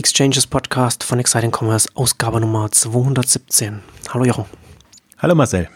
Exchanges 0.00 0.46
Podcast 0.46 1.04
von 1.04 1.18
Exciting 1.18 1.50
Commerce, 1.54 1.86
Ausgabe 1.94 2.40
Nummer 2.40 2.70
217. 2.72 3.82
Hallo 4.08 4.24
Jochen. 4.24 4.46
Hallo 5.18 5.34
Marcel. 5.34 5.68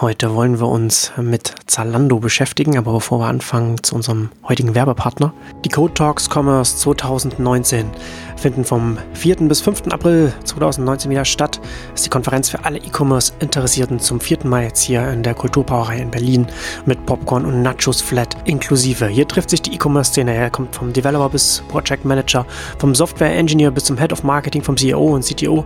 Heute 0.00 0.34
wollen 0.34 0.58
wir 0.58 0.66
uns 0.66 1.12
mit 1.22 1.54
Zalando 1.66 2.18
beschäftigen, 2.18 2.76
aber 2.76 2.94
bevor 2.94 3.20
wir 3.20 3.26
anfangen 3.26 3.80
zu 3.80 3.94
unserem 3.94 4.30
heutigen 4.42 4.74
Werbepartner. 4.74 5.32
Die 5.64 5.68
Code 5.68 5.94
Talks 5.94 6.28
Commerce 6.28 6.78
2019 6.78 7.86
finden 8.36 8.64
vom 8.64 8.98
4. 9.12 9.36
bis 9.48 9.60
5. 9.60 9.82
April 9.92 10.32
2019 10.42 11.12
wieder 11.12 11.24
statt. 11.24 11.60
Das 11.92 12.00
ist 12.00 12.06
die 12.06 12.10
Konferenz 12.10 12.50
für 12.50 12.64
alle 12.64 12.78
E-Commerce-Interessierten 12.78 14.00
zum 14.00 14.18
vierten 14.18 14.48
Mal 14.48 14.64
jetzt 14.64 14.82
hier 14.82 15.08
in 15.12 15.22
der 15.22 15.34
Kulturbrauerei 15.34 15.98
in 15.98 16.10
Berlin 16.10 16.48
mit 16.86 17.06
Popcorn 17.06 17.44
und 17.44 17.62
Nachos 17.62 18.02
Flat 18.02 18.36
inklusive. 18.46 19.06
Hier 19.06 19.28
trifft 19.28 19.50
sich 19.50 19.62
die 19.62 19.74
E-Commerce-Szene. 19.74 20.34
Er 20.34 20.50
kommt 20.50 20.74
vom 20.74 20.92
Developer 20.92 21.28
bis 21.28 21.62
Project 21.68 22.04
Manager, 22.04 22.44
vom 22.78 22.96
Software 22.96 23.32
Engineer 23.32 23.70
bis 23.70 23.84
zum 23.84 23.96
Head 23.96 24.12
of 24.12 24.24
Marketing, 24.24 24.60
vom 24.60 24.76
CEO 24.76 25.14
und 25.14 25.24
CTO. 25.24 25.64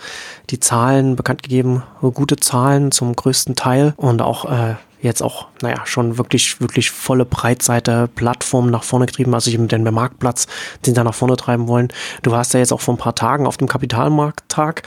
Die 0.50 0.60
Zahlen 0.60 1.16
bekannt 1.16 1.42
gegeben, 1.42 1.82
gute 2.00 2.36
Zahlen 2.36 2.92
zum 2.92 3.16
größten 3.16 3.56
Teil 3.56 3.92
und 3.96 4.22
auch 4.22 4.44
äh, 4.44 4.77
jetzt 5.03 5.22
auch, 5.22 5.48
naja, 5.61 5.84
schon 5.84 6.17
wirklich, 6.17 6.61
wirklich 6.61 6.91
volle 6.91 7.25
Breitseite 7.25 8.08
Plattformen 8.14 8.70
nach 8.70 8.84
vorne 8.84 9.06
getrieben, 9.06 9.34
also 9.34 9.50
eben 9.50 9.69
den 9.69 9.83
Marktplatz, 9.83 10.47
den 10.86 10.95
da 10.95 11.05
nach 11.05 11.14
vorne 11.14 11.36
treiben 11.36 11.69
wollen. 11.69 11.89
Du 12.22 12.31
warst 12.31 12.55
ja 12.55 12.61
jetzt 12.61 12.72
auch 12.72 12.81
vor 12.81 12.95
ein 12.95 12.98
paar 12.98 13.14
Tagen 13.14 13.47
auf 13.47 13.56
dem 13.56 13.69
Kapitalmarkttag 13.69 14.83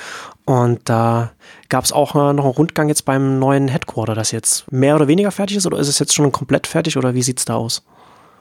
und 0.46 0.80
da 0.86 1.32
gab 1.70 1.84
es 1.84 1.92
auch 1.92 2.14
noch 2.14 2.30
einen 2.30 2.40
Rundgang 2.40 2.88
jetzt 2.88 3.06
beim 3.06 3.40
neuen 3.40 3.68
Headquarter, 3.68 4.16
das 4.16 4.32
jetzt 4.32 4.72
mehr 4.72 4.96
oder 4.96 5.08
weniger 5.08 5.32
fertig 5.32 5.58
ist 5.58 5.66
oder 5.66 5.78
ist 5.80 5.90
es 5.90 6.00
jetzt 6.00 6.16
schon 6.16 6.32
komplett 6.32 6.68
fertig 6.68 6.98
oder 6.98 7.14
wie 7.14 7.22
sieht's 7.22 7.46
da 7.46 7.56
aus? 7.56 7.84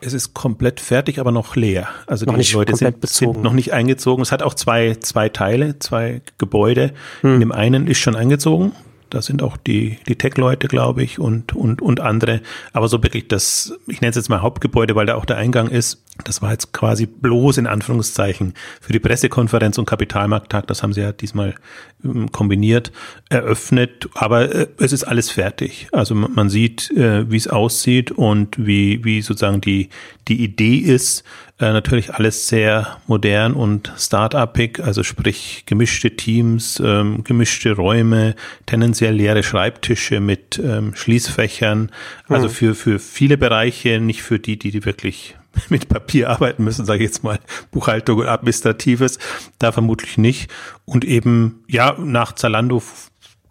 Es 0.01 0.13
ist 0.13 0.35
komplett 0.35 0.81
fertig, 0.81 1.19
aber 1.19 1.33
noch 1.33 1.57
leer. 1.57 1.89
Also 2.07 2.27
noch 2.27 2.37
die 2.37 2.53
Leute 2.53 2.77
sind, 2.77 3.09
sind, 3.09 3.43
noch 3.43 3.55
nicht 3.55 3.73
eingezogen. 3.73 4.21
Es 4.23 4.33
hat 4.33 4.43
auch 4.43 4.53
zwei, 4.53 4.97
zwei 5.01 5.31
Teile, 5.31 5.79
zwei 5.79 6.21
Gebäude. 6.37 6.93
Hm. 7.23 7.35
In 7.35 7.41
dem 7.41 7.53
einen 7.53 7.87
ist 7.87 7.99
schon 7.99 8.15
eingezogen, 8.15 8.73
da 9.11 9.23
sind 9.23 9.43
auch 9.43 9.57
die, 9.57 9.99
die 10.09 10.17
Tech-Leute, 10.17 10.69
glaube 10.69 11.03
ich, 11.03 11.19
und, 11.19 11.55
und, 11.55 11.81
und 11.81 12.01
andere. 12.01 12.41
Aber 12.73 12.89
so 12.89 13.03
wirklich 13.03 13.29
das, 13.29 13.79
ich 13.87 14.01
nenne 14.01 14.11
es 14.11 14.17
jetzt 14.17 14.29
mal 14.29 14.43
Hauptgebäude, 14.43 14.95
weil 14.95 15.07
da 15.07 15.15
auch 15.15 15.25
der 15.25 15.37
Eingang 15.37 15.69
ist. 15.69 16.03
Das 16.25 16.43
war 16.43 16.53
jetzt 16.53 16.73
quasi 16.73 17.07
bloß 17.07 17.59
in 17.59 17.67
Anführungszeichen 17.67 18.55
für 18.81 18.93
die 18.93 19.01
Pressekonferenz 19.01 19.79
und 19.79 19.87
Kapitalmarkttag. 19.87 20.67
Das 20.69 20.83
haben 20.83 20.93
sie 20.93 21.01
ja 21.01 21.13
diesmal 21.13 21.55
ähm, 22.05 22.31
kombiniert, 22.31 22.93
eröffnet. 23.29 24.09
Aber 24.15 24.55
äh, 24.55 24.67
es 24.79 24.93
ist 24.93 25.05
alles 25.05 25.31
fertig. 25.31 25.89
Also 25.93 26.15
man 26.15 26.51
sieht, 26.51 26.91
äh, 26.93 27.31
wie 27.31 27.37
es 27.37 27.49
aussieht 27.49 28.13
und 28.13 28.65
wie, 28.65 29.05
wie 29.05 29.23
sozusagen 29.23 29.61
die, 29.61 29.89
die 30.29 30.43
Idee 30.43 30.77
ist. 30.77 31.25
Äh, 31.61 31.73
natürlich 31.73 32.13
alles 32.13 32.49
sehr 32.49 32.99
modern 33.07 33.55
und 33.55 33.93
start-upig, 33.97 34.81
also 34.81 35.05
sprich 35.05 35.63
gemischte 35.67 36.17
Teams, 36.17 36.83
ähm, 36.85 37.23
gemischte 37.23 37.77
Räume, 37.77 38.35
tendenziell 38.67 39.15
leere 39.15 39.45
Schreibtische 39.45 40.19
mit 40.19 40.59
ähm, 40.59 40.97
Schließfächern. 40.97 41.93
Also 42.29 42.49
mhm. 42.49 42.53
für, 42.53 42.75
für 42.75 42.99
viele 42.99 43.39
Bereiche, 43.39 44.01
nicht 44.01 44.23
für 44.23 44.41
die, 44.41 44.59
die, 44.59 44.73
die 44.73 44.85
wirklich 44.85 45.37
mit 45.69 45.89
Papier 45.89 46.31
arbeiten 46.31 46.65
müssen, 46.65 46.85
sage 46.85 47.05
ich 47.05 47.11
jetzt 47.11 47.23
mal, 47.23 47.39
Buchhaltung 47.71 48.19
und 48.19 48.27
Administratives, 48.27 49.21
da 49.61 49.71
vermutlich 49.71 50.19
nicht. 50.19 50.51
Und 50.85 51.05
eben, 51.05 51.63
ja, 51.69 51.95
nach 51.99 52.33
Zalando 52.33 52.83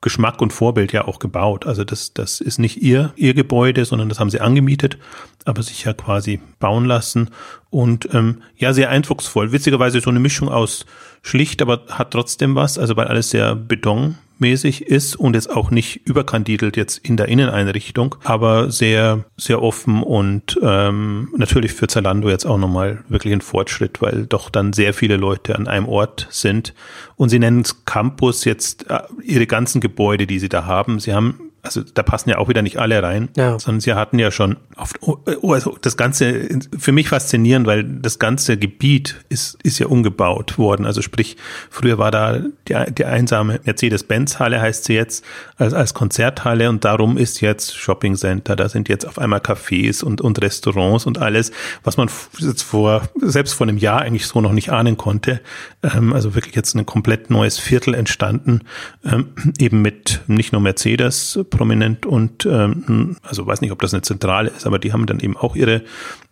Geschmack 0.03 0.41
und 0.41 0.53
Vorbild 0.53 0.93
ja 0.93 1.05
auch 1.05 1.17
gebaut. 1.17 1.65
Also 1.65 1.83
das, 1.83 2.13
das 2.13 2.39
ist 2.39 2.59
nicht 2.59 2.83
ihr, 2.83 3.11
ihr 3.15 3.33
Gebäude, 3.33 3.85
sondern 3.85 4.09
das 4.09 4.19
haben 4.19 4.29
sie 4.29 4.39
angemietet, 4.39 4.99
aber 5.45 5.63
sich 5.63 5.83
ja 5.85 5.93
quasi 5.93 6.39
bauen 6.59 6.85
lassen. 6.85 7.31
Und 7.71 8.13
ähm, 8.13 8.43
ja, 8.55 8.73
sehr 8.73 8.89
eindrucksvoll. 8.89 9.51
Witzigerweise 9.51 9.99
so 9.99 10.11
eine 10.11 10.19
Mischung 10.19 10.49
aus 10.49 10.85
schlicht, 11.23 11.61
aber 11.61 11.81
hat 11.89 12.11
trotzdem 12.11 12.53
was, 12.53 12.77
also 12.77 12.95
weil 12.95 13.07
alles 13.07 13.31
sehr 13.31 13.55
Beton 13.55 14.17
mäßig 14.39 14.87
ist 14.87 15.15
und 15.15 15.35
jetzt 15.35 15.49
auch 15.49 15.71
nicht 15.71 16.05
überkandidelt 16.05 16.75
jetzt 16.75 16.97
in 16.97 17.15
der 17.15 17.29
Inneneinrichtung, 17.29 18.15
aber 18.23 18.71
sehr, 18.71 19.23
sehr 19.37 19.61
offen 19.61 20.03
und 20.03 20.59
ähm, 20.61 21.29
natürlich 21.37 21.71
für 21.71 21.87
Zalando 21.87 22.29
jetzt 22.29 22.45
auch 22.45 22.57
nochmal 22.57 23.03
wirklich 23.07 23.33
ein 23.33 23.41
Fortschritt, 23.41 24.01
weil 24.01 24.25
doch 24.25 24.49
dann 24.49 24.73
sehr 24.73 24.93
viele 24.93 25.15
Leute 25.15 25.55
an 25.55 25.67
einem 25.67 25.87
Ort 25.87 26.27
sind 26.29 26.73
und 27.15 27.29
sie 27.29 27.39
nennen 27.39 27.61
es 27.61 27.85
Campus 27.85 28.43
jetzt 28.43 28.89
äh, 28.89 28.99
ihre 29.23 29.47
ganzen 29.47 29.79
Gebäude, 29.79 30.27
die 30.27 30.39
sie 30.39 30.49
da 30.49 30.65
haben. 30.65 30.99
Sie 30.99 31.13
haben 31.13 31.52
also 31.63 31.81
da 31.81 32.03
passen 32.03 32.29
ja 32.29 32.39
auch 32.39 32.49
wieder 32.49 32.61
nicht 32.61 32.77
alle 32.77 33.01
rein, 33.01 33.29
ja. 33.37 33.57
sondern 33.57 33.79
sie 33.79 33.93
hatten 33.93 34.19
ja 34.19 34.31
schon 34.31 34.57
oft, 34.75 34.97
oh, 35.01 35.17
oh, 35.41 35.53
also 35.53 35.77
das 35.81 35.95
Ganze, 35.95 36.59
für 36.77 36.91
mich 36.91 37.07
faszinierend, 37.07 37.65
weil 37.65 37.85
das 37.85 38.19
ganze 38.19 38.57
Gebiet 38.57 39.23
ist, 39.29 39.57
ist 39.63 39.79
ja 39.79 39.87
umgebaut 39.87 40.57
worden. 40.57 40.85
Also 40.85 41.01
sprich, 41.01 41.37
früher 41.69 41.97
war 41.97 42.11
da 42.11 42.39
die, 42.67 42.75
die 42.93 43.05
einsame 43.05 43.61
Mercedes-Benz-Halle, 43.63 44.59
heißt 44.59 44.83
sie 44.83 44.93
jetzt, 44.93 45.23
als, 45.55 45.73
als 45.73 45.93
Konzerthalle 45.93 46.69
und 46.69 46.83
darum 46.83 47.17
ist 47.17 47.39
jetzt 47.39 47.77
Shopping 47.77 48.15
Center. 48.15 48.57
Da 48.57 48.67
sind 48.67 48.89
jetzt 48.89 49.07
auf 49.07 49.17
einmal 49.17 49.39
Cafés 49.39 50.03
und, 50.03 50.19
und 50.19 50.41
Restaurants 50.41 51.05
und 51.05 51.17
alles, 51.19 51.53
was 51.83 51.95
man 51.95 52.09
jetzt 52.39 52.63
vor, 52.63 53.03
selbst 53.21 53.53
vor 53.53 53.67
einem 53.67 53.77
Jahr 53.77 54.01
eigentlich 54.01 54.27
so 54.27 54.41
noch 54.41 54.51
nicht 54.51 54.69
ahnen 54.69 54.97
konnte. 54.97 55.39
Ähm, 55.81 56.11
also 56.11 56.35
wirklich 56.35 56.55
jetzt 56.55 56.75
ein 56.75 56.85
komplett 56.85 57.29
neues 57.29 57.57
Viertel 57.57 57.93
entstanden, 57.93 58.61
ähm, 59.05 59.29
eben 59.59 59.81
mit 59.81 60.21
nicht 60.27 60.51
nur 60.51 60.61
Mercedes, 60.61 61.39
prominent 61.57 62.05
und 62.05 62.45
ähm, 62.45 63.17
also 63.21 63.45
weiß 63.45 63.61
nicht, 63.61 63.71
ob 63.71 63.81
das 63.81 63.93
eine 63.93 64.01
Zentrale 64.01 64.49
ist, 64.49 64.65
aber 64.65 64.79
die 64.79 64.91
haben 64.91 65.05
dann 65.05 65.19
eben 65.19 65.37
auch 65.37 65.55
ihre 65.55 65.83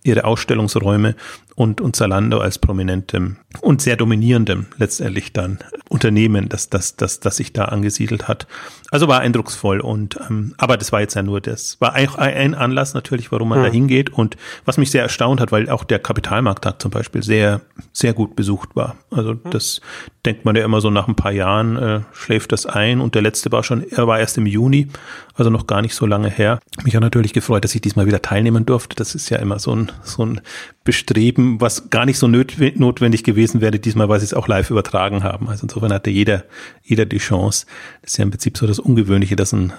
ihre 0.03 0.23
Ausstellungsräume 0.23 1.15
und, 1.55 1.79
und 1.79 1.95
Zalando 1.95 2.39
als 2.39 2.57
prominentem 2.57 3.37
und 3.61 3.81
sehr 3.81 3.97
dominierendem 3.97 4.65
letztendlich 4.77 5.31
dann 5.31 5.59
Unternehmen, 5.89 6.49
das, 6.49 6.69
das, 6.69 6.95
das, 6.95 7.19
das 7.19 7.35
sich 7.35 7.53
da 7.53 7.65
angesiedelt 7.65 8.27
hat. 8.27 8.47
Also 8.89 9.07
war 9.07 9.19
eindrucksvoll 9.19 9.79
und 9.79 10.17
ähm, 10.27 10.55
aber 10.57 10.77
das 10.77 10.91
war 10.91 11.01
jetzt 11.01 11.13
ja 11.13 11.21
nur 11.21 11.39
das, 11.39 11.79
war 11.79 11.95
auch 11.95 12.15
ein 12.15 12.55
Anlass 12.55 12.93
natürlich, 12.93 13.31
warum 13.31 13.49
man 13.49 13.59
ja. 13.59 13.65
da 13.65 13.71
hingeht 13.71 14.09
und 14.11 14.37
was 14.65 14.77
mich 14.77 14.89
sehr 14.89 15.03
erstaunt 15.03 15.39
hat, 15.39 15.51
weil 15.51 15.69
auch 15.69 15.83
der 15.83 15.99
Kapitalmarkttag 15.99 16.81
zum 16.81 16.89
Beispiel 16.89 17.21
sehr, 17.21 17.61
sehr 17.93 18.13
gut 18.13 18.35
besucht 18.35 18.75
war. 18.75 18.95
Also 19.11 19.35
das 19.35 19.81
denkt 20.25 20.45
man 20.45 20.55
ja 20.55 20.63
immer 20.63 20.81
so 20.81 20.89
nach 20.89 21.07
ein 21.07 21.15
paar 21.15 21.31
Jahren 21.31 21.77
äh, 21.77 22.01
schläft 22.13 22.51
das 22.51 22.65
ein 22.65 23.01
und 23.01 23.15
der 23.15 23.23
letzte 23.23 23.51
war 23.51 23.63
schon, 23.63 23.83
er 23.89 24.07
war 24.07 24.19
erst 24.19 24.37
im 24.37 24.45
Juni, 24.45 24.87
also 25.33 25.49
noch 25.49 25.65
gar 25.65 25.81
nicht 25.81 25.95
so 25.95 26.05
lange 26.05 26.29
her. 26.29 26.59
Mich 26.83 26.95
hat 26.95 27.01
natürlich 27.01 27.33
gefreut, 27.33 27.63
dass 27.63 27.73
ich 27.73 27.81
diesmal 27.81 28.05
wieder 28.05 28.21
teilnehmen 28.21 28.65
durfte. 28.65 28.95
Das 28.95 29.15
ist 29.15 29.29
ja 29.29 29.37
immer 29.37 29.57
so 29.57 29.75
ein, 29.75 29.91
so 30.03 30.23
ein 30.25 30.41
Bestreben, 30.83 31.59
was 31.59 31.89
gar 31.89 32.05
nicht 32.05 32.19
so 32.19 32.27
notwendig 32.27 33.23
gewesen 33.23 33.61
wäre, 33.61 33.79
diesmal, 33.79 34.09
weil 34.09 34.19
sie 34.19 34.25
es 34.25 34.33
auch 34.33 34.47
live 34.47 34.69
übertragen 34.69 35.23
haben. 35.23 35.49
Also 35.49 35.63
insofern 35.63 35.93
hatte 35.93 36.09
jeder, 36.11 36.43
jeder 36.83 37.05
die 37.05 37.17
Chance. 37.17 37.65
Das 38.01 38.11
ist 38.11 38.17
ja 38.17 38.23
im 38.23 38.31
Prinzip 38.31 38.57
so 38.57 38.67
das 38.67 38.79
Ungewöhnliche, 38.79 39.35
dass 39.35 39.53
ein 39.53 39.73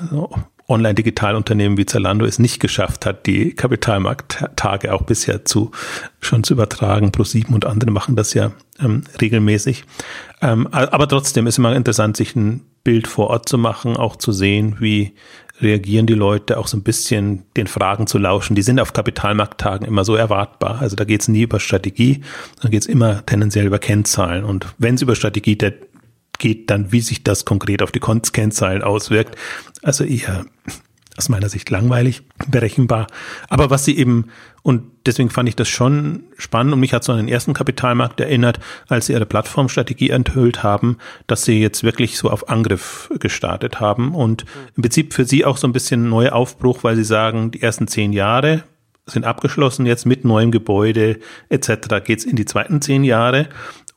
Online-Digitalunternehmen 0.68 1.76
wie 1.76 1.86
Zalando 1.86 2.24
es 2.24 2.38
nicht 2.38 2.60
geschafft 2.60 3.06
hat, 3.06 3.26
die 3.26 3.54
Kapitalmarkttage 3.54 4.92
auch 4.92 5.02
bisher 5.02 5.44
zu 5.44 5.70
schon 6.20 6.44
zu 6.44 6.54
übertragen. 6.54 7.10
Pro7 7.10 7.52
und 7.52 7.64
andere 7.64 7.90
machen 7.90 8.16
das 8.16 8.34
ja 8.34 8.52
ähm, 8.80 9.04
regelmäßig. 9.20 9.84
Ähm, 10.40 10.66
aber 10.68 11.08
trotzdem 11.08 11.46
ist 11.46 11.58
immer 11.58 11.74
interessant, 11.74 12.16
sich 12.16 12.34
ein 12.36 12.62
Bild 12.84 13.06
vor 13.06 13.28
Ort 13.28 13.48
zu 13.48 13.58
machen, 13.58 13.96
auch 13.96 14.16
zu 14.16 14.32
sehen, 14.32 14.76
wie 14.80 15.14
reagieren 15.60 16.06
die 16.06 16.14
Leute, 16.14 16.58
auch 16.58 16.66
so 16.66 16.76
ein 16.76 16.82
bisschen 16.82 17.44
den 17.56 17.68
Fragen 17.68 18.06
zu 18.06 18.18
lauschen. 18.18 18.56
Die 18.56 18.62
sind 18.62 18.80
auf 18.80 18.92
Kapitalmarkttagen 18.92 19.86
immer 19.86 20.04
so 20.04 20.16
erwartbar. 20.16 20.80
Also 20.80 20.96
da 20.96 21.04
geht 21.04 21.20
es 21.20 21.28
nie 21.28 21.42
über 21.42 21.60
Strategie, 21.60 22.22
sondern 22.56 22.72
geht 22.72 22.82
es 22.82 22.88
immer 22.88 23.24
tendenziell 23.24 23.66
über 23.66 23.78
Kennzahlen. 23.78 24.44
Und 24.44 24.66
wenn 24.78 24.96
es 24.96 25.02
über 25.02 25.14
Strategie 25.14 25.56
geht, 26.38 26.70
dann 26.70 26.90
wie 26.90 27.00
sich 27.00 27.22
das 27.22 27.44
konkret 27.44 27.82
auf 27.82 27.92
die 27.92 28.00
Kennzahlen 28.00 28.82
auswirkt. 28.82 29.36
Also 29.82 30.02
eher 30.04 30.44
aus 31.16 31.28
meiner 31.28 31.48
Sicht 31.48 31.68
langweilig, 31.70 32.22
berechenbar. 32.48 33.06
Aber 33.48 33.70
was 33.70 33.84
sie 33.84 33.96
eben, 33.96 34.28
und 34.62 34.84
deswegen 35.04 35.30
fand 35.30 35.48
ich 35.48 35.56
das 35.56 35.68
schon 35.68 36.24
spannend 36.38 36.72
und 36.72 36.80
mich 36.80 36.94
hat 36.94 37.04
so 37.04 37.12
an 37.12 37.18
den 37.18 37.28
ersten 37.28 37.52
Kapitalmarkt 37.52 38.20
erinnert, 38.20 38.60
als 38.88 39.06
sie 39.06 39.12
ihre 39.12 39.26
Plattformstrategie 39.26 40.10
enthüllt 40.10 40.62
haben, 40.62 40.96
dass 41.26 41.44
sie 41.44 41.60
jetzt 41.60 41.84
wirklich 41.84 42.16
so 42.16 42.30
auf 42.30 42.48
Angriff 42.48 43.10
gestartet 43.20 43.80
haben 43.80 44.14
und 44.14 44.44
im 44.76 44.82
Prinzip 44.82 45.12
für 45.12 45.24
sie 45.24 45.44
auch 45.44 45.56
so 45.56 45.66
ein 45.66 45.72
bisschen 45.72 46.08
neuer 46.08 46.32
Aufbruch, 46.32 46.82
weil 46.82 46.96
sie 46.96 47.04
sagen, 47.04 47.50
die 47.50 47.62
ersten 47.62 47.88
zehn 47.88 48.12
Jahre 48.12 48.64
sind 49.06 49.24
abgeschlossen, 49.24 49.84
jetzt 49.84 50.06
mit 50.06 50.24
neuem 50.24 50.52
Gebäude 50.52 51.18
etc. 51.48 52.04
geht's 52.04 52.24
in 52.24 52.36
die 52.36 52.44
zweiten 52.44 52.80
zehn 52.80 53.02
Jahre 53.02 53.48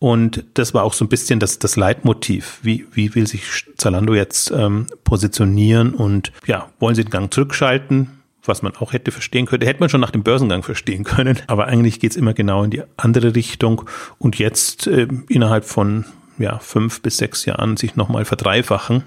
und 0.06 0.46
das 0.54 0.76
war 0.76 0.84
auch 0.84 0.94
so 0.94 1.04
ein 1.04 1.10
bisschen 1.10 1.40
das, 1.40 1.58
das 1.58 1.78
Leitmotiv. 1.78 2.60
Wie, 2.62 2.86
wie 2.92 3.16
will 3.16 3.26
sich 3.26 3.66
Zalando 3.76 4.14
jetzt 4.14 4.52
ähm, 4.52 4.86
positionieren 5.04 5.96
und 5.96 6.32
ja, 6.46 6.70
wollen 6.78 6.94
sie 6.94 7.04
den 7.04 7.10
Gang 7.10 7.34
zurückschalten? 7.34 8.12
Was 8.44 8.62
man 8.62 8.76
auch 8.76 8.94
hätte 8.94 9.10
verstehen 9.10 9.48
können, 9.48 9.66
hätte 9.66 9.80
man 9.80 9.90
schon 9.90 10.02
nach 10.02 10.12
dem 10.12 10.22
Börsengang 10.22 10.62
verstehen 10.62 11.06
können. 11.06 11.40
Aber 11.48 11.66
eigentlich 11.66 12.00
geht's 12.00 12.18
immer 12.18 12.36
genau 12.36 12.64
in 12.64 12.70
die 12.70 12.84
andere 12.98 13.34
Richtung. 13.34 13.90
Und 14.20 14.38
jetzt 14.38 14.86
äh, 14.86 15.08
innerhalb 15.28 15.66
von 15.66 16.06
ja, 16.38 16.60
fünf 16.60 17.02
bis 17.02 17.18
sechs 17.18 17.46
Jahren 17.46 17.76
sich 17.76 17.96
nochmal 17.96 18.26
verdreifachen 18.26 19.06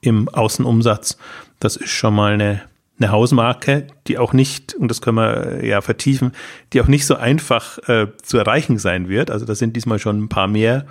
im 0.00 0.28
Außenumsatz. 0.28 1.18
Das 1.58 1.74
ist 1.74 1.90
schon 1.90 2.14
mal 2.14 2.34
eine 2.34 2.62
eine 2.98 3.10
Hausmarke, 3.10 3.86
die 4.06 4.18
auch 4.18 4.32
nicht, 4.32 4.74
und 4.74 4.88
das 4.88 5.00
können 5.00 5.16
wir 5.16 5.60
äh, 5.62 5.68
ja 5.68 5.80
vertiefen, 5.80 6.32
die 6.72 6.80
auch 6.80 6.88
nicht 6.88 7.06
so 7.06 7.16
einfach 7.16 7.78
äh, 7.88 8.08
zu 8.22 8.38
erreichen 8.38 8.78
sein 8.78 9.08
wird. 9.08 9.30
Also 9.30 9.44
da 9.44 9.54
sind 9.54 9.76
diesmal 9.76 9.98
schon 9.98 10.22
ein 10.22 10.28
paar 10.28 10.48
mehr 10.48 10.86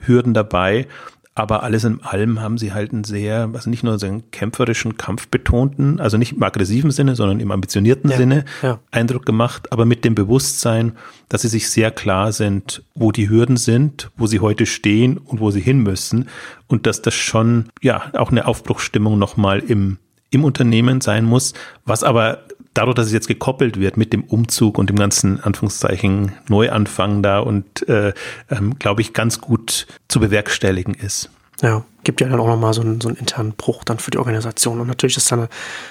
Hürden 0.00 0.34
dabei. 0.34 0.86
Aber 1.34 1.62
alles 1.62 1.84
in 1.84 2.02
allem 2.02 2.40
haben 2.40 2.58
sie 2.58 2.72
halt 2.72 2.92
einen 2.92 3.04
sehr, 3.04 3.48
also 3.54 3.70
nicht 3.70 3.84
nur 3.84 3.98
so 3.98 4.06
einen 4.06 4.30
kämpferischen, 4.32 4.96
kampfbetonten, 4.96 6.00
also 6.00 6.18
nicht 6.18 6.32
im 6.32 6.42
aggressiven 6.42 6.90
Sinne, 6.90 7.14
sondern 7.14 7.38
im 7.38 7.52
ambitionierten 7.52 8.10
ja, 8.10 8.16
Sinne 8.16 8.44
ja. 8.62 8.80
Eindruck 8.90 9.24
gemacht, 9.24 9.72
aber 9.72 9.86
mit 9.86 10.04
dem 10.04 10.16
Bewusstsein, 10.16 10.96
dass 11.28 11.42
sie 11.42 11.48
sich 11.48 11.70
sehr 11.70 11.92
klar 11.92 12.32
sind, 12.32 12.82
wo 12.94 13.12
die 13.12 13.30
Hürden 13.30 13.56
sind, 13.56 14.10
wo 14.16 14.26
sie 14.26 14.40
heute 14.40 14.66
stehen 14.66 15.18
und 15.18 15.40
wo 15.40 15.50
sie 15.52 15.60
hin 15.60 15.78
müssen. 15.78 16.28
Und 16.66 16.86
dass 16.86 17.00
das 17.00 17.14
schon, 17.14 17.70
ja, 17.80 18.10
auch 18.14 18.32
eine 18.32 18.46
Aufbruchsstimmung 18.46 19.18
nochmal 19.18 19.60
im 19.60 19.98
im 20.30 20.44
Unternehmen 20.44 21.00
sein 21.00 21.24
muss, 21.24 21.54
was 21.84 22.02
aber 22.02 22.44
dadurch, 22.74 22.94
dass 22.94 23.06
es 23.06 23.12
jetzt 23.12 23.28
gekoppelt 23.28 23.78
wird 23.78 23.96
mit 23.96 24.12
dem 24.12 24.22
Umzug 24.24 24.78
und 24.78 24.88
dem 24.88 24.96
ganzen 24.96 25.40
Anführungszeichen 25.40 26.32
Neuanfang 26.48 27.22
da 27.22 27.40
und 27.40 27.88
äh, 27.88 28.12
ähm, 28.50 28.78
glaube 28.78 29.02
ich 29.02 29.12
ganz 29.12 29.40
gut 29.40 29.86
zu 30.08 30.20
bewerkstelligen 30.20 30.94
ist. 30.94 31.30
Ja, 31.62 31.84
gibt 32.04 32.20
ja 32.20 32.28
dann 32.28 32.40
auch 32.40 32.46
nochmal 32.46 32.74
so 32.74 32.80
einen, 32.80 33.00
so 33.00 33.08
einen 33.08 33.16
internen 33.16 33.52
Bruch 33.52 33.84
dann 33.84 33.98
für 33.98 34.10
die 34.10 34.18
Organisation. 34.18 34.80
Und 34.80 34.86
natürlich 34.86 35.16
ist 35.16 35.30
dann 35.30 35.40
eine, 35.40 35.48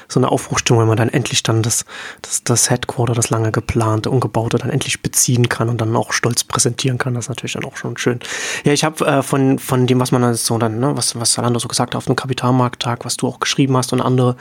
so 0.07 0.19
eine 0.19 0.29
Aufbruchstimmung, 0.29 0.81
wenn 0.81 0.87
man 0.87 0.97
dann 0.97 1.09
endlich 1.09 1.43
dann 1.43 1.63
das, 1.63 1.85
das, 2.21 2.43
das 2.43 2.69
Headquarter, 2.69 3.13
das 3.13 3.29
lange 3.29 3.51
geplante, 3.51 4.09
umgebaute, 4.09 4.57
dann 4.57 4.69
endlich 4.69 5.01
beziehen 5.01 5.49
kann 5.49 5.69
und 5.69 5.79
dann 5.81 5.95
auch 5.95 6.13
stolz 6.13 6.43
präsentieren 6.43 6.97
kann. 6.97 7.13
Das 7.13 7.25
ist 7.25 7.29
natürlich 7.29 7.53
dann 7.53 7.65
auch 7.65 7.77
schon 7.77 7.97
schön. 7.97 8.19
Ja, 8.63 8.73
ich 8.73 8.83
habe 8.83 9.05
äh, 9.05 9.21
von, 9.21 9.59
von 9.59 9.87
dem, 9.87 9.99
was 9.99 10.11
man 10.11 10.33
so 10.33 10.57
dann, 10.57 10.79
ne, 10.79 10.95
was, 10.95 11.19
was 11.19 11.33
Salando 11.33 11.59
so 11.59 11.67
gesagt 11.67 11.93
hat 11.93 11.97
auf 11.97 12.05
dem 12.05 12.15
Kapitalmarkttag, 12.15 13.05
was 13.05 13.17
du 13.17 13.27
auch 13.27 13.39
geschrieben 13.39 13.77
hast 13.77 13.93
und 13.93 14.01
andere, 14.01 14.35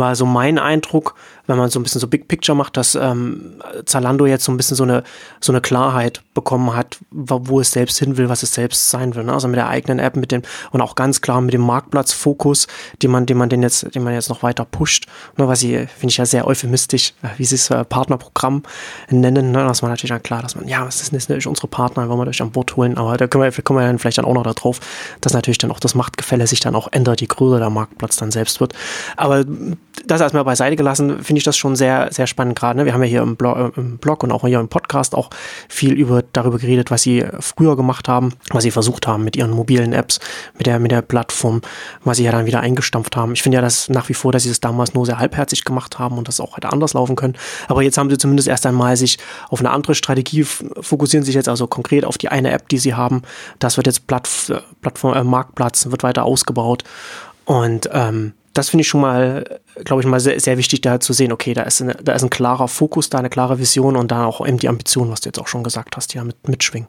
war 0.00 0.16
so 0.16 0.26
mein 0.26 0.58
Eindruck, 0.58 1.14
wenn 1.46 1.58
man 1.58 1.70
so 1.70 1.78
ein 1.78 1.82
bisschen 1.82 2.00
so 2.00 2.06
Big 2.06 2.28
Picture 2.28 2.56
macht, 2.56 2.76
dass 2.76 2.94
ähm, 2.94 3.60
Zalando 3.84 4.26
jetzt 4.26 4.44
so 4.44 4.52
ein 4.52 4.56
bisschen 4.56 4.76
so 4.76 4.84
eine, 4.84 5.02
so 5.40 5.52
eine 5.52 5.60
Klarheit 5.60 6.22
bekommen 6.34 6.74
hat, 6.74 6.98
wo 7.10 7.60
es 7.60 7.72
selbst 7.72 7.98
hin 7.98 8.16
will, 8.16 8.28
was 8.28 8.42
es 8.42 8.54
selbst 8.54 8.90
sein 8.90 9.14
will. 9.14 9.24
Ne? 9.24 9.32
Also 9.32 9.48
mit 9.48 9.56
der 9.56 9.68
eigenen 9.68 9.98
App, 9.98 10.16
mit 10.16 10.32
dem 10.32 10.42
und 10.70 10.80
auch 10.80 10.94
ganz 10.94 11.20
klar 11.20 11.40
mit 11.40 11.52
dem 11.52 11.62
Marktplatzfokus, 11.62 12.68
den 13.02 13.10
man, 13.10 13.26
den 13.26 13.36
man 13.36 13.48
den 13.48 13.62
jetzt, 13.62 13.94
den 13.94 14.02
man 14.02 14.14
jetzt 14.14 14.28
noch 14.28 14.42
weiter 14.42 14.64
pusht. 14.64 15.06
Ne? 15.36 15.48
Was 15.48 15.60
sie, 15.60 15.86
finde 15.86 16.08
ich 16.08 16.16
ja 16.16 16.26
sehr 16.26 16.46
euphemistisch, 16.46 17.14
äh, 17.22 17.28
wie 17.36 17.44
sie 17.44 17.56
es 17.56 17.70
äh, 17.70 17.84
Partnerprogramm 17.84 18.62
nennen. 19.10 19.50
Ne? 19.50 19.64
Das 19.64 19.82
war 19.82 19.88
natürlich 19.88 20.10
dann 20.10 20.22
klar, 20.22 20.42
dass 20.42 20.54
man, 20.54 20.68
ja, 20.68 20.86
was 20.86 21.00
ist 21.00 21.12
natürlich 21.12 21.46
unsere 21.46 21.66
Partner, 21.66 22.08
wollen 22.08 22.20
wir 22.20 22.28
euch 22.28 22.42
an 22.42 22.52
Bord 22.52 22.76
holen, 22.76 22.96
aber 22.96 23.16
da 23.16 23.26
können 23.26 23.44
wir, 23.44 23.62
kommen 23.62 23.80
wir 23.80 23.86
dann 23.86 23.98
vielleicht 23.98 24.18
dann 24.18 24.24
auch 24.24 24.34
noch 24.34 24.44
darauf, 24.44 24.80
dass 25.20 25.32
natürlich 25.32 25.58
dann 25.58 25.70
auch 25.70 25.80
das 25.80 25.94
Machtgefälle 25.94 26.46
sich 26.46 26.60
dann 26.60 26.74
auch 26.74 26.88
ändert, 26.92 27.20
je 27.20 27.26
größer 27.26 27.58
der 27.58 27.70
Marktplatz 27.70 28.16
dann 28.16 28.30
selbst 28.30 28.60
wird. 28.60 28.72
Aber 29.16 29.44
das 30.06 30.20
erstmal 30.20 30.44
beiseite 30.44 30.76
gelassen, 30.76 31.22
finde 31.22 31.38
ich 31.38 31.44
das 31.44 31.56
schon 31.56 31.76
sehr, 31.76 32.08
sehr 32.12 32.26
spannend 32.26 32.58
gerade. 32.58 32.78
Ne? 32.78 32.84
Wir 32.84 32.94
haben 32.94 33.02
ja 33.02 33.08
hier 33.08 33.22
im 33.22 33.36
Blog, 33.36 33.56
äh, 33.76 33.80
im 33.80 33.98
Blog 33.98 34.22
und 34.22 34.32
auch 34.32 34.46
hier 34.46 34.60
im 34.60 34.68
Podcast 34.68 35.14
auch 35.14 35.30
viel 35.68 35.92
über, 35.92 36.22
darüber 36.32 36.58
geredet, 36.58 36.90
was 36.90 37.02
sie 37.02 37.24
früher 37.40 37.76
gemacht 37.76 38.08
haben, 38.08 38.34
was 38.50 38.62
sie 38.62 38.70
versucht 38.70 39.06
haben 39.06 39.24
mit 39.24 39.36
ihren 39.36 39.50
mobilen 39.50 39.92
Apps, 39.92 40.20
mit 40.56 40.66
der, 40.66 40.78
mit 40.78 40.90
der 40.90 41.02
Plattform, 41.02 41.60
was 42.04 42.16
sie 42.16 42.24
ja 42.24 42.32
dann 42.32 42.46
wieder 42.46 42.60
eingestampft 42.60 43.16
haben. 43.16 43.32
Ich 43.32 43.42
finde 43.42 43.56
ja 43.56 43.62
das 43.62 43.88
nach 43.88 44.08
wie 44.08 44.14
vor, 44.14 44.32
dass 44.32 44.44
sie 44.44 44.48
das 44.48 44.60
damals 44.60 44.94
nur 44.94 45.06
sehr 45.06 45.18
halbherzig 45.18 45.64
gemacht 45.64 45.98
haben 45.98 46.18
und 46.18 46.28
das 46.28 46.40
auch 46.40 46.56
hätte 46.56 46.70
anders 46.70 46.94
laufen 46.94 47.16
können. 47.16 47.34
Aber 47.68 47.82
jetzt 47.82 47.98
haben 47.98 48.10
sie 48.10 48.18
zumindest 48.18 48.48
erst 48.48 48.66
einmal 48.66 48.96
sich 48.96 49.18
auf 49.48 49.60
eine 49.60 49.70
andere 49.70 49.94
Strategie 49.94 50.44
fokussieren 50.44 51.24
sich 51.24 51.34
jetzt 51.34 51.48
also 51.48 51.66
konkret 51.66 52.04
auf 52.04 52.18
die 52.18 52.28
eine 52.28 52.50
App, 52.52 52.68
die 52.68 52.78
sie 52.78 52.94
haben. 52.94 53.22
Das 53.58 53.76
wird 53.76 53.86
jetzt 53.86 54.06
Plattform, 54.06 54.60
Plattform 54.80 55.14
äh, 55.14 55.24
Marktplatz, 55.24 55.90
wird 55.90 56.02
weiter 56.02 56.24
ausgebaut. 56.24 56.84
Und 57.44 57.88
ähm, 57.92 58.34
das 58.52 58.68
finde 58.70 58.82
ich 58.82 58.88
schon 58.88 59.00
mal, 59.00 59.60
glaube 59.84 60.02
ich, 60.02 60.08
mal 60.08 60.20
sehr, 60.20 60.40
sehr 60.40 60.58
wichtig, 60.58 60.80
da 60.80 61.00
zu 61.00 61.12
sehen, 61.12 61.32
okay, 61.32 61.54
da 61.54 61.62
ist, 61.62 61.80
eine, 61.80 61.94
da 61.94 62.12
ist 62.12 62.22
ein 62.22 62.30
klarer 62.30 62.68
Fokus, 62.68 63.10
da 63.10 63.18
eine 63.18 63.30
klare 63.30 63.58
Vision 63.58 63.96
und 63.96 64.10
da 64.10 64.24
auch 64.24 64.46
eben 64.46 64.58
die 64.58 64.68
Ambition, 64.68 65.10
was 65.10 65.20
du 65.20 65.28
jetzt 65.28 65.38
auch 65.38 65.46
schon 65.46 65.62
gesagt 65.62 65.96
hast, 65.96 66.14
ja, 66.14 66.24
mit, 66.24 66.48
mitschwingen. 66.48 66.88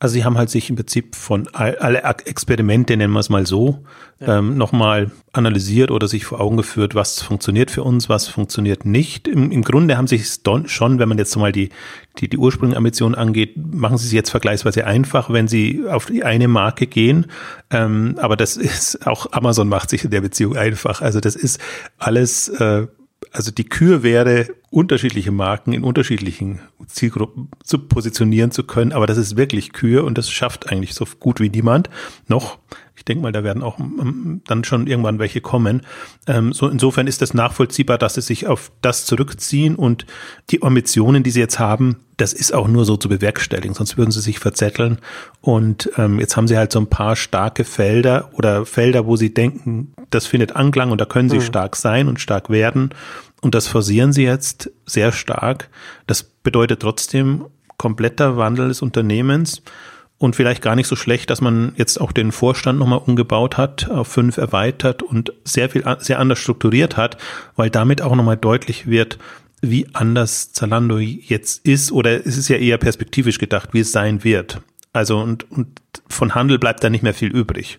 Also 0.00 0.14
sie 0.14 0.24
haben 0.24 0.36
halt 0.36 0.50
sich 0.50 0.68
im 0.68 0.76
Prinzip 0.76 1.14
von 1.14 1.48
alle 1.54 2.02
Experimente, 2.02 2.96
nennen 2.96 3.12
wir 3.12 3.20
es 3.20 3.30
mal 3.30 3.46
so, 3.46 3.84
ja. 4.20 4.38
ähm, 4.38 4.56
nochmal 4.58 5.10
analysiert 5.32 5.90
oder 5.90 6.08
sich 6.08 6.24
vor 6.24 6.40
Augen 6.40 6.56
geführt, 6.56 6.94
was 6.94 7.22
funktioniert 7.22 7.70
für 7.70 7.82
uns, 7.82 8.08
was 8.08 8.28
funktioniert 8.28 8.84
nicht. 8.84 9.28
Im, 9.28 9.50
im 9.50 9.62
Grunde 9.62 9.96
haben 9.96 10.06
sie 10.06 10.16
es 10.16 10.42
schon, 10.66 10.98
wenn 10.98 11.08
man 11.08 11.18
jetzt 11.18 11.36
mal 11.36 11.52
die, 11.52 11.70
die, 12.18 12.28
die 12.28 12.36
ursprüngliche 12.36 12.76
Ambition 12.76 13.14
angeht, 13.14 13.54
machen 13.56 13.96
sie 13.96 14.06
es 14.06 14.12
jetzt 14.12 14.30
vergleichsweise 14.30 14.86
einfach, 14.86 15.30
wenn 15.30 15.48
sie 15.48 15.84
auf 15.88 16.06
die 16.06 16.24
eine 16.24 16.48
Marke 16.48 16.86
gehen. 16.86 17.26
Ähm, 17.70 18.16
aber 18.20 18.36
das 18.36 18.56
ist, 18.58 19.06
auch 19.06 19.32
Amazon 19.32 19.68
macht 19.68 19.90
sich 19.90 20.04
in 20.04 20.10
der 20.10 20.20
Beziehung 20.20 20.56
einfach. 20.56 21.00
Also 21.02 21.20
das 21.20 21.36
ist 21.36 21.60
alles... 21.98 22.48
Äh, 22.48 22.88
also 23.32 23.50
die 23.50 23.64
Kür 23.64 24.02
wäre, 24.02 24.48
unterschiedliche 24.70 25.32
Marken 25.32 25.72
in 25.72 25.84
unterschiedlichen 25.84 26.60
Zielgruppen 26.86 27.48
zu 27.62 27.78
positionieren 27.78 28.50
zu 28.50 28.64
können, 28.64 28.92
aber 28.92 29.06
das 29.06 29.18
ist 29.18 29.36
wirklich 29.36 29.72
Kür 29.72 30.04
und 30.04 30.18
das 30.18 30.30
schafft 30.30 30.70
eigentlich 30.70 30.94
so 30.94 31.06
gut 31.20 31.40
wie 31.40 31.50
niemand 31.50 31.90
noch. 32.28 32.58
Ich 32.96 33.04
denke 33.04 33.22
mal, 33.22 33.32
da 33.32 33.42
werden 33.42 33.62
auch 33.62 33.78
ähm, 33.78 34.40
dann 34.46 34.62
schon 34.62 34.86
irgendwann 34.86 35.18
welche 35.18 35.40
kommen. 35.40 35.82
Ähm, 36.26 36.52
so 36.52 36.68
insofern 36.68 37.06
ist 37.06 37.22
das 37.22 37.34
nachvollziehbar, 37.34 37.98
dass 37.98 38.14
sie 38.14 38.20
sich 38.20 38.46
auf 38.46 38.70
das 38.82 39.04
zurückziehen 39.04 39.74
und 39.74 40.06
die 40.50 40.62
Ambitionen, 40.62 41.22
die 41.22 41.30
sie 41.30 41.40
jetzt 41.40 41.58
haben, 41.58 41.96
das 42.16 42.32
ist 42.32 42.54
auch 42.54 42.68
nur 42.68 42.84
so 42.84 42.96
zu 42.96 43.08
bewerkstelligen, 43.08 43.74
sonst 43.74 43.96
würden 43.96 44.12
sie 44.12 44.20
sich 44.20 44.38
verzetteln. 44.38 44.98
Und 45.40 45.90
ähm, 45.96 46.20
jetzt 46.20 46.36
haben 46.36 46.46
sie 46.46 46.56
halt 46.56 46.70
so 46.70 46.78
ein 46.78 46.86
paar 46.86 47.16
starke 47.16 47.64
Felder 47.64 48.30
oder 48.34 48.64
Felder, 48.64 49.06
wo 49.06 49.16
sie 49.16 49.34
denken, 49.34 49.92
das 50.10 50.26
findet 50.26 50.54
Anklang 50.54 50.92
und 50.92 51.00
da 51.00 51.04
können 51.04 51.28
sie 51.28 51.38
mhm. 51.38 51.42
stark 51.42 51.76
sein 51.76 52.06
und 52.06 52.20
stark 52.20 52.50
werden. 52.50 52.90
Und 53.40 53.54
das 53.54 53.66
forcieren 53.66 54.12
sie 54.12 54.22
jetzt 54.22 54.70
sehr 54.86 55.12
stark. 55.12 55.68
Das 56.06 56.22
bedeutet 56.22 56.80
trotzdem 56.80 57.46
kompletter 57.76 58.36
Wandel 58.36 58.68
des 58.68 58.80
Unternehmens 58.80 59.62
und 60.18 60.36
vielleicht 60.36 60.62
gar 60.62 60.76
nicht 60.76 60.86
so 60.86 60.96
schlecht, 60.96 61.30
dass 61.30 61.40
man 61.40 61.72
jetzt 61.76 62.00
auch 62.00 62.12
den 62.12 62.32
Vorstand 62.32 62.78
nochmal 62.78 63.00
umgebaut 63.04 63.56
hat, 63.56 63.90
auf 63.90 64.08
fünf 64.08 64.36
erweitert 64.36 65.02
und 65.02 65.32
sehr 65.44 65.70
viel, 65.70 65.84
sehr 65.98 66.18
anders 66.18 66.38
strukturiert 66.38 66.96
hat, 66.96 67.16
weil 67.56 67.70
damit 67.70 68.00
auch 68.00 68.14
nochmal 68.14 68.36
deutlich 68.36 68.86
wird, 68.86 69.18
wie 69.60 69.86
anders 69.92 70.52
Zalando 70.52 70.98
jetzt 70.98 71.66
ist 71.66 71.90
oder 71.90 72.26
es 72.26 72.36
ist 72.36 72.48
ja 72.48 72.56
eher 72.56 72.78
perspektivisch 72.78 73.38
gedacht, 73.38 73.70
wie 73.72 73.80
es 73.80 73.92
sein 73.92 74.24
wird. 74.24 74.60
Also 74.92 75.18
und, 75.18 75.50
und 75.50 75.80
von 76.06 76.34
Handel 76.34 76.58
bleibt 76.58 76.84
da 76.84 76.90
nicht 76.90 77.02
mehr 77.02 77.14
viel 77.14 77.34
übrig. 77.34 77.78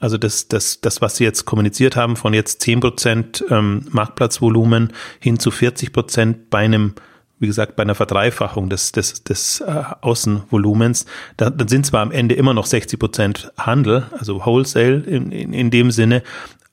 Also 0.00 0.16
das, 0.18 0.48
das, 0.48 0.80
das, 0.80 1.00
was 1.00 1.16
Sie 1.16 1.24
jetzt 1.24 1.44
kommuniziert 1.44 1.96
haben, 1.96 2.16
von 2.16 2.34
jetzt 2.34 2.62
zehn 2.62 2.80
Prozent 2.80 3.44
ähm, 3.50 3.86
Marktplatzvolumen 3.90 4.92
hin 5.20 5.38
zu 5.38 5.50
40 5.50 5.92
Prozent 5.92 6.50
bei 6.50 6.60
einem 6.60 6.94
wie 7.38 7.46
gesagt, 7.46 7.76
bei 7.76 7.82
einer 7.82 7.94
Verdreifachung 7.94 8.68
des, 8.68 8.92
des, 8.92 9.24
des 9.24 9.60
äh, 9.60 9.82
Außenvolumens, 10.00 11.06
da, 11.36 11.50
dann 11.50 11.68
sind 11.68 11.86
zwar 11.86 12.02
am 12.02 12.10
Ende 12.10 12.34
immer 12.34 12.54
noch 12.54 12.66
60 12.66 12.98
Prozent 12.98 13.52
Handel, 13.58 14.06
also 14.18 14.44
Wholesale 14.44 15.00
in, 15.00 15.32
in, 15.32 15.52
in 15.52 15.70
dem 15.70 15.90
Sinne, 15.90 16.22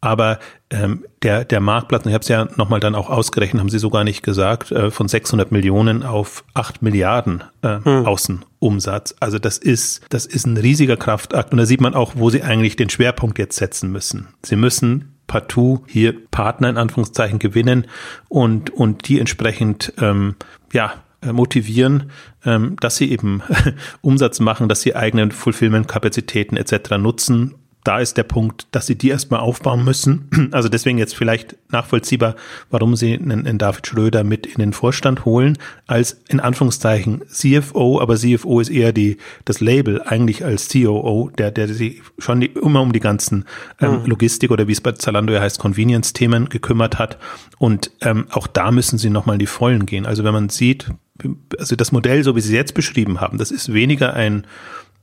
aber 0.01 0.39
ähm, 0.71 1.05
der, 1.21 1.45
der 1.45 1.59
Marktplatz, 1.59 2.05
und 2.05 2.09
ich 2.09 2.15
habe 2.15 2.23
es 2.23 2.27
ja 2.27 2.47
nochmal 2.55 2.79
dann 2.79 2.95
auch 2.95 3.09
ausgerechnet, 3.09 3.59
haben 3.59 3.69
Sie 3.69 3.77
sogar 3.77 4.03
nicht 4.03 4.23
gesagt, 4.23 4.71
äh, 4.71 4.89
von 4.89 5.07
600 5.07 5.51
Millionen 5.51 6.01
auf 6.01 6.43
8 6.55 6.81
Milliarden 6.81 7.43
äh, 7.61 7.77
hm. 7.83 8.07
Außenumsatz. 8.07 9.15
Also 9.19 9.37
das 9.37 9.59
ist, 9.59 10.01
das 10.09 10.25
ist 10.25 10.47
ein 10.47 10.57
riesiger 10.57 10.97
Kraftakt 10.97 11.51
und 11.51 11.59
da 11.59 11.67
sieht 11.67 11.81
man 11.81 11.93
auch, 11.93 12.13
wo 12.15 12.31
Sie 12.31 12.41
eigentlich 12.41 12.75
den 12.75 12.89
Schwerpunkt 12.89 13.37
jetzt 13.37 13.57
setzen 13.57 13.91
müssen. 13.91 14.29
Sie 14.43 14.55
müssen 14.55 15.15
partout 15.31 15.85
hier 15.87 16.13
Partner 16.29 16.69
in 16.69 16.75
Anführungszeichen 16.75 17.39
gewinnen 17.39 17.87
und, 18.27 18.69
und 18.69 19.07
die 19.07 19.17
entsprechend, 19.17 19.93
ähm, 19.97 20.35
ja, 20.73 20.95
äh, 21.21 21.31
motivieren, 21.31 22.11
ähm, 22.43 22.75
dass 22.81 22.97
sie 22.97 23.09
eben 23.09 23.41
Umsatz 24.01 24.41
machen, 24.41 24.67
dass 24.67 24.81
sie 24.81 24.93
eigene 24.93 25.31
Fulfillment-Kapazitäten 25.31 26.57
etc. 26.57 26.97
nutzen 26.97 27.55
da 27.83 27.99
ist 27.99 28.15
der 28.17 28.23
Punkt, 28.23 28.67
dass 28.71 28.85
sie 28.85 28.95
die 28.95 29.09
erstmal 29.09 29.39
aufbauen 29.39 29.83
müssen. 29.83 30.29
Also 30.51 30.67
deswegen 30.69 30.97
jetzt 30.97 31.15
vielleicht 31.15 31.55
nachvollziehbar, 31.71 32.35
warum 32.69 32.95
sie 32.95 33.13
einen, 33.13 33.47
einen, 33.47 33.57
David 33.57 33.87
Schröder 33.87 34.23
mit 34.23 34.45
in 34.45 34.59
den 34.59 34.73
Vorstand 34.73 35.23
holen, 35.23 35.57
als 35.87 36.21
in 36.27 36.39
Anführungszeichen 36.39 37.23
CFO, 37.27 38.01
aber 38.01 38.17
CFO 38.17 38.59
ist 38.59 38.69
eher 38.69 38.91
die, 38.91 39.17
das 39.45 39.61
Label 39.61 40.01
eigentlich 40.01 40.43
als 40.43 40.67
COO, 40.67 41.31
der, 41.37 41.51
der 41.51 41.69
sich 41.69 42.01
schon 42.17 42.41
die, 42.41 42.47
immer 42.47 42.81
um 42.81 42.91
die 42.91 42.99
ganzen 42.99 43.45
ähm, 43.79 44.01
mhm. 44.01 44.05
Logistik 44.07 44.51
oder 44.51 44.67
wie 44.67 44.73
es 44.73 44.81
bei 44.81 44.91
Zalando 44.91 45.31
ja 45.31 45.39
heißt, 45.39 45.59
Convenience-Themen 45.59 46.49
gekümmert 46.49 46.99
hat. 46.99 47.17
Und 47.59 47.91
ähm, 48.01 48.27
auch 48.31 48.47
da 48.47 48.71
müssen 48.71 48.97
sie 48.97 49.09
nochmal 49.09 49.35
in 49.35 49.39
die 49.39 49.47
Vollen 49.47 49.85
gehen. 49.85 50.05
Also 50.05 50.23
wenn 50.23 50.33
man 50.33 50.49
sieht, 50.49 50.91
also 51.57 51.75
das 51.75 51.91
Modell, 51.91 52.23
so 52.23 52.35
wie 52.35 52.41
Sie 52.41 52.49
es 52.49 52.55
jetzt 52.55 52.73
beschrieben 52.73 53.21
haben, 53.21 53.37
das 53.37 53.51
ist 53.51 53.73
weniger 53.73 54.13
ein 54.13 54.45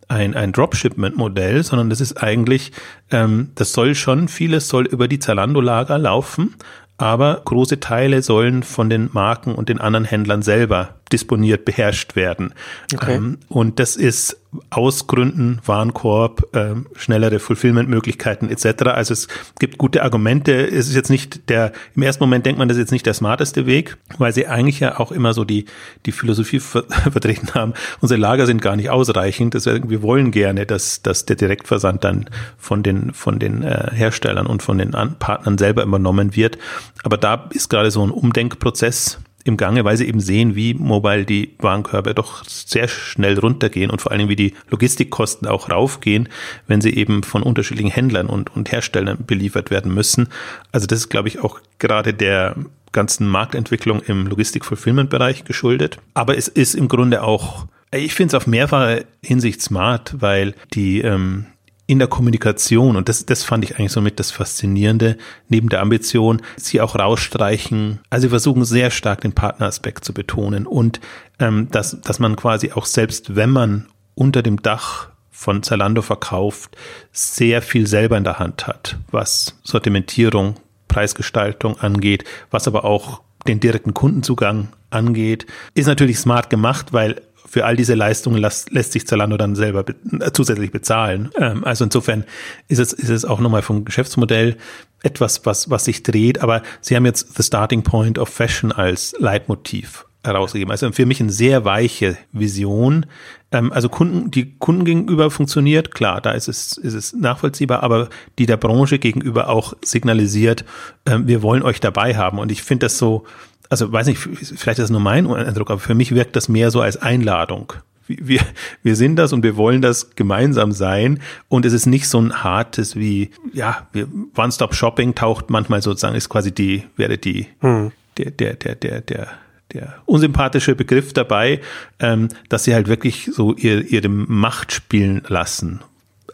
ein, 0.09 0.35
ein 0.35 0.53
Dropshipment-Modell, 0.53 1.63
sondern 1.63 1.91
das 1.91 2.01
ist 2.01 2.23
eigentlich, 2.23 2.73
ähm, 3.11 3.51
das 3.55 3.73
soll 3.73 3.95
schon, 3.95 4.29
vieles 4.29 4.69
soll 4.69 4.87
über 4.87 5.07
die 5.09 5.19
Zalando-Lager 5.19 5.99
laufen, 5.99 6.55
aber 6.97 7.41
große 7.45 7.79
Teile 7.79 8.23
sollen 8.23 8.63
von 8.63 8.91
den 8.91 9.11
Marken 9.13 9.55
und 9.55 9.69
den 9.69 9.81
anderen 9.81 10.05
Händlern 10.05 10.43
selber 10.43 10.97
disponiert, 11.13 11.65
beherrscht 11.65 12.17
werden. 12.17 12.55
Okay. 12.95 13.17
Ähm, 13.17 13.39
und 13.49 13.79
das 13.79 13.97
ist 13.97 14.39
aus 14.71 15.07
Gründen, 15.07 15.61
Warenkorb, 15.65 16.55
äh, 16.57 16.75
schnellere 16.97 17.39
Fulfillment-Möglichkeiten 17.39 18.49
etc. 18.49 18.85
Also 18.87 19.13
es 19.13 19.29
gibt 19.59 19.77
gute 19.77 20.03
Argumente. 20.03 20.67
Es 20.67 20.89
ist 20.89 20.95
jetzt 20.95 21.11
nicht 21.11 21.51
der, 21.51 21.73
im 21.95 22.03
ersten 22.03 22.23
Moment 22.23 22.47
denkt 22.47 22.59
man, 22.59 22.69
das 22.69 22.77
ist 22.79 22.83
jetzt 22.83 22.93
nicht 22.93 23.05
der 23.05 23.15
smarteste 23.15 23.67
Weg, 23.67 23.99
weil 24.17 24.33
sie 24.33 24.47
eigentlich 24.47 24.81
ja 24.81 24.99
auch 24.99 25.13
immer 25.13 25.35
so 25.35 25.45
die, 25.45 25.67
die 26.07 26.13
Philosophie 26.13 26.61
ver 26.61 26.85
vertreten 27.11 27.55
haben, 27.55 27.75
unsere 28.01 28.21
Lager 28.21 28.47
sind 28.47 28.63
gar 28.63 28.77
nicht 28.77 28.91
ausreichend. 28.91 29.55
Das, 29.55 29.67
wir 29.67 30.03
wollen 30.03 30.31
gerne, 30.31 30.65
dass, 30.65 31.03
dass 31.03 31.27
der 31.27 31.37
Direktversand 31.37 32.05
dann 32.05 32.31
von 32.57 32.83
den, 32.83 33.13
von 33.13 33.39
den 33.39 33.63
äh, 33.63 33.91
Herstellern 33.93 34.47
und 34.47 34.63
von 34.63 34.79
den 34.79 34.93
Partnern 35.19 35.59
selber 35.59 35.83
übernommen 35.83 36.37
wird. 36.37 36.59
Aber 37.03 37.19
da 37.19 37.49
ist 37.53 37.69
gerade 37.69 37.91
so 37.91 38.03
ein 38.03 38.11
Umdenkprozess 38.11 39.19
im 39.49 39.57
Gange, 39.57 39.85
weil 39.85 39.97
sie 39.97 40.07
eben 40.07 40.21
sehen, 40.21 40.55
wie 40.55 40.75
mobile 40.75 41.25
die 41.25 41.55
Warenkörbe 41.59 42.15
doch 42.15 42.45
sehr 42.45 42.87
schnell 42.87 43.39
runtergehen 43.39 43.91
und 43.91 44.01
vor 44.01 44.13
allem 44.13 44.29
wie 44.29 44.37
die 44.37 44.55
Logistikkosten 44.71 45.49
auch 45.49 45.71
raufgehen, 45.71 46.29
wenn 46.67 46.81
sie 46.81 46.95
eben 46.95 47.23
von 47.23 47.43
unterschiedlichen 47.43 47.91
Händlern 47.91 48.27
und, 48.27 48.55
und 48.55 48.71
Herstellern 48.71 49.19
beliefert 49.27 49.71
werden 49.71 49.93
müssen. 49.93 50.29
Also 50.71 50.87
das 50.87 51.01
ist, 51.01 51.09
glaube 51.09 51.29
ich, 51.29 51.41
auch 51.41 51.61
gerade 51.79 52.15
der 52.15 52.57
ganzen 52.93 53.27
Marktentwicklung 53.27 54.01
im 54.01 54.27
Logistik-Fulfillment-Bereich 54.27 55.45
geschuldet. 55.45 55.99
Aber 56.15 56.37
es 56.37 56.49
ist 56.49 56.75
im 56.75 56.89
Grunde 56.89 57.23
auch 57.23 57.67
ich 57.91 58.15
finde 58.15 58.29
es 58.29 58.35
auf 58.35 58.47
mehrfache 58.47 59.07
Hinsicht 59.23 59.63
smart, 59.63 60.17
weil 60.19 60.55
die 60.75 61.01
ähm, 61.01 61.47
in 61.89 61.99
der 61.99 62.07
Kommunikation, 62.07 62.97
und 62.97 63.09
das, 63.09 63.25
das 63.25 63.45
fand 63.45 63.65
ich 63.65 63.77
eigentlich 63.77 63.93
so 63.93 64.03
mit 64.03 64.21
das 64.21 64.31
Faszinierende, 64.31 65.17
neben 65.49 65.71
der 65.71 65.81
Ambition, 65.81 66.43
sie 66.57 66.83
auch 66.83 66.95
rausstreichen. 66.95 68.01
Also 68.11 68.27
sie 68.27 68.29
versuchen 68.29 68.65
sehr 68.67 68.91
stark 68.91 69.23
den 69.23 69.33
Partneraspekt 69.33 70.05
zu 70.05 70.13
betonen 70.13 70.67
und 70.67 71.01
ähm, 71.39 71.69
dass, 71.71 71.99
dass 72.03 72.19
man 72.19 72.37
quasi 72.37 72.73
auch 72.73 72.85
selbst, 72.85 73.37
wenn 73.37 73.49
man 73.49 73.87
unter 74.15 74.43
dem 74.43 74.61
Dach 74.61 75.09
von 75.31 75.63
Zalando 75.63 76.03
verkauft, 76.03 76.77
sehr 77.11 77.63
viel 77.63 77.87
selber 77.87 78.19
in 78.19 78.25
der 78.25 78.39
Hand 78.39 78.67
hat, 78.67 78.99
was 79.11 79.57
Sortimentierung, 79.63 80.57
Preisgestaltung 80.89 81.81
angeht, 81.81 82.25
was 82.51 82.69
aber 82.69 82.85
auch 82.85 83.23
den 83.47 83.61
direkten 83.61 83.95
Kundenzugang 83.95 84.69
angeht, 84.91 85.47
ist 85.75 85.87
natürlich 85.87 86.19
smart 86.19 86.51
gemacht, 86.51 86.93
weil 86.93 87.23
für 87.49 87.65
all 87.65 87.77
diese 87.77 87.95
Leistungen 87.95 88.39
lässt, 88.39 88.71
lässt 88.71 88.93
sich 88.93 89.07
Zalando 89.07 89.37
dann 89.37 89.57
selber 89.57 89.83
be 89.83 89.95
äh, 90.21 90.33
zusätzlich 90.33 90.71
bezahlen. 90.71 91.31
Ähm, 91.39 91.65
also 91.65 91.85
insofern 91.85 92.25
ist 92.69 92.79
es, 92.79 92.93
ist 92.93 93.09
es 93.09 93.25
auch 93.25 93.41
nochmal 93.41 93.63
vom 93.63 93.85
Geschäftsmodell 93.85 94.57
etwas, 95.03 95.47
was, 95.47 95.71
was 95.71 95.85
sich 95.85 96.03
dreht, 96.03 96.43
aber 96.43 96.63
sie 96.81 96.97
haben 96.97 97.07
jetzt 97.07 97.37
The 97.37 97.43
Starting 97.43 97.83
Point 97.83 98.19
of 98.19 98.29
Fashion 98.29 98.73
als 98.73 99.15
Leitmotiv 99.19 100.05
herausgegeben. 100.25 100.71
Also 100.71 100.91
für 100.93 101.07
mich 101.07 101.21
eine 101.21 101.33
sehr 101.33 101.65
weiche 101.65 102.17
Vision. 102.33 103.07
Ähm, 103.53 103.73
also 103.73 103.89
Kunden, 103.89 104.31
die 104.31 104.59
Kunden 104.59 104.85
gegenüber 104.85 105.31
funktioniert, 105.31 105.95
klar, 105.95 106.21
da 106.21 106.33
ist 106.33 106.49
es, 106.49 106.77
ist 106.77 106.95
es 106.95 107.13
nachvollziehbar, 107.13 107.83
aber 107.83 108.09
die 108.39 108.47
der 108.47 108.57
Branche 108.57 108.99
gegenüber 108.99 109.49
auch 109.49 109.75
signalisiert, 109.83 110.65
ähm, 111.07 111.27
wir 111.27 111.43
wollen 111.43 111.63
euch 111.63 111.81
dabei 111.81 112.17
haben. 112.17 112.39
Und 112.39 112.53
ich 112.53 112.63
finde 112.63 112.87
das 112.87 112.99
so, 112.99 113.25
also 113.69 113.93
weiß 113.93 114.07
nicht, 114.07 114.19
vielleicht 114.19 114.79
ist 114.79 114.85
das 114.85 114.91
nur 114.91 115.01
mein 115.01 115.27
Eindruck, 115.27 115.71
aber 115.71 115.81
für 115.81 115.95
mich 115.95 116.15
wirkt 116.15 116.37
das 116.37 116.49
mehr 116.49 116.71
so 116.71 116.81
als 116.81 116.97
Einladung. 116.97 117.73
Wir, 118.07 118.41
wir 118.83 118.97
sind 118.97 119.17
das 119.17 119.35
und 119.35 119.43
wir 119.43 119.57
wollen 119.57 119.83
das 119.83 120.17
gemeinsam 120.17 120.73
sein. 120.73 121.21
Und 121.49 121.67
es 121.67 121.75
ist 121.75 121.85
nicht 121.85 122.09
so 122.09 122.19
ein 122.19 122.43
hartes 122.43 122.97
wie, 122.97 123.31
ja, 123.53 123.87
One-Stop-Shopping 124.35 125.15
taucht 125.15 125.51
manchmal 125.51 125.83
sozusagen, 125.83 126.17
ist 126.17 126.31
quasi 126.31 126.53
die, 126.53 126.85
wäre 126.97 127.19
die, 127.19 127.49
hm. 127.61 127.93
der, 128.17 128.31
der, 128.31 128.55
der, 128.55 128.75
der, 128.77 129.01
der, 129.03 129.29
der 129.73 129.95
unsympathische 130.07 130.75
Begriff 130.75 131.13
dabei, 131.13 131.61
ähm, 132.01 132.29
dass 132.49 132.65
sie 132.65 132.75
halt 132.75 132.89
wirklich 132.89 133.29
so 133.31 133.55
ihr, 133.55 133.85
ihre 133.85 134.09
Macht 134.09 134.73
spielen 134.73 135.23
lassen. 135.29 135.81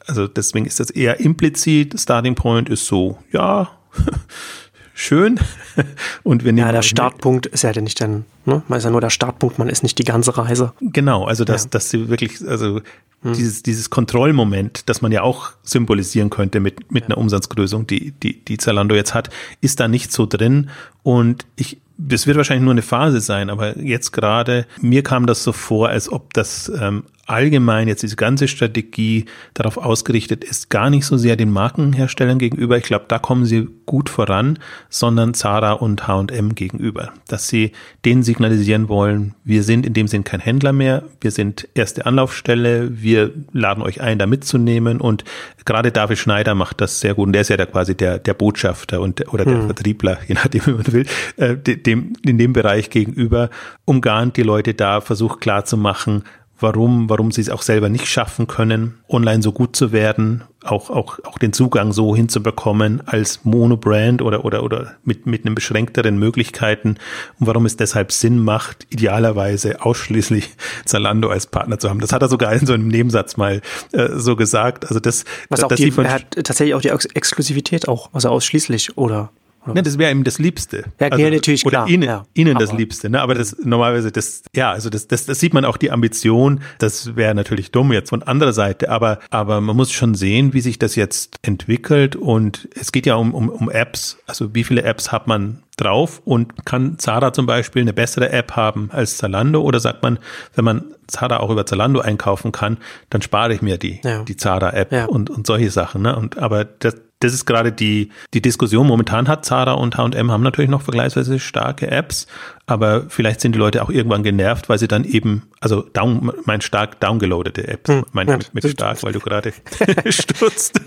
Also 0.07 0.29
deswegen 0.29 0.67
ist 0.67 0.81
das 0.81 0.91
eher 0.91 1.19
implizit. 1.19 1.99
Starting 1.99 2.35
Point 2.37 2.69
ist 2.69 2.87
so, 2.87 3.19
ja, 3.33 3.71
schön. 4.95 5.39
Und 6.23 6.45
wir 6.45 6.53
nehmen 6.53 6.67
ja, 6.67 6.73
der 6.73 6.83
Startpunkt 6.83 7.47
ist 7.47 7.63
ja 7.63 7.73
nicht 7.81 8.01
dann, 8.01 8.25
ne? 8.47 8.63
Man 8.69 8.79
ist 8.79 8.85
ja 8.85 8.91
nur 8.91 9.01
der 9.01 9.11
Startpunkt, 9.11 9.59
man 9.59 9.69
ist 9.69 9.83
nicht 9.83 9.99
die 9.99 10.05
ganze 10.05 10.39
Reise. 10.39 10.73
Genau, 10.81 11.25
also 11.25 11.45
dass, 11.45 11.65
ja. 11.65 11.71
dass 11.71 11.91
sie 11.91 12.09
wirklich, 12.09 12.47
also 12.47 12.81
hm. 13.23 13.33
dieses, 13.35 13.63
dieses 13.63 13.91
Kontrollmoment, 13.91 14.89
das 14.89 15.03
man 15.03 15.13
ja 15.13 15.23
auch 15.23 15.51
symbolisieren 15.63 16.31
könnte 16.31 16.61
mit, 16.61 16.93
mit 16.93 17.05
einer 17.05 17.19
Umsatzgrößung, 17.19 17.87
die, 17.87 18.13
die, 18.13 18.45
die 18.45 18.57
Zalando 18.57 18.95
jetzt 18.95 19.15
hat, 19.15 19.31
ist 19.61 19.81
da 19.81 19.89
nicht 19.89 20.13
so 20.13 20.27
drin. 20.27 20.71
Und 21.03 21.45
ich, 21.57 21.81
das 21.99 22.27
wird 22.27 22.37
wahrscheinlich 22.37 22.65
nur 22.65 22.73
eine 22.73 22.83
Phase 22.83 23.21
sein, 23.21 23.51
aber 23.51 23.79
jetzt 23.79 24.13
gerade, 24.13 24.67
mir 24.81 25.03
kam 25.03 25.27
das 25.27 25.43
so 25.43 25.53
vor, 25.53 25.89
als 25.89 26.11
ob 26.11 26.33
das 26.35 26.71
ähm, 26.81 27.05
allgemein 27.27 27.89
jetzt 27.89 28.03
diese 28.03 28.17
ganze 28.17 28.49
Strategie 28.49 29.27
darauf 29.55 29.77
ausgerichtet 29.77 30.45
ist, 30.45 30.71
gar 30.71 30.91
nicht 30.91 31.07
so 31.07 31.17
sehr 31.17 31.37
den 31.37 31.51
Markenherstellern 31.51 32.39
gegenüber, 32.39 32.77
ich 32.77 32.85
glaube, 32.85 33.07
da 33.09 33.19
kommen 33.19 33.45
sie 33.45 33.69
gut 33.87 34.09
voran, 34.09 34.59
sondern 34.89 35.35
Zara 35.35 35.73
und 35.73 36.07
H&M 36.07 36.55
gegenüber, 36.55 37.13
dass 37.29 37.49
sie 37.49 37.73
denen 38.05 38.23
signalisieren 38.23 38.89
wollen, 38.89 39.35
wir 39.45 39.63
sind 39.63 39.87
in 39.87 39.93
dem 39.93 40.09
Sinn 40.09 40.25
kein 40.25 40.41
Händler 40.41 40.73
mehr, 40.73 41.03
wir 41.21 41.31
sind 41.31 41.69
erste 41.75 42.07
Anlaufstelle, 42.07 43.03
wir 43.03 43.33
laden 43.53 43.83
euch 43.83 44.01
ein, 44.01 44.19
da 44.19 44.27
mitzunehmen. 44.27 45.01
Und 45.01 45.25
gerade 45.65 45.93
David 45.93 46.19
Schneider 46.19 46.55
macht 46.55 46.81
das 46.81 47.01
sehr 47.01 47.15
gut. 47.15 47.27
Und 47.27 47.33
der 47.33 47.43
ist 47.43 47.49
ja 47.49 47.57
da 47.57 47.67
quasi 47.67 47.95
der, 47.95 48.19
der 48.19 48.35
Botschafter 48.35 49.01
und, 49.01 49.33
oder 49.33 49.45
der 49.45 49.59
hm. 49.59 49.67
Vertriebler, 49.67 50.19
je 50.27 50.35
nachdem, 50.35 50.67
wie 50.67 50.71
man 50.73 50.93
will, 50.93 51.07
äh, 51.37 51.57
dem, 51.57 52.15
in 52.25 52.39
dem 52.39 52.53
Bereich 52.53 52.91
gegenüber, 52.91 53.51
umgarnt 53.85 54.37
die 54.37 54.43
Leute 54.43 54.75
da, 54.75 55.01
versucht 55.01 55.41
klarzumachen, 55.41 56.25
warum, 56.65 57.09
warum 57.09 57.31
sie 57.31 57.43
es 57.43 57.51
auch 57.51 57.63
selber 57.63 57.89
nicht 57.89 58.07
schaffen 58.07 58.49
können, 58.49 58.95
online 59.09 59.43
so 59.43 59.53
gut 59.53 59.77
zu 59.77 59.93
werden, 59.93 60.43
auch, 60.65 60.91
auch, 60.91 61.19
auch 61.25 61.39
den 61.39 61.53
Zugang 61.53 61.93
so 61.93 62.17
hinzubekommen 62.17 63.07
als 63.07 63.45
Monobrand 63.45 64.23
oder, 64.23 64.45
oder, 64.45 64.65
oder 64.65 64.95
mit, 65.05 65.27
mit 65.27 65.45
einem 65.45 65.55
beschränkteren 65.55 66.19
Möglichkeiten 66.19 66.97
und 67.39 67.47
warum 67.47 67.67
es 67.67 67.77
deshalb 67.77 68.11
Sinn 68.11 68.43
macht, 68.43 68.87
idealerweise 68.91 69.85
ausschließlich 69.85 70.51
Zalando 70.85 71.29
als 71.29 71.47
Partner 71.47 71.79
zu 71.79 71.89
haben. 71.89 72.01
Das 72.01 72.13
hat 72.13 72.23
er 72.23 72.29
sogar 72.29 72.53
in 72.55 72.67
so 72.67 72.73
einem 72.73 72.89
Nebensatz 72.89 73.37
mal 73.37 73.61
äh, 73.93 74.09
so 74.15 74.35
gesagt. 74.35 74.87
Also 74.87 74.99
das, 74.99 75.25
Was 75.51 75.61
das, 75.61 75.71
auch 75.71 75.77
die, 75.77 75.93
er 75.97 76.13
hat 76.13 76.31
tatsächlich 76.31 76.75
auch 76.75 76.81
die 76.81 76.89
Exklusivität 76.89 77.87
auch, 77.87 78.09
also 78.13 78.31
ausschließlich 78.31 78.97
oder 78.97 79.31
Ne, 79.67 79.83
das 79.83 79.99
wäre 79.99 80.11
ihm 80.11 80.25
das 80.25 80.39
Liebste. 80.39 80.85
Ja, 81.01 81.09
also, 81.09 81.29
natürlich 81.29 81.65
oder 81.65 81.79
klar. 81.79 81.89
Ihnen, 81.89 82.03
ja, 82.03 82.27
ihnen 82.35 82.59
das 82.59 82.73
Liebste. 82.73 83.09
Ne? 83.09 83.21
Aber 83.21 83.35
das 83.35 83.57
normalerweise 83.65 84.13
das, 84.13 84.43
ja, 84.55 84.73
also 84.73 84.91
das, 84.91 85.09
das, 85.09 85.27
das 85.27 85.41
sieht 85.41 85.55
man 85.55 85.65
auch 85.65 85.77
die 85.77 85.91
Ambition. 85.91 86.61
Das 86.79 87.17
wäre 87.17 87.35
natürlich 87.35 87.71
dumm 87.71 87.93
jetzt 87.93 88.11
von 88.11 88.23
anderer 88.23 88.53
Seite. 88.53 88.91
Aber, 88.91 89.19
aber 89.31 89.61
man 89.61 89.77
muss 89.77 89.93
schon 89.93 90.15
sehen, 90.15 90.53
wie 90.53 90.61
sich 90.61 90.79
das 90.79 90.97
jetzt 90.97 91.37
entwickelt. 91.43 92.17
Und 92.17 92.69
es 92.79 92.93
geht 92.93 93.07
ja 93.07 93.15
um, 93.15 93.35
um, 93.35 93.49
um 93.49 93.71
Apps. 93.71 94.19
Also 94.27 94.55
wie 94.55 94.65
viele 94.65 94.83
Apps 94.83 95.13
hat 95.13 95.27
man 95.27 95.63
drauf 95.77 96.23
und 96.25 96.65
kann 96.65 96.99
Zara 96.99 97.33
zum 97.33 97.47
Beispiel 97.47 97.83
eine 97.83 97.93
bessere 97.93 98.31
App 98.31 98.53
haben 98.53 98.91
als 98.93 99.17
Zalando 99.17 99.61
oder 99.61 99.81
sagt 99.81 100.03
man, 100.03 100.19
wenn 100.55 100.65
man 100.65 100.85
Zara 101.07 101.39
auch 101.39 101.51
über 101.51 101.67
Zalando 101.67 102.01
einkaufen 102.01 102.53
kann, 102.53 102.79
dann 103.11 103.23
spare 103.23 103.53
ich 103.55 103.63
mir 103.63 103.79
die, 103.79 104.01
ja. 104.05 104.23
die 104.23 104.37
Zara-App 104.37 104.93
ja. 104.93 105.05
und, 105.07 105.31
und 105.31 105.47
solche 105.47 105.71
Sachen. 105.71 106.03
Ne? 106.03 106.17
Und 106.17 106.39
aber 106.39 106.65
das, 106.65 106.97
das 107.21 107.33
ist 107.33 107.47
gerade 107.47 107.73
die, 107.73 108.11
die 108.35 108.43
Diskussion. 108.43 108.87
Momentan 108.87 109.29
hat 109.29 109.45
Zara 109.45 109.73
und 109.73 109.97
H&M 109.97 110.31
haben 110.31 110.43
natürlich 110.43 110.71
noch 110.71 110.83
vergleichsweise 110.83 111.39
starke 111.39 111.91
Apps, 111.91 112.27
aber 112.67 113.05
vielleicht 113.09 113.43
sind 113.43 113.53
die 113.53 113.59
Leute 113.59 113.83
auch 113.83 113.91
irgendwann 113.91 114.23
genervt, 114.23 114.71
weil 114.71 114.79
sie 114.79 114.89
dann 114.89 115.05
eben, 115.05 115.43
also 115.61 115.83
down, 115.83 116.33
mein 116.45 116.63
stark 116.63 116.99
downgeloadete 116.99 117.69
Apps, 117.69 117.91
hm, 117.91 118.05
mein 118.13 118.27
ja, 118.27 118.39
mit, 118.39 118.55
mit 118.55 118.67
stark, 118.67 119.03
weil 119.03 119.13
du 119.13 119.21
gerade 119.21 119.53
stutzt. 120.09 120.81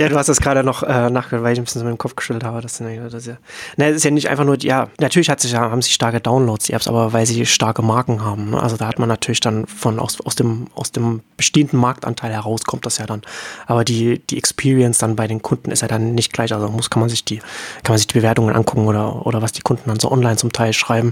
ja, 0.00 0.08
du 0.08 0.16
hast 0.16 0.28
das 0.28 0.40
gerade 0.40 0.64
noch 0.64 0.82
äh, 0.82 1.10
nachgehört, 1.10 1.44
weil 1.44 1.52
ich 1.52 1.60
ein 1.60 1.64
bisschen 1.64 1.80
so 1.80 1.84
mit 1.84 1.94
dem 1.94 1.98
Kopf 1.98 2.16
geschüttelt 2.16 2.42
habe. 2.42 2.60
Das, 2.60 2.78
das, 2.78 3.26
ja, 3.26 3.36
ne, 3.76 3.88
das 3.88 3.96
ist 3.96 4.04
ja 4.04 4.10
nicht 4.10 4.28
einfach 4.28 4.44
nur, 4.44 4.60
ja, 4.60 4.88
natürlich 4.98 5.30
hat 5.30 5.38
sich, 5.38 5.54
haben 5.54 5.82
sie 5.82 5.92
starke 5.92 6.20
Downloads, 6.20 6.66
die 6.66 6.72
Apps, 6.72 6.88
aber 6.88 7.12
weil 7.12 7.26
sie 7.26 7.46
starke 7.46 7.82
Marken 7.82 8.24
haben. 8.24 8.50
Ne? 8.50 8.60
Also 8.60 8.76
da 8.76 8.88
hat 8.88 8.98
man 8.98 9.08
natürlich 9.08 9.40
dann 9.40 9.68
von 9.68 10.00
aus, 10.00 10.20
aus, 10.20 10.34
dem, 10.34 10.66
aus 10.74 10.90
dem 10.90 11.20
bestehenden 11.36 11.78
Marktanteil 11.78 12.32
heraus 12.32 12.64
kommt 12.64 12.86
das 12.86 12.98
ja 12.98 13.06
dann. 13.06 13.22
Aber 13.66 13.84
die, 13.84 14.18
die 14.18 14.36
Experience 14.36 14.98
dann 14.98 15.14
bei 15.14 15.28
den 15.28 15.42
Kunden 15.42 15.70
ist 15.70 15.82
ja 15.82 15.88
dann 15.88 16.14
nicht 16.14 16.32
gleich. 16.32 16.52
Also 16.52 16.68
muss, 16.68 16.90
kann 16.90 17.00
man 17.00 17.08
sich 17.08 17.24
die, 17.24 17.38
kann 17.38 17.92
man 17.92 17.98
sich 17.98 18.08
die 18.08 18.18
Bewertungen 18.18 18.52
angucken 18.52 18.86
oder, 18.86 19.26
oder 19.26 19.42
was 19.42 19.52
die 19.52 19.62
Kunden 19.62 19.84
dann 19.86 20.00
so 20.00 20.10
online 20.10 20.36
zum 20.36 20.52
Teil 20.52 20.72
schreiben 20.72 21.03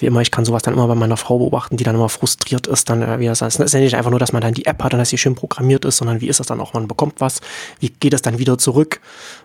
wie 0.00 0.06
immer, 0.06 0.20
ich 0.20 0.30
kann 0.30 0.44
sowas 0.44 0.62
dann 0.62 0.74
immer 0.74 0.86
bei 0.86 0.94
meiner 0.94 1.16
Frau 1.16 1.38
beobachten, 1.38 1.76
die 1.76 1.84
dann 1.84 1.94
immer 1.94 2.08
frustriert 2.08 2.66
ist, 2.66 2.88
dann, 2.88 3.02
äh, 3.02 3.18
wie 3.18 3.26
das 3.26 3.42
heißt. 3.42 3.58
Es 3.58 3.66
ist 3.66 3.72
ja 3.72 3.80
nicht 3.80 3.96
einfach 3.96 4.10
nur, 4.10 4.18
dass 4.18 4.32
man 4.32 4.42
dann 4.42 4.54
die 4.54 4.66
App 4.66 4.82
hat 4.82 4.92
und 4.92 4.98
dass 4.98 5.10
sie 5.10 5.18
schön 5.18 5.34
programmiert 5.34 5.84
ist, 5.84 5.98
sondern 5.98 6.20
wie 6.20 6.28
ist 6.28 6.40
das 6.40 6.46
dann 6.46 6.60
auch, 6.60 6.72
man 6.72 6.88
bekommt 6.88 7.20
was, 7.20 7.40
wie 7.80 7.90
geht 7.90 8.14
es 8.14 8.22
dann 8.22 8.38
wieder 8.38 8.58
zurück, 8.58 9.00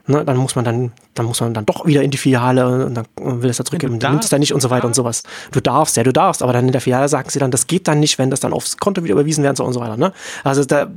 ne? 0.08 0.24
dann 0.26 0.38
muss 0.38 0.56
man 0.56 0.66
dann, 0.66 0.92
dann 1.14 1.26
muss 1.26 1.42
man 1.42 1.54
dann 1.54 1.66
doch 1.66 1.86
wieder 1.86 2.02
in 2.02 2.12
die 2.12 2.18
Filiale 2.18 2.86
und 2.86 2.94
dann 2.96 3.06
will 3.16 3.50
es 3.50 3.58
da 3.58 3.66
zurückgeben, 3.66 4.00
ja, 4.00 4.10
nimmt 4.10 4.24
es 4.24 4.30
dann 4.30 4.40
nicht 4.40 4.54
und 4.54 4.62
so 4.62 4.70
weiter 4.70 4.88
und 4.88 4.96
sowas. 4.96 5.24
Du 5.52 5.60
darfst, 5.60 5.98
ja, 5.98 6.04
du 6.04 6.14
darfst, 6.14 6.42
aber 6.44 6.54
dann 6.54 6.66
in 6.66 6.72
der 6.72 6.82
Filiale 6.82 7.10
sagen 7.10 7.30
sie 7.30 7.40
dann, 7.40 7.52
das 7.52 7.68
geht 7.68 7.88
dann 7.88 8.00
nicht, 8.00 8.20
wenn 8.20 8.30
das 8.30 8.40
dann 8.40 8.54
aufs 8.54 8.78
Konto 8.78 9.04
wieder 9.04 9.14
überwiesen 9.14 9.44
werden 9.44 9.56
soll 9.56 9.68
und 9.68 9.74
so 9.74 9.80
weiter, 9.80 9.98
ne? 9.98 10.14
Also 10.44 10.64
da, 10.66 10.88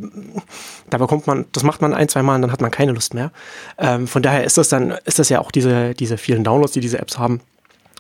da 0.91 0.99
bekommt 0.99 1.27
man, 1.27 1.47
das 1.53 1.63
macht 1.63 1.81
man 1.81 1.95
ein, 1.95 2.09
zwei 2.09 2.23
Mal 2.23 2.37
und 2.37 2.43
dann 2.43 2.53
hat 2.53 2.61
man 2.61 2.71
keine 2.71 2.93
Lust 2.93 3.15
mehr. 3.15 3.31
Ähm, 3.79 4.07
von 4.07 4.23
daher 4.23 4.45
ist 4.45 4.59
das 4.59 4.69
dann, 4.69 4.95
ist 5.05 5.19
das 5.19 5.29
ja 5.29 5.41
auch 5.41 5.51
diese, 5.51 5.95
diese 5.95 6.19
vielen 6.19 6.45
Downloads, 6.45 6.73
die 6.73 6.81
diese 6.81 6.99
Apps 6.99 7.19
haben, 7.19 7.41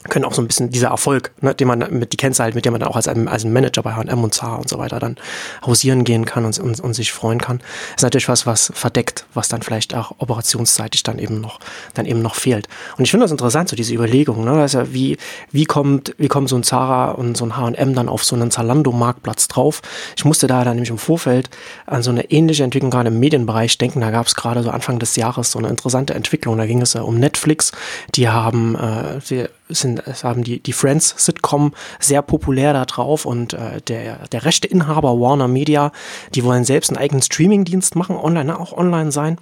können 0.06 0.24
auch 0.24 0.34
so 0.34 0.42
ein 0.42 0.46
bisschen 0.46 0.70
dieser 0.70 0.88
Erfolg, 0.88 1.32
ne, 1.40 1.54
den 1.54 1.68
man 1.68 1.86
mit 1.90 2.12
die 2.12 2.16
Kennzahl, 2.16 2.52
mit 2.54 2.64
dem 2.64 2.72
man 2.72 2.80
dann 2.80 2.88
auch 2.88 2.96
als, 2.96 3.08
als 3.08 3.44
Manager 3.44 3.82
bei 3.82 3.94
H&M 3.94 4.24
und 4.24 4.34
Zara 4.34 4.56
und 4.56 4.68
so 4.68 4.78
weiter 4.78 4.98
dann 4.98 5.16
hausieren 5.64 6.04
gehen 6.04 6.24
kann 6.24 6.44
und, 6.44 6.58
und, 6.58 6.80
und, 6.80 6.94
sich 6.94 7.12
freuen 7.12 7.40
kann, 7.40 7.60
ist 7.96 8.02
natürlich 8.02 8.28
was, 8.28 8.46
was 8.46 8.72
verdeckt, 8.74 9.26
was 9.34 9.48
dann 9.48 9.62
vielleicht 9.62 9.94
auch 9.94 10.12
operationsseitig 10.18 11.02
dann 11.02 11.18
eben 11.18 11.40
noch, 11.40 11.60
dann 11.94 12.06
eben 12.06 12.22
noch 12.22 12.34
fehlt. 12.34 12.68
Und 12.96 13.04
ich 13.04 13.10
finde 13.10 13.24
das 13.24 13.30
interessant, 13.30 13.68
so 13.68 13.76
diese 13.76 13.94
Überlegung, 13.94 14.44
ne, 14.44 14.52
also 14.52 14.92
wie, 14.92 15.16
wie 15.52 15.64
kommt, 15.64 16.14
wie 16.18 16.28
kommt 16.28 16.48
so 16.48 16.56
ein 16.56 16.62
Zara 16.62 17.12
und 17.12 17.36
so 17.36 17.44
ein 17.44 17.56
H&M 17.56 17.94
dann 17.94 18.08
auf 18.08 18.24
so 18.24 18.36
einen 18.36 18.50
Zalando-Marktplatz 18.50 19.48
drauf? 19.48 19.82
Ich 20.16 20.24
musste 20.24 20.46
da 20.46 20.64
dann 20.64 20.74
nämlich 20.76 20.90
im 20.90 20.98
Vorfeld 20.98 21.50
an 21.86 22.02
so 22.02 22.10
eine 22.10 22.30
ähnliche 22.30 22.64
Entwicklung 22.64 22.90
gerade 22.90 23.08
im 23.08 23.18
Medienbereich 23.18 23.78
denken. 23.78 24.00
Da 24.00 24.10
gab 24.10 24.26
es 24.26 24.34
gerade 24.34 24.62
so 24.62 24.70
Anfang 24.70 24.98
des 24.98 25.16
Jahres 25.16 25.50
so 25.50 25.58
eine 25.58 25.68
interessante 25.68 26.14
Entwicklung. 26.14 26.56
Da 26.58 26.66
ging 26.66 26.82
es 26.82 26.94
ja 26.94 27.02
um 27.02 27.18
Netflix. 27.18 27.72
Die 28.14 28.28
haben, 28.28 28.74
äh, 28.76 29.20
die 29.28 29.46
sind, 29.68 30.06
es 30.06 30.24
haben 30.24 30.44
die, 30.44 30.60
die 30.60 30.72
Friends-Sitcom 30.72 31.74
sehr 31.98 32.22
populär 32.22 32.72
da 32.72 32.84
drauf 32.84 33.24
und 33.24 33.54
äh, 33.54 33.80
der, 33.82 34.28
der 34.28 34.44
rechte 34.44 34.68
Inhaber 34.68 35.20
Warner 35.20 35.48
Media, 35.48 35.92
die 36.34 36.44
wollen 36.44 36.64
selbst 36.64 36.90
einen 36.90 36.98
eigenen 36.98 37.22
Streaming-Dienst 37.22 37.96
machen, 37.96 38.16
online, 38.16 38.46
ne, 38.46 38.60
auch 38.60 38.72
online 38.72 39.12
sein. 39.12 39.38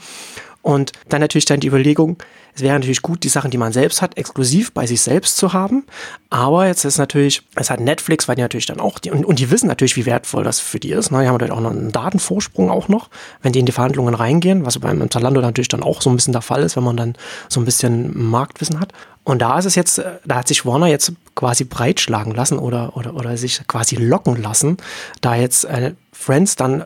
Und 0.64 0.92
dann 1.10 1.20
natürlich 1.20 1.44
dann 1.44 1.60
die 1.60 1.68
Überlegung, 1.68 2.16
es 2.54 2.62
wäre 2.62 2.72
natürlich 2.72 3.02
gut, 3.02 3.22
die 3.22 3.28
Sachen, 3.28 3.50
die 3.50 3.58
man 3.58 3.74
selbst 3.74 4.00
hat, 4.00 4.16
exklusiv 4.16 4.72
bei 4.72 4.86
sich 4.86 5.02
selbst 5.02 5.36
zu 5.36 5.52
haben. 5.52 5.84
Aber 6.30 6.66
jetzt 6.66 6.86
ist 6.86 6.96
natürlich, 6.96 7.42
es 7.54 7.68
hat 7.68 7.80
Netflix, 7.80 8.28
weil 8.28 8.36
die 8.36 8.42
natürlich 8.42 8.64
dann 8.64 8.80
auch, 8.80 8.98
die, 8.98 9.10
und, 9.10 9.26
und 9.26 9.40
die 9.40 9.50
wissen 9.50 9.66
natürlich, 9.66 9.96
wie 9.96 10.06
wertvoll 10.06 10.42
das 10.42 10.60
für 10.60 10.80
die 10.80 10.92
ist. 10.92 11.10
Ne? 11.10 11.20
Die 11.20 11.26
haben 11.26 11.34
natürlich 11.34 11.52
auch 11.52 11.60
noch 11.60 11.72
einen 11.72 11.92
Datenvorsprung 11.92 12.70
auch 12.70 12.88
noch, 12.88 13.10
wenn 13.42 13.52
die 13.52 13.58
in 13.58 13.66
die 13.66 13.72
Verhandlungen 13.72 14.14
reingehen, 14.14 14.64
was 14.64 14.78
beim 14.78 15.10
Zalando 15.10 15.42
natürlich 15.42 15.68
dann 15.68 15.82
auch 15.82 16.00
so 16.00 16.08
ein 16.08 16.16
bisschen 16.16 16.32
der 16.32 16.40
Fall 16.40 16.62
ist, 16.62 16.76
wenn 16.76 16.84
man 16.84 16.96
dann 16.96 17.14
so 17.50 17.60
ein 17.60 17.66
bisschen 17.66 18.16
Marktwissen 18.16 18.80
hat. 18.80 18.94
Und 19.24 19.40
da 19.40 19.58
ist 19.58 19.64
es 19.64 19.74
jetzt, 19.74 20.02
da 20.24 20.36
hat 20.36 20.48
sich 20.48 20.66
Warner 20.66 20.86
jetzt 20.86 21.12
quasi 21.34 21.64
breitschlagen 21.64 22.34
lassen 22.34 22.58
oder, 22.58 22.96
oder, 22.96 23.14
oder 23.14 23.36
sich 23.36 23.66
quasi 23.66 23.96
locken 23.96 24.40
lassen, 24.40 24.76
da 25.20 25.34
jetzt 25.34 25.64
äh, 25.64 25.94
Friends 26.12 26.56
dann 26.56 26.84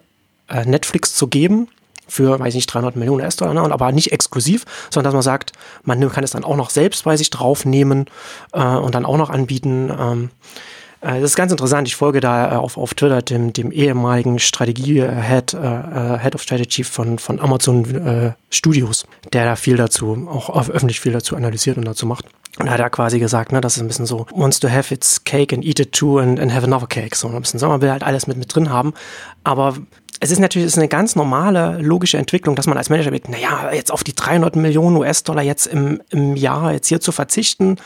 äh, 0.48 0.64
Netflix 0.64 1.14
zu 1.14 1.26
geben, 1.26 1.68
für, 2.06 2.38
weiß 2.38 2.48
ich 2.48 2.54
nicht, 2.54 2.72
300 2.72 2.96
Millionen 2.96 3.22
US-Dollar, 3.22 3.54
ne? 3.54 3.60
aber 3.60 3.92
nicht 3.92 4.12
exklusiv, 4.12 4.64
sondern 4.90 5.12
dass 5.12 5.14
man 5.14 5.22
sagt, 5.22 5.52
man 5.82 6.08
kann 6.10 6.24
es 6.24 6.30
dann 6.30 6.44
auch 6.44 6.56
noch 6.56 6.70
selbst 6.70 7.04
bei 7.04 7.16
sich 7.16 7.28
draufnehmen 7.28 8.06
äh, 8.52 8.62
und 8.62 8.94
dann 8.94 9.04
auch 9.04 9.18
noch 9.18 9.30
anbieten. 9.30 9.92
Ähm, 9.96 10.24
äh, 10.24 10.58
das 11.00 11.22
ist 11.22 11.36
ganz 11.36 11.52
interessant. 11.52 11.86
Ich 11.86 11.96
folge 11.96 12.20
da 12.20 12.52
äh, 12.52 12.56
auf, 12.56 12.76
auf 12.76 12.94
Twitter 12.94 13.22
dem, 13.22 13.52
dem 13.52 13.70
ehemaligen 13.70 14.38
Strategie-Head 14.38 15.54
äh, 15.54 16.18
Head 16.18 16.34
of 16.34 16.42
Strategy 16.42 16.84
von, 16.84 17.18
von 17.18 17.40
Amazon 17.40 17.84
äh, 17.94 18.32
Studios, 18.50 19.06
der 19.32 19.44
da 19.44 19.56
viel 19.56 19.76
dazu, 19.76 20.28
auch 20.28 20.68
öffentlich 20.68 21.00
viel 21.00 21.12
dazu 21.12 21.36
analysiert 21.36 21.76
und 21.76 21.86
dazu 21.86 22.06
macht. 22.06 22.24
Und 22.58 22.68
hat 22.68 22.80
er 22.80 22.90
quasi 22.90 23.20
gesagt, 23.20 23.52
ne, 23.52 23.60
das 23.60 23.76
ist 23.76 23.82
ein 23.82 23.88
bisschen 23.88 24.06
so, 24.06 24.26
wants 24.34 24.58
to 24.58 24.68
have 24.68 24.92
its 24.92 25.22
cake 25.22 25.54
and 25.54 25.64
eat 25.64 25.78
it 25.78 25.92
too 25.92 26.18
and, 26.18 26.40
and 26.40 26.52
have 26.52 26.64
another 26.64 26.88
cake. 26.88 27.14
So 27.14 27.28
ein 27.28 27.40
bisschen 27.40 27.60
so, 27.60 27.68
man 27.68 27.80
will 27.80 27.90
halt 27.90 28.02
alles 28.02 28.26
mit, 28.26 28.36
mit 28.36 28.52
drin 28.52 28.70
haben. 28.70 28.94
Aber 29.44 29.76
es 30.20 30.32
ist 30.32 30.40
natürlich 30.40 30.66
es 30.66 30.72
ist 30.72 30.78
eine 30.78 30.88
ganz 30.88 31.14
normale 31.14 31.78
logische 31.80 32.18
Entwicklung, 32.18 32.56
dass 32.56 32.66
man 32.66 32.76
als 32.76 32.90
Manager 32.90 33.12
denkt, 33.12 33.28
naja, 33.28 33.70
jetzt 33.72 33.92
auf 33.92 34.02
die 34.02 34.14
300 34.14 34.56
Millionen 34.56 34.96
US-Dollar 34.96 35.42
jetzt 35.42 35.66
im, 35.66 36.02
im 36.10 36.34
Jahr 36.34 36.72
jetzt 36.72 36.88
hier 36.88 37.00
zu 37.00 37.12
verzichten, 37.12 37.76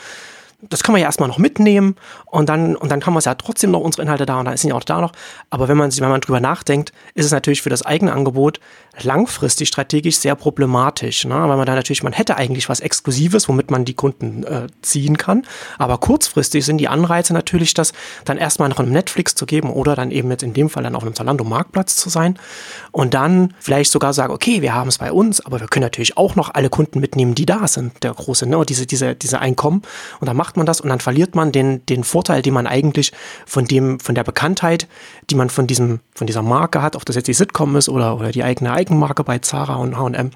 das 0.69 0.83
kann 0.83 0.93
man 0.93 1.01
ja 1.01 1.07
erstmal 1.07 1.29
noch 1.29 1.37
mitnehmen 1.37 1.95
und 2.25 2.49
dann, 2.49 2.75
und 2.75 2.91
dann 2.91 3.05
haben 3.05 3.13
wir 3.13 3.19
es 3.19 3.25
ja 3.25 3.35
trotzdem 3.35 3.71
noch 3.71 3.81
unsere 3.81 4.03
Inhalte 4.03 4.25
da 4.25 4.39
und 4.39 4.45
dann 4.45 4.57
sind 4.57 4.69
ja 4.69 4.75
auch 4.75 4.83
da 4.83 5.01
noch. 5.01 5.11
Aber 5.49 5.67
wenn 5.67 5.77
man 5.77 5.91
wenn 5.93 6.09
man 6.09 6.21
drüber 6.21 6.39
nachdenkt, 6.39 6.93
ist 7.13 7.25
es 7.25 7.31
natürlich 7.31 7.61
für 7.61 7.69
das 7.69 7.83
eigene 7.83 8.13
Angebot 8.13 8.59
langfristig 9.01 9.67
strategisch 9.67 10.17
sehr 10.17 10.35
problematisch, 10.35 11.25
ne? 11.25 11.35
weil 11.35 11.57
man 11.57 11.65
da 11.65 11.73
natürlich, 11.73 12.03
man 12.03 12.13
hätte 12.13 12.37
eigentlich 12.37 12.69
was 12.69 12.79
Exklusives, 12.79 13.49
womit 13.49 13.71
man 13.71 13.85
die 13.85 13.95
Kunden 13.95 14.43
äh, 14.43 14.67
ziehen 14.81 15.17
kann. 15.17 15.43
Aber 15.79 15.97
kurzfristig 15.97 16.63
sind 16.65 16.77
die 16.77 16.87
Anreize 16.87 17.33
natürlich, 17.33 17.73
das 17.73 17.93
dann 18.25 18.37
erstmal 18.37 18.69
noch 18.69 18.79
einem 18.79 18.91
Netflix 18.91 19.33
zu 19.33 19.45
geben 19.45 19.71
oder 19.71 19.95
dann 19.95 20.11
eben 20.11 20.29
jetzt 20.29 20.43
in 20.43 20.53
dem 20.53 20.69
Fall 20.69 20.83
dann 20.83 20.95
auf 20.95 21.03
einem 21.03 21.15
Zalando-Marktplatz 21.15 21.95
zu 21.95 22.09
sein 22.09 22.37
und 22.91 23.13
dann 23.13 23.53
vielleicht 23.59 23.91
sogar 23.91 24.13
sagen, 24.13 24.31
okay, 24.31 24.61
wir 24.61 24.75
haben 24.75 24.89
es 24.89 24.99
bei 24.99 25.11
uns, 25.11 25.43
aber 25.43 25.59
wir 25.59 25.67
können 25.67 25.83
natürlich 25.83 26.17
auch 26.17 26.35
noch 26.35 26.53
alle 26.53 26.69
Kunden 26.69 26.99
mitnehmen, 26.99 27.33
die 27.33 27.45
da 27.45 27.67
sind, 27.67 28.03
der 28.03 28.13
große, 28.13 28.45
ne? 28.45 28.63
diese, 28.67 28.85
diese, 28.85 29.15
diese 29.15 29.39
Einkommen. 29.39 29.81
Und 30.19 30.27
dann 30.27 30.37
macht 30.37 30.52
macht 30.53 30.57
man 30.57 30.65
das 30.67 30.81
und 30.81 30.89
dann 30.89 30.99
verliert 30.99 31.33
man 31.33 31.51
den, 31.51 31.83
den 31.87 32.03
Vorteil, 32.03 32.43
den 32.43 32.53
man 32.53 32.67
eigentlich 32.67 33.11
von 33.47 33.65
dem, 33.65 33.99
von 33.99 34.13
der 34.13 34.23
Bekanntheit, 34.23 34.87
die 35.31 35.35
man 35.35 35.49
von 35.49 35.65
diesem, 35.65 35.99
von 36.13 36.27
dieser 36.27 36.43
Marke 36.43 36.83
hat, 36.83 36.95
ob 36.95 37.05
das 37.05 37.15
jetzt 37.15 37.27
die 37.27 37.33
Sitcom 37.33 37.75
ist 37.75 37.89
oder, 37.89 38.15
oder 38.15 38.31
die 38.31 38.43
eigene 38.43 38.71
Eigenmarke 38.71 39.23
bei 39.23 39.39
Zara 39.39 39.77
und 39.77 39.97
H&M 39.97 40.29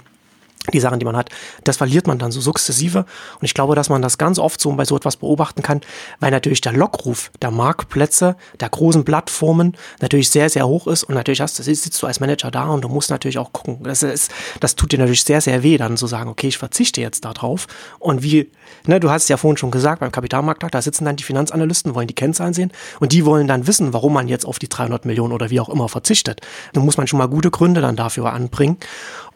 die 0.73 0.79
Sachen, 0.79 0.99
die 0.99 1.05
man 1.05 1.15
hat, 1.15 1.29
das 1.63 1.77
verliert 1.77 2.07
man 2.07 2.19
dann 2.19 2.31
so 2.31 2.41
sukzessive. 2.41 2.99
Und 2.99 3.43
ich 3.43 3.53
glaube, 3.53 3.75
dass 3.75 3.89
man 3.89 4.01
das 4.01 4.17
ganz 4.17 4.39
oft 4.39 4.59
so 4.59 4.71
bei 4.73 4.85
so 4.85 4.95
etwas 4.95 5.17
beobachten 5.17 5.61
kann, 5.61 5.81
weil 6.19 6.31
natürlich 6.31 6.61
der 6.61 6.73
Lockruf 6.73 7.31
der 7.41 7.51
Marktplätze, 7.51 8.35
der 8.59 8.69
großen 8.69 9.05
Plattformen 9.05 9.77
natürlich 10.01 10.29
sehr, 10.29 10.49
sehr 10.49 10.67
hoch 10.67 10.87
ist. 10.87 11.03
Und 11.03 11.15
natürlich 11.15 11.41
hast, 11.41 11.55
sitzt 11.55 12.01
du 12.01 12.07
als 12.07 12.19
Manager 12.19 12.51
da 12.51 12.67
und 12.67 12.83
du 12.83 12.89
musst 12.89 13.09
natürlich 13.09 13.37
auch 13.37 13.53
gucken. 13.53 13.79
Das, 13.83 14.03
ist, 14.03 14.31
das 14.59 14.75
tut 14.75 14.91
dir 14.91 14.99
natürlich 14.99 15.23
sehr, 15.23 15.41
sehr 15.41 15.63
weh, 15.63 15.77
dann 15.77 15.97
zu 15.97 16.07
sagen, 16.07 16.29
okay, 16.29 16.47
ich 16.47 16.57
verzichte 16.57 17.01
jetzt 17.01 17.25
darauf. 17.25 17.67
Und 17.99 18.23
wie, 18.23 18.51
ne, 18.85 18.99
du 18.99 19.09
hast 19.09 19.23
es 19.23 19.29
ja 19.29 19.37
vorhin 19.37 19.57
schon 19.57 19.71
gesagt, 19.71 19.99
beim 19.99 20.11
Kapitalmarkttag, 20.11 20.71
da 20.71 20.81
sitzen 20.81 21.05
dann 21.05 21.15
die 21.15 21.23
Finanzanalysten, 21.23 21.95
wollen 21.95 22.07
die 22.07 22.15
Kennzahlen 22.15 22.53
sehen 22.53 22.71
und 22.99 23.11
die 23.11 23.25
wollen 23.25 23.47
dann 23.47 23.67
wissen, 23.67 23.93
warum 23.93 24.13
man 24.13 24.27
jetzt 24.27 24.45
auf 24.45 24.59
die 24.59 24.69
300 24.69 25.05
Millionen 25.05 25.33
oder 25.33 25.49
wie 25.49 25.59
auch 25.59 25.69
immer 25.69 25.89
verzichtet. 25.89 26.41
Da 26.73 26.81
muss 26.81 26.97
man 26.97 27.07
schon 27.07 27.19
mal 27.19 27.27
gute 27.27 27.51
Gründe 27.51 27.81
dann 27.81 27.95
dafür 27.95 28.33
anbringen. 28.33 28.77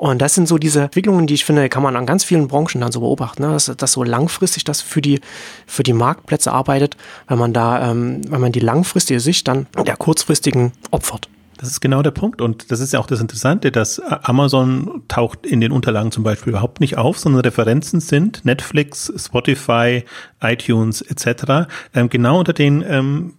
Und 0.02 0.20
das 0.20 0.34
sind 0.34 0.48
so 0.48 0.58
diese 0.58 0.82
Entwicklungen, 0.82 1.28
die 1.28 1.36
ich 1.36 1.46
finde, 1.46 1.70
kann 1.70 1.84
man 1.84 1.96
an 1.96 2.08
ganz 2.08 2.24
vielen 2.24 2.48
Branchen 2.48 2.82
dann 2.82 2.92
so 2.92 3.02
beobachten, 3.02 3.44
ne? 3.44 3.52
dass, 3.52 3.66
dass 3.66 3.92
so 3.92 4.04
langfristig 4.04 4.64
das 4.64 4.82
für 4.82 5.00
die, 5.00 5.20
für 5.68 5.84
die 5.84 5.94
Marktplätze 5.94 6.52
arbeitet, 6.52 6.98
wenn 7.28 7.38
man 7.38 7.54
da, 7.54 7.92
ähm, 7.92 8.22
wenn 8.28 8.42
man 8.42 8.52
die 8.52 8.62
langfristige 8.62 9.20
Sicht 9.20 9.48
dann 9.48 9.68
der 9.86 9.96
kurzfristigen 9.98 10.72
opfert. 10.90 11.30
Das 11.60 11.70
ist 11.70 11.82
genau 11.82 12.02
der 12.02 12.10
Punkt. 12.10 12.42
Und 12.42 12.72
das 12.72 12.80
ist 12.80 12.94
ja 12.94 13.00
auch 13.00 13.06
das 13.06 13.22
Interessante, 13.22 13.72
dass 13.72 14.00
Amazon 14.00 15.04
taucht 15.08 15.46
in 15.46 15.62
den 15.62 15.72
Unterlagen 15.72 16.12
zum 16.12 16.24
Beispiel 16.24 16.50
überhaupt 16.50 16.80
nicht 16.80 16.98
auf, 16.98 17.20
sondern 17.20 17.42
Referenzen 17.42 18.00
sind 18.00 18.44
Netflix, 18.44 19.14
Spotify, 19.16 20.04
iTunes 20.42 21.04
etc. 21.04 21.70
Ähm, 21.94 22.10
genau 22.10 22.40
unter 22.40 22.54
den 22.54 22.84
ähm, 22.88 23.34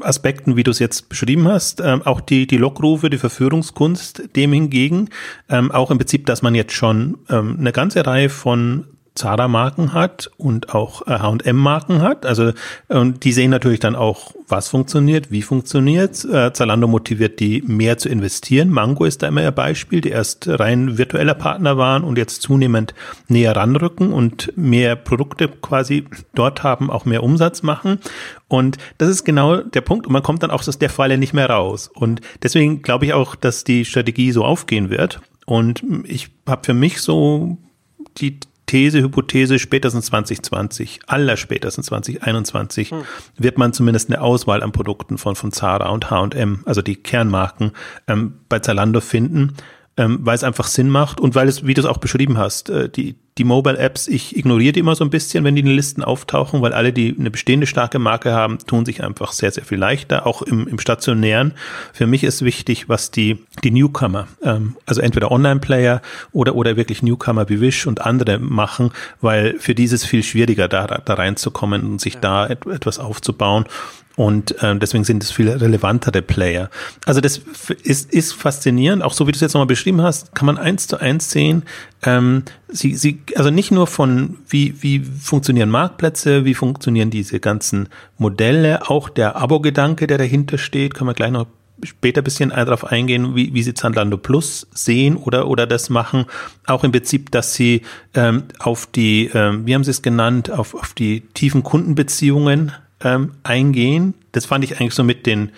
Aspekten, 0.00 0.56
wie 0.56 0.62
du 0.62 0.70
es 0.70 0.78
jetzt 0.78 1.08
beschrieben 1.08 1.48
hast, 1.48 1.80
ähm, 1.80 2.02
auch 2.02 2.20
die, 2.20 2.46
die 2.46 2.58
Lockrufe, 2.58 3.10
die 3.10 3.18
Verführungskunst, 3.18 4.36
dem 4.36 4.52
hingegen, 4.52 5.08
ähm, 5.48 5.72
auch 5.72 5.90
im 5.90 5.98
Prinzip, 5.98 6.26
dass 6.26 6.42
man 6.42 6.54
jetzt 6.54 6.72
schon 6.72 7.18
ähm, 7.28 7.56
eine 7.58 7.72
ganze 7.72 8.06
Reihe 8.06 8.28
von 8.28 8.86
Zara-Marken 9.14 9.92
hat 9.92 10.30
und 10.36 10.74
auch 10.74 11.06
äh, 11.06 11.18
H&M-Marken 11.18 12.02
hat. 12.02 12.26
Also 12.26 12.52
und 12.88 13.24
die 13.24 13.32
sehen 13.32 13.50
natürlich 13.50 13.78
dann 13.78 13.94
auch, 13.94 14.34
was 14.48 14.68
funktioniert, 14.68 15.30
wie 15.30 15.42
funktioniert. 15.42 16.24
Äh, 16.24 16.52
Zalando 16.52 16.88
motiviert 16.88 17.38
die 17.38 17.62
mehr 17.62 17.96
zu 17.96 18.08
investieren. 18.08 18.70
Mango 18.70 19.04
ist 19.04 19.22
da 19.22 19.28
immer 19.28 19.42
ein 19.42 19.54
Beispiel, 19.54 20.00
die 20.00 20.10
erst 20.10 20.48
rein 20.48 20.98
virtueller 20.98 21.34
Partner 21.34 21.78
waren 21.78 22.02
und 22.02 22.18
jetzt 22.18 22.42
zunehmend 22.42 22.94
näher 23.28 23.54
ranrücken 23.54 24.12
und 24.12 24.52
mehr 24.56 24.96
Produkte 24.96 25.48
quasi 25.48 26.04
dort 26.34 26.64
haben, 26.64 26.90
auch 26.90 27.04
mehr 27.04 27.22
Umsatz 27.22 27.62
machen. 27.62 28.00
Und 28.48 28.78
das 28.98 29.08
ist 29.08 29.24
genau 29.24 29.58
der 29.58 29.80
Punkt. 29.80 30.06
Und 30.06 30.12
man 30.12 30.22
kommt 30.22 30.42
dann 30.42 30.50
auch 30.50 30.66
aus 30.66 30.78
der 30.78 30.90
Falle 30.90 31.18
nicht 31.18 31.34
mehr 31.34 31.48
raus. 31.48 31.88
Und 31.94 32.20
deswegen 32.42 32.82
glaube 32.82 33.06
ich 33.06 33.12
auch, 33.12 33.36
dass 33.36 33.64
die 33.64 33.84
Strategie 33.84 34.32
so 34.32 34.44
aufgehen 34.44 34.90
wird. 34.90 35.20
Und 35.46 35.84
ich 36.04 36.30
habe 36.46 36.64
für 36.64 36.74
mich 36.74 37.00
so 37.00 37.58
die 38.18 38.40
These, 38.66 39.02
Hypothese, 39.02 39.58
spätestens 39.58 40.06
2020, 40.06 41.00
aller 41.06 41.36
spätestens 41.36 41.86
2021, 41.86 42.90
hm. 42.90 43.02
wird 43.36 43.58
man 43.58 43.72
zumindest 43.72 44.10
eine 44.10 44.20
Auswahl 44.20 44.62
an 44.62 44.72
Produkten 44.72 45.18
von, 45.18 45.36
von 45.36 45.52
Zara 45.52 45.90
und 45.90 46.10
H&M, 46.10 46.62
also 46.64 46.82
die 46.82 46.96
Kernmarken, 46.96 47.72
ähm, 48.08 48.40
bei 48.48 48.58
Zalando 48.60 49.00
finden, 49.00 49.54
ähm, 49.96 50.20
weil 50.22 50.34
es 50.34 50.44
einfach 50.44 50.66
Sinn 50.66 50.88
macht 50.88 51.20
und 51.20 51.34
weil 51.34 51.48
es, 51.48 51.66
wie 51.66 51.74
du 51.74 51.80
es 51.80 51.86
auch 51.86 51.98
beschrieben 51.98 52.38
hast, 52.38 52.70
äh, 52.70 52.88
die, 52.88 53.16
die 53.36 53.44
Mobile-Apps, 53.44 54.06
ich 54.06 54.36
ignoriere 54.36 54.72
die 54.72 54.80
immer 54.80 54.94
so 54.94 55.02
ein 55.02 55.10
bisschen, 55.10 55.42
wenn 55.42 55.56
die 55.56 55.60
in 55.60 55.66
den 55.66 55.74
Listen 55.74 56.04
auftauchen, 56.04 56.62
weil 56.62 56.72
alle, 56.72 56.92
die 56.92 57.16
eine 57.18 57.32
bestehende 57.32 57.66
starke 57.66 57.98
Marke 57.98 58.32
haben, 58.32 58.58
tun 58.58 58.86
sich 58.86 59.02
einfach 59.02 59.32
sehr, 59.32 59.50
sehr 59.50 59.64
viel 59.64 59.78
leichter, 59.78 60.24
auch 60.24 60.42
im, 60.42 60.68
im 60.68 60.78
Stationären. 60.78 61.52
Für 61.92 62.06
mich 62.06 62.22
ist 62.22 62.42
wichtig, 62.42 62.88
was 62.88 63.10
die, 63.10 63.38
die 63.64 63.72
Newcomer, 63.72 64.28
ähm, 64.42 64.76
also 64.86 65.00
entweder 65.00 65.32
Online-Player 65.32 66.00
oder, 66.30 66.54
oder 66.54 66.76
wirklich 66.76 67.02
Newcomer 67.02 67.48
wie 67.48 67.60
Wish 67.60 67.88
und 67.88 68.02
andere 68.02 68.38
machen, 68.38 68.92
weil 69.20 69.58
für 69.58 69.74
dieses 69.74 70.04
viel 70.04 70.22
schwieriger, 70.22 70.68
da, 70.68 70.86
da 70.86 71.14
reinzukommen 71.14 71.82
und 71.82 72.00
sich 72.00 72.14
ja. 72.14 72.20
da 72.20 72.46
et, 72.46 72.64
etwas 72.66 73.00
aufzubauen. 73.00 73.64
Und 74.16 74.54
ähm, 74.62 74.78
deswegen 74.78 75.02
sind 75.02 75.24
es 75.24 75.32
viel 75.32 75.48
relevantere 75.50 76.22
Player. 76.22 76.70
Also 77.04 77.20
das 77.20 77.40
ist, 77.82 78.12
ist 78.12 78.32
faszinierend, 78.32 79.02
auch 79.02 79.12
so 79.12 79.26
wie 79.26 79.32
du 79.32 79.36
es 79.36 79.40
jetzt 79.40 79.54
nochmal 79.54 79.66
beschrieben 79.66 80.02
hast, 80.02 80.34
kann 80.34 80.46
man 80.46 80.56
eins 80.56 80.86
zu 80.86 80.98
eins 81.00 81.30
sehen. 81.30 81.64
Ähm, 82.04 82.44
sie, 82.68 82.94
sie, 82.94 83.20
also 83.36 83.50
nicht 83.50 83.70
nur 83.70 83.86
von 83.86 84.38
wie, 84.48 84.82
wie 84.82 85.00
funktionieren 85.00 85.70
Marktplätze, 85.70 86.44
wie 86.44 86.54
funktionieren 86.54 87.10
diese 87.10 87.40
ganzen 87.40 87.88
Modelle, 88.18 88.90
auch 88.90 89.08
der 89.08 89.36
Abo-Gedanke, 89.36 90.06
der 90.06 90.18
dahinter 90.18 90.58
steht, 90.58 90.94
kann 90.94 91.06
man 91.06 91.14
gleich 91.14 91.30
noch 91.30 91.46
später 91.82 92.20
ein 92.20 92.24
bisschen 92.24 92.50
darauf 92.50 92.84
eingehen, 92.84 93.34
wie, 93.34 93.52
wie 93.52 93.62
sie 93.62 93.74
Zalando 93.74 94.16
Plus 94.16 94.66
sehen 94.72 95.16
oder, 95.16 95.48
oder 95.48 95.66
das 95.66 95.90
machen. 95.90 96.26
Auch 96.66 96.84
im 96.84 96.92
Prinzip, 96.92 97.30
dass 97.30 97.54
sie 97.54 97.82
ähm, 98.14 98.44
auf 98.58 98.86
die, 98.86 99.30
ähm, 99.34 99.66
wie 99.66 99.74
haben 99.74 99.84
sie 99.84 99.90
es 99.90 100.02
genannt, 100.02 100.50
auf, 100.50 100.74
auf 100.74 100.94
die 100.94 101.22
tiefen 101.34 101.62
Kundenbeziehungen 101.62 102.72
ähm, 103.02 103.32
eingehen. 103.42 104.14
Das 104.32 104.46
fand 104.46 104.64
ich 104.64 104.80
eigentlich 104.80 104.94
so 104.94 105.04
mit 105.04 105.26
den, 105.26 105.50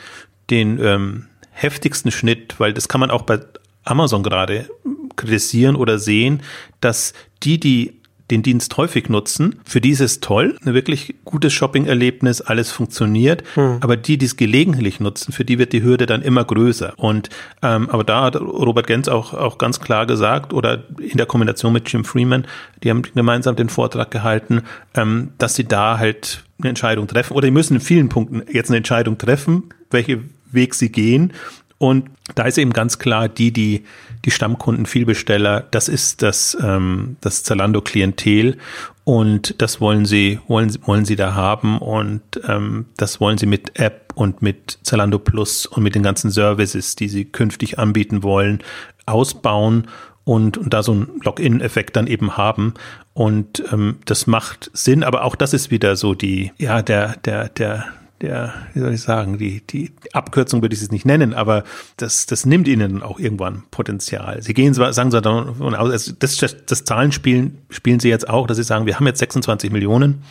den 0.51 0.79
ähm, 0.83 1.27
heftigsten 1.51 2.11
Schnitt, 2.11 2.55
weil 2.59 2.73
das 2.73 2.89
kann 2.89 3.01
man 3.01 3.11
auch 3.11 3.23
bei 3.23 3.41
Amazon 3.87 4.23
gerade 4.23 4.69
kritisieren 5.17 5.77
oder 5.77 5.99
sehen, 5.99 6.43
dass 6.81 7.15
die, 7.43 7.59
die 7.59 7.95
den 8.31 8.43
Dienst 8.43 8.77
häufig 8.77 9.09
nutzen. 9.09 9.61
Für 9.65 9.81
die 9.81 9.91
ist 9.91 10.01
es 10.01 10.21
toll, 10.21 10.59
ein 10.65 10.75
wirklich 10.75 11.15
gutes 11.25 11.53
Shopping-Erlebnis, 11.53 12.41
alles 12.41 12.73
funktioniert. 12.73 13.45
Hm. 13.55 13.79
Aber 13.81 13.97
die, 13.97 14.19
die 14.19 14.27
es 14.27 14.37
gelegentlich 14.37 14.99
nutzen, 14.99 15.33
für 15.33 15.45
die 15.45 15.59
wird 15.59 15.73
die 15.73 15.83
Hürde 15.83 16.07
dann 16.07 16.23
immer 16.23 16.45
größer. 16.45 16.95
Und 16.97 17.31
ähm, 17.63 17.89
aber 17.89 18.03
da 18.03 18.25
hat 18.25 18.37
Robert 18.37 18.89
Gens 18.89 19.09
auch, 19.09 19.33
auch 19.33 19.59
ganz 19.59 19.81
klar 19.81 20.07
gesagt, 20.07 20.53
oder 20.53 20.85
in 21.01 21.19
der 21.19 21.27
Kombination 21.27 21.73
mit 21.73 21.91
Jim 21.93 22.05
Freeman, 22.05 22.47
die 22.83 22.91
haben 22.91 23.03
gemeinsam 23.03 23.55
den 23.55 23.69
Vortrag 23.69 24.11
gehalten, 24.11 24.63
ähm, 24.95 25.31
dass 25.39 25.55
sie 25.55 25.65
da 25.65 25.99
halt 25.99 26.45
eine 26.59 26.71
Entscheidung 26.71 27.07
treffen, 27.07 27.35
oder 27.35 27.47
die 27.47 27.53
müssen 27.53 27.75
in 27.75 27.81
vielen 27.81 28.09
Punkten 28.09 28.43
jetzt 28.51 28.71
eine 28.71 28.79
Entscheidung 28.79 29.19
treffen, 29.19 29.65
welche 29.91 30.23
Weg 30.51 30.75
sie 30.75 30.91
gehen. 30.91 31.33
Und 31.79 32.11
da 32.35 32.45
ist 32.45 32.59
eben 32.59 32.73
ganz 32.73 32.99
klar, 32.99 33.29
die, 33.29 33.53
die 33.53 33.85
die 34.27 34.33
Stammkunden, 34.33 34.87
Vielbesteller, 34.87 35.65
das 35.71 35.89
ist 35.89 36.21
das, 36.21 36.57
ähm, 36.61 37.17
das 37.21 37.45
Zalando-Klientel. 37.45 38.59
Und 39.05 39.63
das 39.63 39.81
wollen 39.81 40.05
sie, 40.05 40.41
wollen, 40.49 40.77
wollen 40.85 41.05
sie 41.05 41.15
da 41.15 41.35
haben. 41.35 41.79
Und 41.79 42.23
ähm, 42.49 42.87
das 42.97 43.21
wollen 43.21 43.39
sie 43.39 43.47
mit 43.47 43.79
App 43.79 44.13
und 44.17 44.43
mit 44.43 44.81
Zalando 44.83 45.21
Plus 45.21 45.65
und 45.67 45.85
mit 45.85 45.95
den 45.95 46.03
ganzen 46.03 46.31
Services, 46.31 46.97
die 46.97 47.09
sie 47.09 47.25
künftig 47.25 47.79
anbieten 47.79 48.25
wollen, 48.25 48.63
ausbauen 49.07 49.87
und, 50.25 50.59
und 50.59 50.75
da 50.75 50.83
so 50.83 50.91
einen 50.91 51.21
Login-Effekt 51.23 51.95
dann 51.95 52.09
eben 52.09 52.37
haben. 52.37 52.75
Und 53.15 53.63
ähm, 53.73 53.99
das 54.07 54.27
macht 54.27 54.73
Sinn, 54.73 55.05
aber 55.05 55.23
auch 55.23 55.37
das 55.37 55.53
ist 55.55 55.71
wieder 55.71 55.95
so 55.95 56.15
die, 56.15 56.53
ja, 56.59 56.83
der, 56.83 57.17
der, 57.25 57.49
der, 57.49 57.87
der, 58.23 58.55
wie 58.73 58.81
soll 58.81 58.95
ich 58.95 59.03
sagen, 59.03 59.39
die, 59.39 59.61
die 59.67 59.93
Abkürzung 60.13 60.63
würde 60.63 60.75
ich 60.75 60.83
es 60.83 60.91
nicht 60.91 61.05
nennen, 61.05 61.35
aber 61.35 61.65
das, 61.97 62.27
das 62.27 62.47
nimmt 62.47 62.67
ihnen 62.67 63.03
auch 63.03 63.19
irgendwann 63.19 63.65
Potenzial. 63.71 64.43
Sie 64.43 64.55
gehen 64.55 64.73
zwar, 64.73 64.93
sagen 64.93 65.11
sie 65.11 65.23
aus, 65.25 65.75
also 65.75 66.13
das, 66.19 66.37
das, 66.37 66.65
das 66.65 66.85
Zahlenspielen 66.85 67.59
spielen 67.69 68.01
sie 68.01 68.09
jetzt 68.09 68.29
auch, 68.29 68.47
dass 68.47 68.57
sie 68.57 68.63
sagen, 68.63 68.87
wir 68.87 68.97
haben 68.97 69.07
jetzt 69.07 69.19
26 69.19 69.71
Millionen 69.71 70.23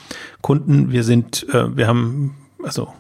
Kunden, 0.41 0.91
wir 0.91 1.03
sind, 1.03 1.47
äh, 1.53 1.75
wir 1.75 1.87
haben, 1.87 2.35
also 2.63 2.91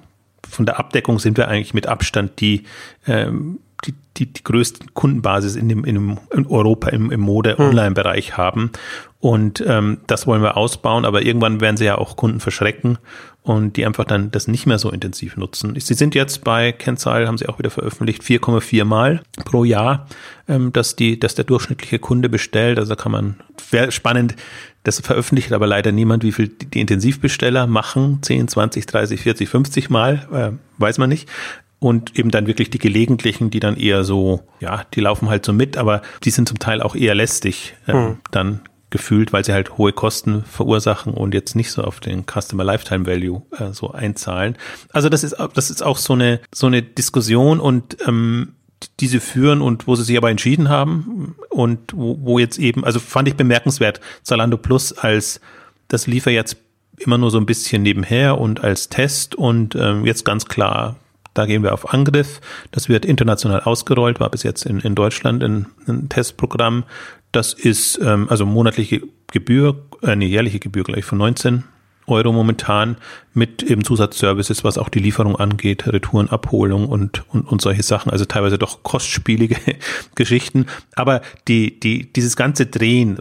von 0.47 0.65
der 0.65 0.79
Abdeckung 0.79 1.19
sind 1.19 1.37
wir 1.37 1.47
eigentlich 1.47 1.73
mit 1.73 1.87
Abstand 1.87 2.39
die, 2.39 2.63
ähm, 3.07 3.59
die, 3.87 3.93
die, 4.17 4.25
die 4.27 4.43
größte 4.43 4.85
Kundenbasis 4.93 5.55
in, 5.55 5.69
dem, 5.69 5.83
in, 5.85 5.95
dem, 5.95 6.17
in 6.31 6.45
Europa 6.47 6.89
im, 6.89 7.11
im 7.11 7.21
Mode-Online-Bereich 7.21 8.37
haben. 8.37 8.71
Und 9.19 9.63
ähm, 9.65 9.97
das 10.07 10.27
wollen 10.27 10.41
wir 10.41 10.57
ausbauen, 10.57 11.05
aber 11.05 11.23
irgendwann 11.23 11.61
werden 11.61 11.77
sie 11.77 11.85
ja 11.85 11.97
auch 11.97 12.15
Kunden 12.15 12.39
verschrecken 12.39 12.97
und 13.41 13.77
die 13.77 13.85
einfach 13.85 14.05
dann 14.05 14.31
das 14.31 14.47
nicht 14.47 14.65
mehr 14.65 14.79
so 14.79 14.91
intensiv 14.91 15.37
nutzen. 15.37 15.75
Sie 15.79 15.93
sind 15.93 16.15
jetzt 16.15 16.43
bei 16.43 16.71
Kennzahl, 16.71 17.27
haben 17.27 17.37
sie 17.37 17.47
auch 17.47 17.59
wieder 17.59 17.69
veröffentlicht, 17.69 18.23
4,4 18.23 18.85
Mal 18.85 19.21
pro 19.45 19.63
Jahr, 19.63 20.07
ähm, 20.47 20.73
dass 20.73 20.95
die, 20.95 21.19
dass 21.19 21.35
der 21.35 21.45
durchschnittliche 21.45 21.99
Kunde 21.99 22.29
bestellt. 22.29 22.79
Also 22.79 22.95
kann 22.95 23.11
man, 23.11 23.35
wäre 23.71 23.91
spannend, 23.91 24.35
das 24.83 24.99
veröffentlicht 24.99 25.51
aber 25.53 25.65
leider 25.65 25.91
niemand, 25.91 26.23
wie 26.23 26.31
viel 26.31 26.47
die 26.47 26.79
Intensivbesteller 26.79 27.65
machen, 27.65 28.19
10, 28.21 28.47
20, 28.47 28.85
30, 28.85 29.21
40, 29.21 29.49
50 29.49 29.89
Mal, 29.89 30.27
äh, 30.31 30.51
weiß 30.79 30.97
man 30.97 31.09
nicht 31.09 31.29
und 31.79 32.17
eben 32.17 32.31
dann 32.31 32.47
wirklich 32.47 32.69
die 32.69 32.79
gelegentlichen, 32.79 33.49
die 33.49 33.59
dann 33.59 33.77
eher 33.77 34.03
so, 34.03 34.41
ja, 34.59 34.83
die 34.93 35.01
laufen 35.01 35.29
halt 35.29 35.45
so 35.45 35.53
mit, 35.53 35.77
aber 35.77 36.01
die 36.23 36.31
sind 36.31 36.47
zum 36.47 36.59
Teil 36.59 36.81
auch 36.81 36.95
eher 36.95 37.15
lästig 37.15 37.75
äh, 37.87 37.93
hm. 37.93 38.17
dann 38.31 38.61
gefühlt, 38.89 39.33
weil 39.33 39.43
sie 39.43 39.51
halt 39.51 39.77
hohe 39.77 39.91
Kosten 39.91 40.43
verursachen 40.45 41.13
und 41.13 41.33
jetzt 41.33 41.55
nicht 41.55 41.71
so 41.71 41.83
auf 41.83 41.99
den 41.99 42.23
Customer 42.25 42.63
Lifetime 42.63 43.05
Value 43.05 43.41
äh, 43.57 43.73
so 43.73 43.91
einzahlen. 43.91 44.57
Also 44.93 45.09
das 45.09 45.23
ist 45.23 45.35
das 45.53 45.69
ist 45.69 45.83
auch 45.83 45.97
so 45.97 46.13
eine 46.13 46.39
so 46.53 46.67
eine 46.67 46.81
Diskussion 46.81 47.59
und 47.59 47.97
ähm, 48.07 48.53
die 48.99 49.07
sie 49.07 49.19
führen 49.19 49.61
und 49.61 49.87
wo 49.87 49.95
sie 49.95 50.03
sich 50.03 50.17
aber 50.17 50.29
entschieden 50.29 50.69
haben 50.69 51.35
und 51.49 51.93
wo, 51.93 52.17
wo 52.21 52.39
jetzt 52.39 52.57
eben, 52.57 52.85
also 52.85 52.99
fand 52.99 53.27
ich 53.27 53.35
bemerkenswert, 53.35 53.99
Zalando 54.23 54.57
Plus 54.57 54.93
als 54.93 55.41
das 55.87 56.07
liefert 56.07 56.33
jetzt 56.33 56.57
immer 56.97 57.17
nur 57.17 57.31
so 57.31 57.37
ein 57.37 57.45
bisschen 57.45 57.83
nebenher 57.83 58.39
und 58.39 58.63
als 58.63 58.89
Test 58.89 59.35
und 59.35 59.75
ähm, 59.75 60.05
jetzt 60.05 60.23
ganz 60.23 60.45
klar 60.45 60.95
da 61.35 61.45
gehen 61.45 61.61
wir 61.61 61.73
auf 61.73 61.93
Angriff. 61.93 62.41
Das 62.71 62.89
wird 62.89 63.05
international 63.05 63.61
ausgerollt, 63.61 64.19
war 64.19 64.31
bis 64.31 64.41
jetzt 64.41 64.65
in, 64.65 64.79
in 64.79 64.95
Deutschland 64.95 65.43
ein, 65.43 65.67
ein 65.87 66.09
Testprogramm. 66.09 66.85
Das 67.31 67.53
ist 67.53 67.99
ähm, 68.01 68.27
also 68.29 68.45
monatliche 68.45 69.01
Gebühr, 69.31 69.83
äh, 70.01 70.07
eine 70.07 70.25
jährliche 70.25 70.59
Gebühr 70.59 70.83
gleich 70.83 71.05
von 71.05 71.19
19 71.19 71.65
Euro 72.07 72.31
momentan 72.31 72.97
mit 73.33 73.63
eben 73.63 73.83
Zusatzservices, 73.83 74.63
was 74.63 74.77
auch 74.77 74.89
die 74.89 74.99
Lieferung 74.99 75.35
angeht, 75.35 75.87
Retourenabholung 75.87 76.87
und, 76.87 77.23
und, 77.33 77.41
und 77.47 77.61
solche 77.61 77.83
Sachen, 77.83 78.11
also 78.11 78.25
teilweise 78.25 78.57
doch 78.57 78.83
kostspielige 78.83 79.57
Geschichten. 80.15 80.67
Aber 80.95 81.21
die, 81.47 81.79
die, 81.79 82.13
dieses 82.13 82.35
ganze 82.35 82.67
Drehen 82.67 83.17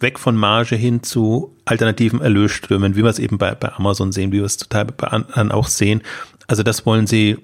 weg 0.00 0.18
von 0.18 0.36
Marge 0.36 0.76
hin 0.76 1.02
zu 1.02 1.54
alternativen 1.64 2.20
Erlösströmen, 2.20 2.96
wie 2.96 3.02
wir 3.02 3.10
es 3.10 3.18
eben 3.18 3.38
bei, 3.38 3.54
bei 3.54 3.72
Amazon 3.72 4.12
sehen, 4.12 4.32
wie 4.32 4.38
wir 4.38 4.44
es 4.44 4.56
total 4.56 4.86
bei 4.86 5.08
anderen 5.08 5.52
auch 5.52 5.66
sehen, 5.66 6.02
also 6.46 6.62
das 6.62 6.86
wollen 6.86 7.06
sie 7.06 7.36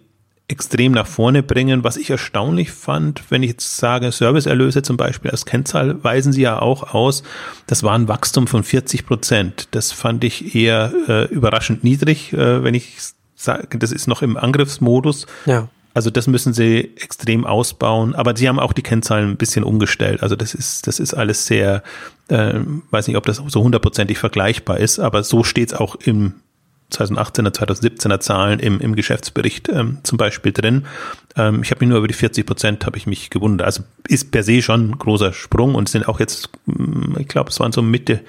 extrem 0.46 0.92
nach 0.92 1.06
vorne 1.06 1.42
bringen. 1.42 1.84
Was 1.84 1.96
ich 1.96 2.10
erstaunlich 2.10 2.70
fand, 2.70 3.30
wenn 3.30 3.42
ich 3.42 3.50
jetzt 3.50 3.76
sage, 3.76 4.12
Serviceerlöse 4.12 4.82
zum 4.82 4.96
Beispiel 4.96 5.30
als 5.30 5.46
Kennzahl 5.46 6.02
weisen 6.04 6.32
sie 6.32 6.42
ja 6.42 6.60
auch 6.60 6.94
aus. 6.94 7.22
Das 7.66 7.82
war 7.82 7.94
ein 7.94 8.08
Wachstum 8.08 8.46
von 8.46 8.62
40 8.62 9.06
Prozent. 9.06 9.68
Das 9.70 9.92
fand 9.92 10.22
ich 10.22 10.54
eher 10.54 10.92
äh, 11.08 11.24
überraschend 11.32 11.82
niedrig, 11.82 12.32
äh, 12.32 12.62
wenn 12.62 12.74
ich 12.74 12.96
sage, 13.34 13.78
das 13.78 13.90
ist 13.90 14.06
noch 14.06 14.22
im 14.22 14.36
Angriffsmodus. 14.36 15.26
Ja. 15.46 15.68
Also 15.94 16.10
das 16.10 16.26
müssen 16.26 16.52
sie 16.52 16.92
extrem 16.96 17.46
ausbauen, 17.46 18.16
aber 18.16 18.36
sie 18.36 18.48
haben 18.48 18.58
auch 18.58 18.72
die 18.72 18.82
Kennzahlen 18.82 19.30
ein 19.30 19.36
bisschen 19.36 19.62
umgestellt. 19.62 20.22
Also 20.22 20.34
das 20.34 20.52
ist, 20.52 20.88
das 20.88 20.98
ist 20.98 21.14
alles 21.14 21.46
sehr, 21.46 21.84
äh, 22.28 22.54
weiß 22.90 23.06
nicht, 23.06 23.16
ob 23.16 23.24
das 23.26 23.36
so 23.46 23.62
hundertprozentig 23.62 24.18
vergleichbar 24.18 24.78
ist, 24.78 24.98
aber 24.98 25.22
so 25.22 25.44
steht 25.44 25.72
es 25.72 25.78
auch 25.78 25.94
im 25.94 26.34
2018er, 26.92 27.54
2017er 27.54 28.20
Zahlen 28.20 28.60
im, 28.60 28.80
im 28.80 28.94
Geschäftsbericht 28.94 29.68
ähm, 29.68 29.98
zum 30.02 30.18
Beispiel 30.18 30.52
drin. 30.52 30.86
Ähm, 31.36 31.62
ich 31.62 31.70
habe 31.70 31.80
mich 31.80 31.88
nur 31.88 31.98
über 31.98 32.08
die 32.08 32.14
40 32.14 32.46
Prozent 32.46 32.86
habe 32.86 32.96
ich 32.96 33.06
mich 33.06 33.30
gewundert. 33.30 33.66
Also 33.66 33.82
ist 34.08 34.30
per 34.30 34.42
se 34.42 34.62
schon 34.62 34.90
ein 34.90 34.98
großer 34.98 35.32
Sprung 35.32 35.74
und 35.74 35.88
sind 35.88 36.08
auch 36.08 36.20
jetzt, 36.20 36.50
mm, 36.66 37.18
ich 37.18 37.28
glaube, 37.28 37.50
es 37.50 37.58
waren 37.60 37.72
so 37.72 37.82
Mitte 37.82 38.20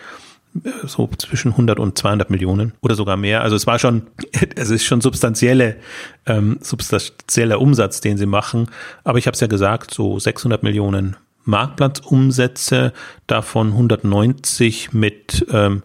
äh, 0.63 0.87
so 0.87 1.09
zwischen 1.17 1.51
100 1.51 1.79
und 1.79 1.97
200 1.97 2.29
Millionen 2.29 2.73
oder 2.81 2.95
sogar 2.95 3.17
mehr. 3.17 3.41
Also 3.41 3.55
es 3.55 3.67
war 3.67 3.79
schon, 3.79 4.03
es 4.55 4.69
ist 4.69 4.85
schon 4.85 5.01
substanzielle, 5.01 5.77
ähm, 6.25 6.57
substanzieller 6.61 7.59
Umsatz, 7.61 8.01
den 8.01 8.17
sie 8.17 8.25
machen. 8.25 8.69
Aber 9.03 9.17
ich 9.17 9.27
habe 9.27 9.35
es 9.35 9.41
ja 9.41 9.47
gesagt, 9.47 9.93
so 9.93 10.17
600 10.19 10.63
Millionen 10.63 11.17
Marktplatzumsätze, 11.45 12.91
davon 13.27 13.67
190 13.67 14.93
mit 14.93 15.45
ähm, 15.51 15.83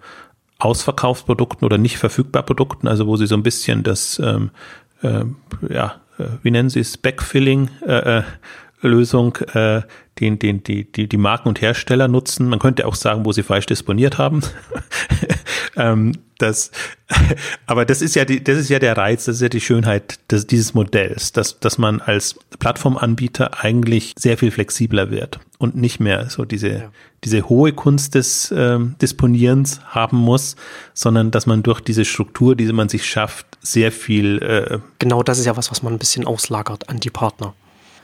Ausverkaufsprodukten 0.61 1.65
oder 1.65 1.79
nicht 1.79 1.99
verfügbar 1.99 2.43
Produkten, 2.43 2.89
also 2.89 3.07
wo 3.07 3.17
sie 3.17 3.27
so 3.27 3.35
ein 3.35 3.43
bisschen 3.43 3.83
das, 3.83 4.21
ähm, 4.25 4.51
äh, 5.03 5.25
ja, 5.73 5.97
wie 6.43 6.51
nennen 6.51 6.71
sie 6.71 6.81
es, 6.81 6.97
Backfilling 6.97 7.71
äh, 7.87 8.19
äh, 8.19 8.23
Lösung, 8.83 9.37
äh, 9.55 9.83
den, 10.21 10.39
den, 10.39 10.63
die, 10.63 10.91
die, 10.91 11.09
die 11.09 11.17
Marken 11.17 11.49
und 11.49 11.61
Hersteller 11.61 12.09
nutzen. 12.09 12.49
Man 12.49 12.59
könnte 12.59 12.87
auch 12.87 12.95
sagen, 12.95 13.25
wo 13.25 13.33
sie 13.33 13.43
falsch 13.43 13.67
disponiert 13.67 14.19
haben. 14.19 14.43
ähm, 15.81 16.13
das, 16.39 16.71
aber 17.67 17.85
das 17.85 18.03
ist 18.03 18.15
ja 18.15 18.25
die, 18.25 18.43
das 18.43 18.59
ist 18.59 18.71
ja 18.71 18.79
der 18.79 18.97
Reiz, 18.97 19.25
das 19.25 19.37
ist 19.37 19.43
ja 19.43 19.49
die 19.49 19.61
Schönheit 19.61 20.19
des, 20.31 20.47
dieses 20.47 20.75
Modells, 20.75 21.33
dass, 21.33 21.61
dass 21.61 21.79
man 21.79 22.01
als 22.01 22.37
Plattformanbieter 22.59 23.63
eigentlich 23.63 24.15
sehr 24.19 24.39
viel 24.39 24.51
flexibler 24.51 25.11
wird 25.11 25.41
und 25.59 25.77
nicht 25.77 26.01
mehr 26.01 26.31
so 26.31 26.45
diese, 26.45 26.69
ja. 26.69 26.91
diese 27.25 27.49
hohe 27.49 27.73
Kunst 27.73 28.15
des 28.15 28.53
ähm, 28.57 28.97
Disponierens 29.03 29.81
haben 29.87 30.17
muss, 30.17 30.57
sondern 30.95 31.31
dass 31.31 31.47
man 31.47 31.63
durch 31.63 31.81
diese 31.81 32.05
Struktur, 32.05 32.57
die 32.57 32.73
man 32.73 32.89
sich 32.89 33.05
schafft, 33.05 33.47
sehr 33.61 33.93
viel. 33.93 34.43
Äh, 34.43 34.79
genau 34.99 35.23
das 35.23 35.39
ist 35.39 35.45
ja 35.45 35.57
was, 35.57 35.71
was 35.71 35.83
man 35.83 35.93
ein 35.93 35.99
bisschen 35.99 36.27
auslagert 36.27 36.89
an 36.89 37.01
die 37.01 37.11
Partner. 37.11 37.55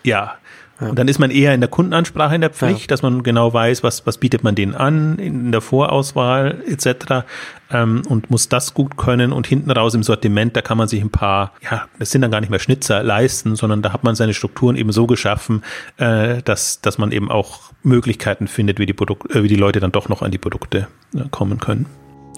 Ja, 0.02 0.36
ja. 0.80 0.88
Und 0.88 0.98
dann 0.98 1.08
ist 1.08 1.18
man 1.18 1.30
eher 1.30 1.54
in 1.54 1.60
der 1.60 1.70
Kundenansprache 1.70 2.34
in 2.34 2.42
der 2.42 2.50
Pflicht, 2.50 2.82
ja. 2.82 2.86
dass 2.88 3.02
man 3.02 3.22
genau 3.22 3.52
weiß, 3.52 3.82
was, 3.82 4.06
was 4.06 4.18
bietet 4.18 4.44
man 4.44 4.54
denen 4.54 4.74
an 4.74 5.18
in 5.18 5.50
der 5.50 5.62
Vorauswahl 5.62 6.62
etc. 6.66 7.24
Ähm, 7.70 8.02
und 8.08 8.30
muss 8.30 8.48
das 8.48 8.74
gut 8.74 8.96
können 8.96 9.32
und 9.32 9.46
hinten 9.46 9.70
raus 9.70 9.94
im 9.94 10.02
Sortiment, 10.02 10.54
da 10.54 10.60
kann 10.60 10.76
man 10.76 10.88
sich 10.88 11.00
ein 11.00 11.10
paar, 11.10 11.52
ja, 11.62 11.86
das 11.98 12.10
sind 12.10 12.20
dann 12.22 12.30
gar 12.30 12.40
nicht 12.40 12.50
mehr 12.50 12.58
Schnitzer 12.58 13.02
leisten, 13.02 13.56
sondern 13.56 13.80
da 13.80 13.92
hat 13.92 14.04
man 14.04 14.14
seine 14.14 14.34
Strukturen 14.34 14.76
eben 14.76 14.92
so 14.92 15.06
geschaffen, 15.06 15.62
äh, 15.96 16.42
dass, 16.42 16.80
dass 16.82 16.98
man 16.98 17.10
eben 17.10 17.30
auch 17.30 17.60
Möglichkeiten 17.82 18.46
findet, 18.46 18.78
wie 18.78 18.86
die 18.86 18.92
Produkte, 18.92 19.38
äh, 19.38 19.42
wie 19.42 19.48
die 19.48 19.56
Leute 19.56 19.80
dann 19.80 19.92
doch 19.92 20.08
noch 20.08 20.20
an 20.20 20.30
die 20.30 20.38
Produkte 20.38 20.88
äh, 21.14 21.20
kommen 21.30 21.58
können. 21.58 21.86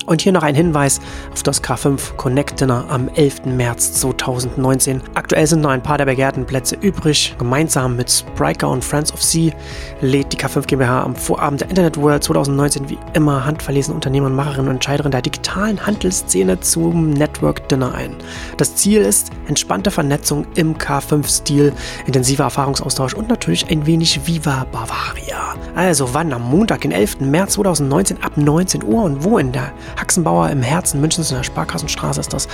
Und 0.08 0.22
hier 0.22 0.32
noch 0.32 0.42
ein 0.42 0.54
Hinweis 0.54 1.02
auf 1.34 1.42
das 1.42 1.62
K5 1.62 2.14
Connect 2.16 2.62
Dinner 2.62 2.86
am 2.88 3.10
11. 3.14 3.44
März 3.44 3.92
2019. 4.00 5.02
Aktuell 5.12 5.46
sind 5.46 5.60
noch 5.60 5.68
ein 5.68 5.82
paar 5.82 5.98
der 5.98 6.06
begehrten 6.06 6.46
Plätze 6.46 6.76
übrig. 6.76 7.36
Gemeinsam 7.38 7.94
mit 7.94 8.10
Spriker 8.10 8.70
und 8.70 8.82
Friends 8.82 9.12
of 9.12 9.22
Sea 9.22 9.52
lädt 10.00 10.32
die 10.32 10.38
K5 10.38 10.66
GmbH 10.66 11.02
am 11.02 11.14
Vorabend 11.14 11.60
der 11.60 11.68
Internet 11.68 12.00
World 12.00 12.24
2019 12.24 12.88
wie 12.88 12.96
immer 13.12 13.44
handverlesene 13.44 13.94
Unternehmer, 13.94 14.30
Macherinnen 14.30 14.68
und 14.68 14.76
Entscheiderinnen 14.76 15.12
der 15.12 15.20
digitalen 15.20 15.84
Handelsszene 15.84 16.58
zum 16.60 17.10
Network 17.10 17.68
Dinner 17.68 17.94
ein. 17.94 18.16
Das 18.56 18.76
Ziel 18.76 19.02
ist 19.02 19.30
entspannte 19.46 19.90
Vernetzung 19.90 20.46
im 20.54 20.78
K5-Stil, 20.78 21.74
intensiver 22.06 22.44
Erfahrungsaustausch 22.44 23.12
und 23.12 23.28
natürlich 23.28 23.70
ein 23.70 23.84
wenig 23.84 24.26
Viva 24.26 24.64
Bavaria. 24.72 25.54
Also 25.74 26.14
wann? 26.14 26.32
Am 26.32 26.48
Montag, 26.50 26.80
den 26.80 26.92
11. 26.92 27.20
März 27.20 27.52
2019 27.52 28.22
ab 28.22 28.32
19 28.36 28.82
Uhr 28.84 29.02
und 29.02 29.22
wo 29.22 29.36
in 29.36 29.52
der 29.52 29.72
Haxenbauer 30.00 30.50
im 30.50 30.62
Herzen 30.62 31.00
Münchens 31.00 31.30
in 31.30 31.36
der 31.36 31.44
Sparkassenstraße 31.44 32.20
ist 32.20 32.32
das. 32.32 32.48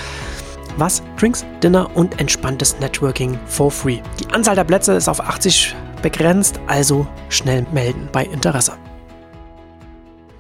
Was? 0.77 1.03
Drinks, 1.17 1.45
Dinner 1.63 1.89
und 1.95 2.21
entspanntes 2.21 2.79
Networking 2.81 3.39
for 3.47 3.71
free. 3.71 4.01
Die 4.19 4.27
Anzahl 4.33 4.57
der 4.57 4.65
Plätze 4.65 4.95
ist 4.95 5.09
auf 5.09 5.21
80 5.21 5.75
begrenzt, 6.03 6.61
also 6.67 7.07
schnell 7.29 7.65
melden 7.73 8.09
bei 8.13 8.25
Interesse. 8.25 8.73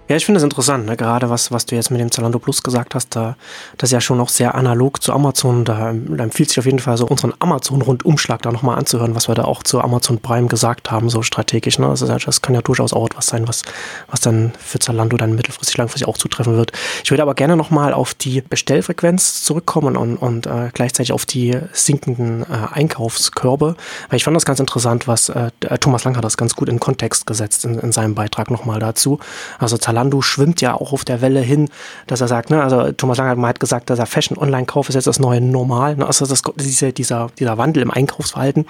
Ja, 0.07 0.17
ich 0.17 0.27
finde 0.27 0.37
es 0.37 0.45
interessant, 0.45 0.85
ne? 0.85 0.99
gerade 0.99 1.31
was, 1.31 1.51
was 1.51 1.64
du 1.64 1.77
jetzt 1.77 1.90
mit 1.90 1.99
dem 1.99 2.11
Zalando 2.11 2.38
Plus 2.38 2.62
gesagt 2.62 2.95
hast, 2.95 3.17
da, 3.17 3.37
das 3.79 3.88
ist 3.88 3.93
ja 3.95 4.03
schon 4.03 4.19
noch 4.19 4.29
sehr 4.29 4.55
analog 4.55 5.03
zu 5.03 5.14
Amazon. 5.14 5.64
Da, 5.64 5.95
da 5.95 6.25
empfiehlt 6.25 6.51
sich 6.51 6.59
auf 6.59 6.67
jeden 6.67 6.79
Fall 6.79 6.99
so 6.99 7.07
unseren 7.07 7.33
Amazon-Rundumschlag 7.38 8.43
da 8.43 8.53
nochmal 8.53 8.77
anzuhören, 8.77 9.14
was 9.14 9.29
wir 9.29 9.35
da 9.35 9.45
auch 9.45 9.62
zu 9.62 9.81
Amazon 9.81 10.19
Prime 10.19 10.49
gesagt 10.49 10.90
haben, 10.90 11.09
so 11.09 11.23
strategisch. 11.23 11.79
Ne? 11.79 11.88
Also 11.88 12.07
das 12.07 12.43
kann 12.43 12.55
ja 12.55 12.61
durchaus 12.61 12.93
auch 12.93 13.07
etwas 13.07 13.29
sein, 13.29 13.49
was, 13.49 13.62
was 14.11 14.21
dann 14.21 14.53
für 14.59 14.79
Zalando 14.79 15.17
dann 15.17 15.35
mittelfristig, 15.37 15.79
langfristig 15.79 16.07
auch 16.07 16.19
zutreffen 16.19 16.55
wird. 16.55 16.73
Ich 17.03 17.11
würde 17.11 17.23
aber 17.23 17.33
gerne 17.33 17.57
nochmal 17.57 17.95
auf 17.95 18.12
die 18.12 18.43
Bestellfrequenz 18.43 19.43
zurückkommen 19.43 19.97
und, 19.97 20.19
und 20.19 20.47
äh, 20.47 20.69
gleichzeitig 20.75 21.12
auf 21.12 21.25
die 21.25 21.59
sinkenden 21.73 22.43
äh, 22.43 22.75
Einkaufskörbe, 22.75 23.75
weil 24.11 24.17
ich 24.19 24.25
fand 24.25 24.37
das 24.37 24.45
ganz 24.45 24.61
interessant, 24.61 25.09
was 25.09 25.31
äh, 25.31 25.51
Thomas 25.81 26.05
Lang 26.05 26.14
hat 26.14 26.25
das 26.25 26.37
ganz 26.37 26.55
gut 26.55 26.69
in 26.69 26.79
Kontext 26.79 27.27
gesetzt 27.27 27.64
in, 27.64 27.79
in 27.79 27.90
seinem 27.90 28.14
Beitrag 28.14 28.51
nochmal 28.51 28.81
dazu. 28.81 29.19
Also 29.59 29.79
Zalando 29.79 29.93
Zalando 29.94 30.22
schwimmt 30.22 30.61
ja 30.61 30.74
auch 30.74 30.92
auf 30.92 31.04
der 31.04 31.20
Welle 31.20 31.40
hin, 31.40 31.68
dass 32.09 32.20
er 32.20 32.26
sagt, 32.26 32.50
ne, 32.50 32.62
also 32.62 32.90
Thomas 32.92 33.18
Lang 33.18 33.28
hat 33.28 33.38
mal 33.38 33.54
gesagt, 33.54 33.90
dass 33.90 33.98
er 33.98 34.07
Fashion-Online-Kauf 34.07 34.88
ist 34.88 34.96
jetzt 34.96 35.07
das 35.07 35.20
neue 35.20 35.40
Normal. 35.40 35.96
Ne? 35.96 36.07
Also 36.07 36.26
das, 36.26 36.42
dieser, 36.57 36.90
dieser, 36.90 37.28
dieser 37.38 37.59
Wandel 37.59 37.83
im 37.83 37.90
Einkaufsverhalten 37.90 38.66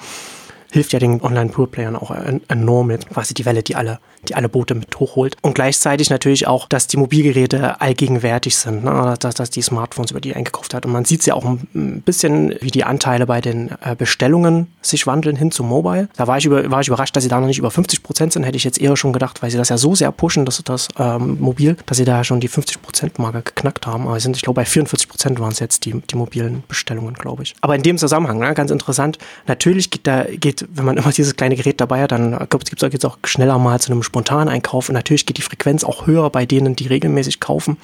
hilft 0.75 0.93
ja 0.93 0.99
den 0.99 1.23
Online-Pool-Playern 1.23 1.95
auch 1.95 2.11
enorm 2.49 2.89
mit, 2.89 3.09
quasi 3.09 3.33
die 3.33 3.45
Welle, 3.45 3.63
die 3.63 3.77
alle, 3.77 4.01
die 4.29 4.35
alle 4.35 4.49
Boote 4.49 4.75
mit 4.75 4.99
hochholt. 4.99 5.37
Und 5.41 5.55
gleichzeitig 5.55 6.11
natürlich 6.11 6.49
auch, 6.49 6.69
dass 6.69 6.89
die 6.89 6.97
Mobilgeräte 6.97 7.81
allgegenwärtig 7.81 8.57
sind, 8.57 8.83
ne? 8.83 9.15
dass, 9.21 9.37
dass 9.37 9.51
die 9.51 9.63
Smartphones, 9.63 10.11
über 10.11 10.21
die 10.21 10.35
eingekauft 10.35 10.75
hat. 10.75 10.85
Und 10.85 10.91
man 10.91 11.05
sieht 11.05 11.21
es 11.21 11.27
ja 11.27 11.35
auch 11.35 11.45
ein 11.45 12.03
bisschen, 12.05 12.57
wie 12.61 12.73
die 12.73 12.83
Anteile 12.83 13.25
bei 13.25 13.41
den 13.41 13.71
äh, 13.83 13.95
Bestellungen 13.97 14.67
sich 14.83 15.07
wandeln 15.07 15.37
hin 15.37 15.53
zu 15.53 15.63
Mobile. 15.63 16.09
Da 16.17 16.27
war 16.27 16.39
ich, 16.39 16.45
über, 16.45 16.69
war 16.69 16.81
ich 16.81 16.89
überrascht, 16.89 17.15
dass 17.15 17.23
sie 17.23 17.29
da 17.29 17.39
noch 17.39 17.47
nicht 17.47 17.59
über 17.59 17.71
50 17.71 18.03
Prozent 18.03 18.33
sind. 18.33 18.43
Hätte 18.43 18.57
ich 18.57 18.65
jetzt 18.65 18.81
eher 18.81 18.97
schon 18.97 19.13
gedacht, 19.13 19.43
weil 19.43 19.53
sie 19.53 19.57
das 19.59 19.69
ja 19.69 19.79
so 19.79 19.95
sehr 19.95 20.11
pushen, 20.11 20.45
dass 20.45 20.61
das 20.65 20.89
ähm, 20.99 21.39
mobil, 21.39 21.77
dass 21.87 21.99
sie 21.99 22.05
da 22.05 22.25
schon 22.25 22.41
die 22.41 22.49
50 22.49 22.83
Prozent 22.83 23.21
Marke 23.21 23.43
geknackt 23.43 23.87
haben. 23.87 24.09
Aber 24.09 24.19
sind, 24.19 24.35
ich 24.35 24.43
glaube, 24.43 24.57
bei 24.57 24.65
44 24.65 25.09
Prozent 25.09 25.39
waren 25.39 25.53
es 25.53 25.61
jetzt 25.61 25.85
die, 25.85 25.93
die 26.11 26.17
mobilen 26.17 26.65
Bestellungen, 26.67 27.15
glaube 27.15 27.45
ich. 27.45 27.55
Aber 27.61 27.77
in 27.77 27.85
dem 27.85 27.97
Zusammenhang, 27.97 28.41
ne, 28.41 28.53
ganz 28.55 28.73
interessant, 28.73 29.19
natürlich 29.47 29.93
geht 29.93 30.09
da, 30.09 30.25
geht 30.25 30.64
wenn 30.73 30.85
man 30.85 30.97
immer 30.97 31.11
dieses 31.11 31.37
kleine 31.37 31.57
Gerät 31.57 31.81
dabei 31.81 32.03
hat, 32.03 32.13
dann 32.13 32.39
gibt 32.51 32.83
es 32.83 32.93
jetzt 32.93 33.05
auch 33.05 33.19
schneller 33.25 33.59
mal 33.59 33.81
zu 33.81 33.93
einem 33.93 34.03
spontanen 34.03 34.49
Einkauf. 34.49 34.89
Und 34.89 34.95
natürlich 34.95 35.27
geht 35.27 35.39
die 35.39 35.43
Frequenz 35.43 35.85
auch 35.85 36.07
höher 36.07 36.31
bei 36.31 36.47
denen, 36.47 36.77
die 36.77 36.87
regelmäßig 36.87 37.41
kaufen. 37.41 37.77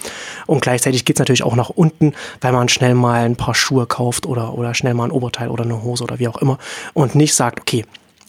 Und 0.46 0.62
gleichzeitig 0.62 1.04
geht 1.04 1.16
es 1.16 1.20
natürlich 1.20 1.42
auch 1.42 1.56
nach 1.56 1.70
unten, 1.70 2.14
weil 2.40 2.52
man 2.52 2.68
schnell 2.68 2.94
mal 2.94 3.24
ein 3.24 3.36
paar 3.36 3.54
Schuhe 3.54 3.86
kauft 3.86 4.26
oder, 4.26 4.54
oder 4.54 4.74
schnell 4.74 4.94
mal 4.94 5.04
ein 5.04 5.10
Oberteil 5.10 5.48
oder 5.48 5.64
eine 5.64 5.82
Hose 5.82 6.04
oder 6.04 6.18
wie 6.18 6.28
auch 6.28 6.38
immer. 6.38 6.58
Und 6.94 7.14
nicht 7.14 7.34
sagt, 7.34 7.60
okay, 7.60 7.84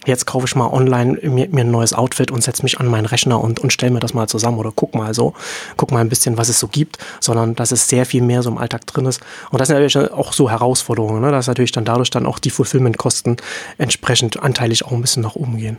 jetzt 0.05 0.25
kaufe 0.25 0.45
ich 0.45 0.55
mal 0.55 0.67
online 0.67 1.19
mir, 1.21 1.47
mir 1.49 1.61
ein 1.61 1.71
neues 1.71 1.93
Outfit 1.93 2.31
und 2.31 2.41
setze 2.41 2.63
mich 2.63 2.79
an 2.79 2.87
meinen 2.87 3.05
Rechner 3.05 3.41
und, 3.41 3.59
und 3.59 3.71
stelle 3.71 3.91
mir 3.91 3.99
das 3.99 4.13
mal 4.13 4.27
zusammen 4.27 4.57
oder 4.57 4.71
guck 4.75 4.95
mal 4.95 5.13
so, 5.13 5.33
guck 5.77 5.91
mal 5.91 5.99
ein 5.99 6.09
bisschen, 6.09 6.37
was 6.37 6.49
es 6.49 6.59
so 6.59 6.67
gibt, 6.67 6.97
sondern 7.19 7.55
dass 7.55 7.71
es 7.71 7.87
sehr 7.87 8.05
viel 8.05 8.21
mehr 8.21 8.41
so 8.41 8.49
im 8.49 8.57
Alltag 8.57 8.87
drin 8.87 9.05
ist. 9.05 9.21
Und 9.51 9.59
das 9.59 9.67
sind 9.67 9.77
natürlich 9.77 10.11
auch 10.11 10.33
so 10.33 10.49
Herausforderungen, 10.49 11.21
ne? 11.21 11.31
dass 11.31 11.47
natürlich 11.47 11.71
dann 11.71 11.85
dadurch 11.85 12.09
dann 12.09 12.25
auch 12.25 12.39
die 12.39 12.49
Fulfillment-Kosten 12.49 13.37
entsprechend 13.77 14.41
anteilig 14.41 14.85
auch 14.85 14.91
ein 14.91 15.01
bisschen 15.01 15.23
nach 15.23 15.35
oben 15.35 15.57
gehen. 15.57 15.77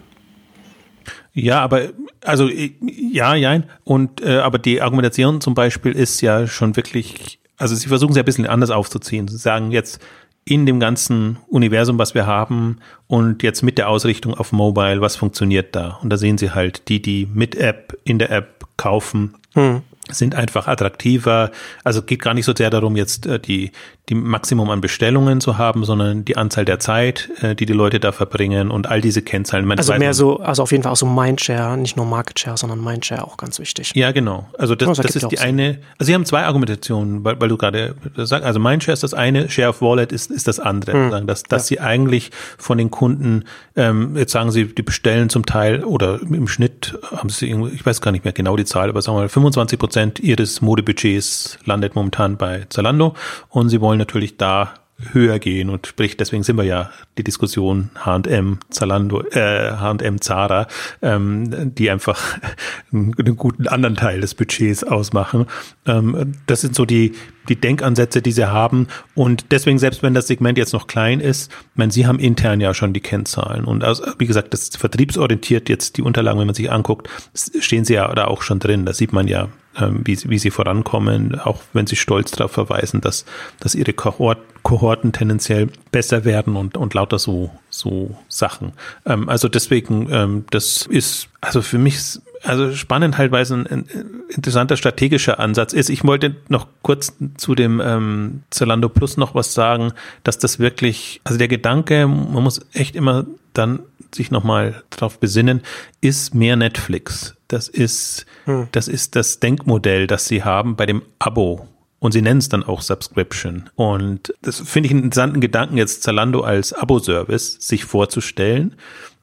Ja, 1.35 1.61
aber 1.61 1.89
also 2.25 2.49
ja, 2.49 3.35
ja, 3.35 3.63
und 3.85 4.23
äh, 4.23 4.39
aber 4.39 4.59
die 4.59 4.83
Argumentation 4.83 5.41
zum 5.41 5.55
Beispiel 5.55 5.93
ist 5.93 6.21
ja 6.21 6.47
schon 6.47 6.77
wirklich, 6.77 7.39
also 7.57 7.75
sie 7.75 7.89
versuchen 7.89 8.11
es 8.11 8.17
ja 8.17 8.23
ein 8.23 8.27
bisschen 8.27 8.47
anders 8.47 8.71
aufzuziehen. 8.71 9.29
Sie 9.29 9.39
sagen 9.39 9.71
jetzt, 9.71 10.01
in 10.45 10.67
dem 10.67 10.81
ganzen 10.81 11.39
Universum, 11.49 11.99
was 11.99 12.15
wir 12.15 12.27
haben 12.27 12.79
und 13.07 13.43
jetzt 13.43 13.63
mit 13.63 13.79
der 13.79 13.89
Ausrichtung 13.89 14.35
auf 14.35 14.53
Mobile, 14.53 15.01
was 15.01 15.17
funktioniert 15.17 15.75
da? 15.77 15.99
Und 16.03 16.11
da 16.11 16.17
sehen 16.17 16.39
Sie 16.39 16.51
halt 16.51 16.89
die, 16.89 17.01
die 17.01 17.29
mit 17.33 17.55
App 17.55 17.97
in 18.05 18.19
der 18.19 18.31
App 18.31 18.67
kaufen, 18.77 19.35
hm. 19.55 19.83
sind 20.11 20.35
einfach 20.35 20.67
attraktiver. 20.67 21.53
Also 21.85 22.03
geht 22.03 22.23
gar 22.23 22.35
nicht 22.35 22.45
so 22.45 22.55
sehr 22.57 22.71
darum, 22.71 22.97
jetzt 22.97 23.27
äh, 23.27 23.39
die, 23.39 23.71
die 24.09 24.17
Maximum 24.17 24.69
an 24.71 24.81
Bestellungen 24.81 25.41
zu 25.41 25.59
haben, 25.59 25.85
sondern 25.85 26.25
die 26.25 26.37
Anzahl 26.37 26.65
der 26.65 26.81
Zeit, 26.81 27.31
äh, 27.41 27.55
die 27.55 27.67
die 27.67 27.73
Leute 27.73 28.01
da 28.01 28.11
verbringen 28.11 28.71
und 28.71 28.89
all 28.89 29.01
diese 29.01 29.23
Kennzahlen. 29.23 29.65
Man 29.65 29.79
also 29.79 29.95
mehr 29.95 30.13
so, 30.13 30.41
also 30.41 30.65
auf 30.65 30.73
jeden 30.73 30.83
Fall 30.83 30.93
auch 30.93 30.97
so 30.97 31.07
Mindshare, 31.07 31.77
nicht 31.77 31.97
nur 31.97 32.05
Market 32.05 32.41
Share, 32.41 32.57
sondern 32.57 32.83
Mindshare 32.83 33.25
auch 33.25 33.37
ganz 33.37 33.61
wichtig. 33.61 33.93
Ja, 33.95 34.11
genau. 34.11 34.49
Also 34.59 34.75
das, 34.75 34.89
das, 34.89 35.07
das 35.07 35.17
ist 35.17 35.31
die 35.31 35.37
Sinn. 35.37 35.47
eine, 35.47 35.79
also 35.99 36.09
Sie 36.09 36.15
haben 36.15 36.25
zwei 36.25 36.43
Argumentationen, 36.43 37.25
weil, 37.25 37.41
weil 37.41 37.49
du 37.49 37.57
gerade 37.57 37.95
sagst, 38.17 38.45
also 38.45 38.59
Mindshare 38.59 38.95
ist 38.95 39.05
das 39.05 39.15
eine, 39.15 39.49
Share 39.49 39.69
of 39.69 39.81
Wallet 39.81 40.11
ist, 40.11 40.33
ist 40.33 40.49
das 40.49 40.59
andere. 40.59 40.93
Hm. 40.93 41.27
Dass, 41.29 41.45
dass 41.45 41.71
ja. 41.71 41.77
Sie 41.77 41.81
eigentlich 41.81 42.33
von 42.59 42.79
den 42.79 42.91
Kunden, 42.91 43.45
ähm, 43.77 44.17
jetzt 44.17 44.33
sagen 44.33 44.51
Sie, 44.51 44.67
die 44.67 44.83
bestellen 44.83 45.29
zum 45.29 45.47
Teil 45.47 45.85
oder 45.85 46.21
im 46.21 46.49
Schnitt 46.49 46.99
haben 47.15 47.29
Sie 47.29 47.53
ich 47.53 47.87
weiß 47.87 48.01
gar 48.01 48.11
nicht 48.11 48.25
mehr 48.25 48.33
genau 48.33 48.57
die 48.57 48.65
Zahl, 48.65 48.89
aber 48.89 49.01
sagen 49.01 49.17
wir 49.17 49.23
mal 49.23 49.29
25 49.29 49.79
Prozent 49.79 50.21
Ihres 50.21 50.61
Modebudgets 50.61 51.59
landet 51.65 51.95
momentan 51.95 52.37
bei 52.37 52.67
Zalando 52.69 53.15
und 53.49 53.69
Sie 53.69 53.81
wollen 53.81 53.92
wollen 53.93 53.99
natürlich 53.99 54.39
da 54.39 54.73
höher 55.13 55.39
gehen 55.39 55.69
und 55.69 55.87
sprich, 55.87 56.17
deswegen 56.17 56.45
sind 56.45 56.57
wir 56.57 56.65
ja 56.65 56.91
die 57.19 57.25
Diskussion 57.25 57.91
H&M, 57.95 58.61
Zalando, 58.71 59.21
äh, 59.21 59.73
H&M, 59.73 60.19
Zara, 60.23 60.67
ähm, 61.03 61.75
die 61.75 61.91
einfach 61.91 62.39
einen, 62.93 63.37
guten 63.37 63.69
anderen 63.69 63.97
Teil 63.97 64.23
des 64.23 64.35
Budgets 64.35 64.83
ausmachen. 64.83 65.47
Ähm, 65.85 66.37
das 66.47 66.63
sind 66.63 66.75
so 66.75 66.87
die, 66.87 67.13
die 67.51 67.61
Denkansätze, 67.61 68.23
die 68.23 68.33
sie 68.33 68.51
haben. 68.51 68.87
Und 69.15 69.47
deswegen, 69.51 69.79
selbst 69.79 70.03
wenn 70.03 70.15
das 70.15 70.29
Segment 70.29 70.57
jetzt 70.57 70.73
noch 70.73 70.87
klein 70.87 71.21
ist, 71.21 71.53
ich 71.53 71.77
meine, 71.77 71.93
sie 71.93 72.07
haben 72.07 72.19
intern 72.19 72.63
ja 72.63 72.73
schon 72.73 72.95
die 72.95 73.01
Kennzahlen. 73.01 73.67
Und 73.67 73.85
also, 73.85 74.05
wie 74.19 74.27
gesagt, 74.27 74.55
das 74.55 74.71
vertriebsorientiert 74.71 75.69
jetzt 75.69 75.99
die 75.99 76.03
Unterlagen, 76.03 76.41
wenn 76.41 76.47
man 76.47 76.55
sich 76.55 76.73
anguckt, 76.73 77.11
stehen 77.35 77.85
sie 77.85 77.95
ja 77.95 78.11
da 78.15 78.25
auch 78.25 78.41
schon 78.41 78.59
drin, 78.59 78.87
da 78.87 78.95
sieht 78.95 79.13
man 79.13 79.29
ja, 79.29 79.49
wie, 79.75 80.19
wie 80.25 80.39
sie 80.39 80.51
vorankommen, 80.51 81.39
auch 81.41 81.63
wenn 81.73 81.87
sie 81.87 81.97
stolz 81.97 82.31
darauf 82.31 82.53
verweisen, 82.53 83.01
dass, 83.01 83.25
dass 83.61 83.75
ihre 83.75 83.93
Kohort, 83.93 84.39
Kohorten 84.63 85.13
tendenziell 85.13 85.69
besser 85.91 86.25
werden 86.25 86.57
und, 86.57 86.77
und 86.77 86.95
lauter 86.95 87.19
so, 87.19 87.51
so 87.71 88.17
Sachen. 88.29 88.73
Ähm, 89.07 89.29
also 89.29 89.49
deswegen, 89.49 90.09
ähm, 90.11 90.45
das 90.51 90.87
ist 90.87 91.29
also 91.41 91.63
für 91.63 91.79
mich 91.79 92.21
also 92.45 92.75
spannend 92.75 93.19
halt, 93.19 93.33
ein, 93.33 93.67
ein, 93.67 93.87
interessanter 94.29 94.77
strategischer 94.77 95.39
Ansatz 95.39 95.73
ist. 95.73 95.91
Ich 95.91 96.05
wollte 96.05 96.37
noch 96.49 96.67
kurz 96.83 97.15
zu 97.37 97.55
dem 97.55 97.81
ähm, 97.81 98.43
Zalando 98.51 98.89
Plus 98.89 99.17
noch 99.17 99.35
was 99.35 99.55
sagen, 99.55 99.93
dass 100.25 100.39
das 100.39 100.59
wirklich, 100.59 101.21
also 101.25 101.39
der 101.39 101.49
Gedanke, 101.49 102.07
man 102.07 102.43
muss 102.43 102.61
echt 102.73 102.97
immer 102.97 103.27
dann 103.53 103.81
sich 104.15 104.31
nochmal 104.31 104.83
darauf 104.91 105.19
besinnen, 105.19 105.63
ist 106.01 106.35
mehr 106.35 106.57
Netflix. 106.57 107.35
Das 107.53 107.69
ist, 107.69 108.25
hm. 108.47 108.69
das 108.73 108.89
ist 108.89 109.15
das 109.15 109.39
Denkmodell, 109.39 110.07
das 110.07 110.27
sie 110.27 110.43
haben 110.43 110.75
bei 110.75 110.87
dem 110.87 111.03
Abo. 111.19 111.69
Und 111.99 112.13
sie 112.13 112.23
nennen 112.23 112.39
es 112.39 112.49
dann 112.49 112.65
auch 112.65 112.81
Subscription. 112.81 113.71
Und 113.77 114.35
das 114.43 114.59
finde 114.59 114.89
ich 114.89 114.93
einen 114.93 115.05
interessanten 115.05 115.41
Gedanken, 115.41 115.77
jetzt 115.77 116.03
Zalando 116.03 116.41
als 116.41 116.73
Abo-Service 116.73 117.59
sich 117.61 117.85
vorzustellen. 117.85 118.75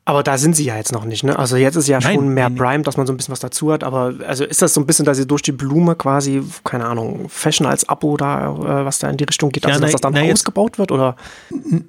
Aber 0.10 0.24
da 0.24 0.40
sind 0.40 0.56
sie 0.56 0.64
ja 0.64 0.76
jetzt 0.76 0.92
noch 0.92 1.06
nicht, 1.06 1.24
ne? 1.24 1.38
Also 1.38 1.56
jetzt 1.56 1.76
ist 1.76 1.88
ja 1.88 2.00
nein, 2.00 2.16
schon 2.16 2.30
mehr 2.30 2.50
nein, 2.50 2.58
Prime, 2.58 2.82
dass 2.82 2.98
man 2.98 3.06
so 3.06 3.14
ein 3.14 3.18
bisschen 3.18 3.32
was 3.32 3.42
dazu 3.42 3.72
hat. 3.72 3.84
Aber 3.84 4.16
also 4.26 4.44
ist 4.44 4.60
das 4.60 4.74
so 4.74 4.82
ein 4.82 4.88
bisschen, 4.88 5.06
dass 5.06 5.18
sie 5.18 5.28
durch 5.28 5.44
die 5.44 5.52
Blume 5.52 5.96
quasi, 5.96 6.42
keine 6.64 6.86
Ahnung, 6.86 7.30
Fashion 7.30 7.68
als 7.68 7.88
Abo 7.88 8.18
da, 8.18 8.48
äh, 8.48 8.86
was 8.86 8.98
da 8.98 9.08
in 9.08 9.18
die 9.18 9.26
Richtung 9.26 9.52
geht, 9.52 9.68
also 9.68 9.78
ja, 9.78 9.82
dass 9.82 9.92
das 9.92 10.02
dann 10.02 10.14
na, 10.14 10.24
ausgebaut 10.24 10.80
wird? 10.80 10.92
Oder? 10.92 11.16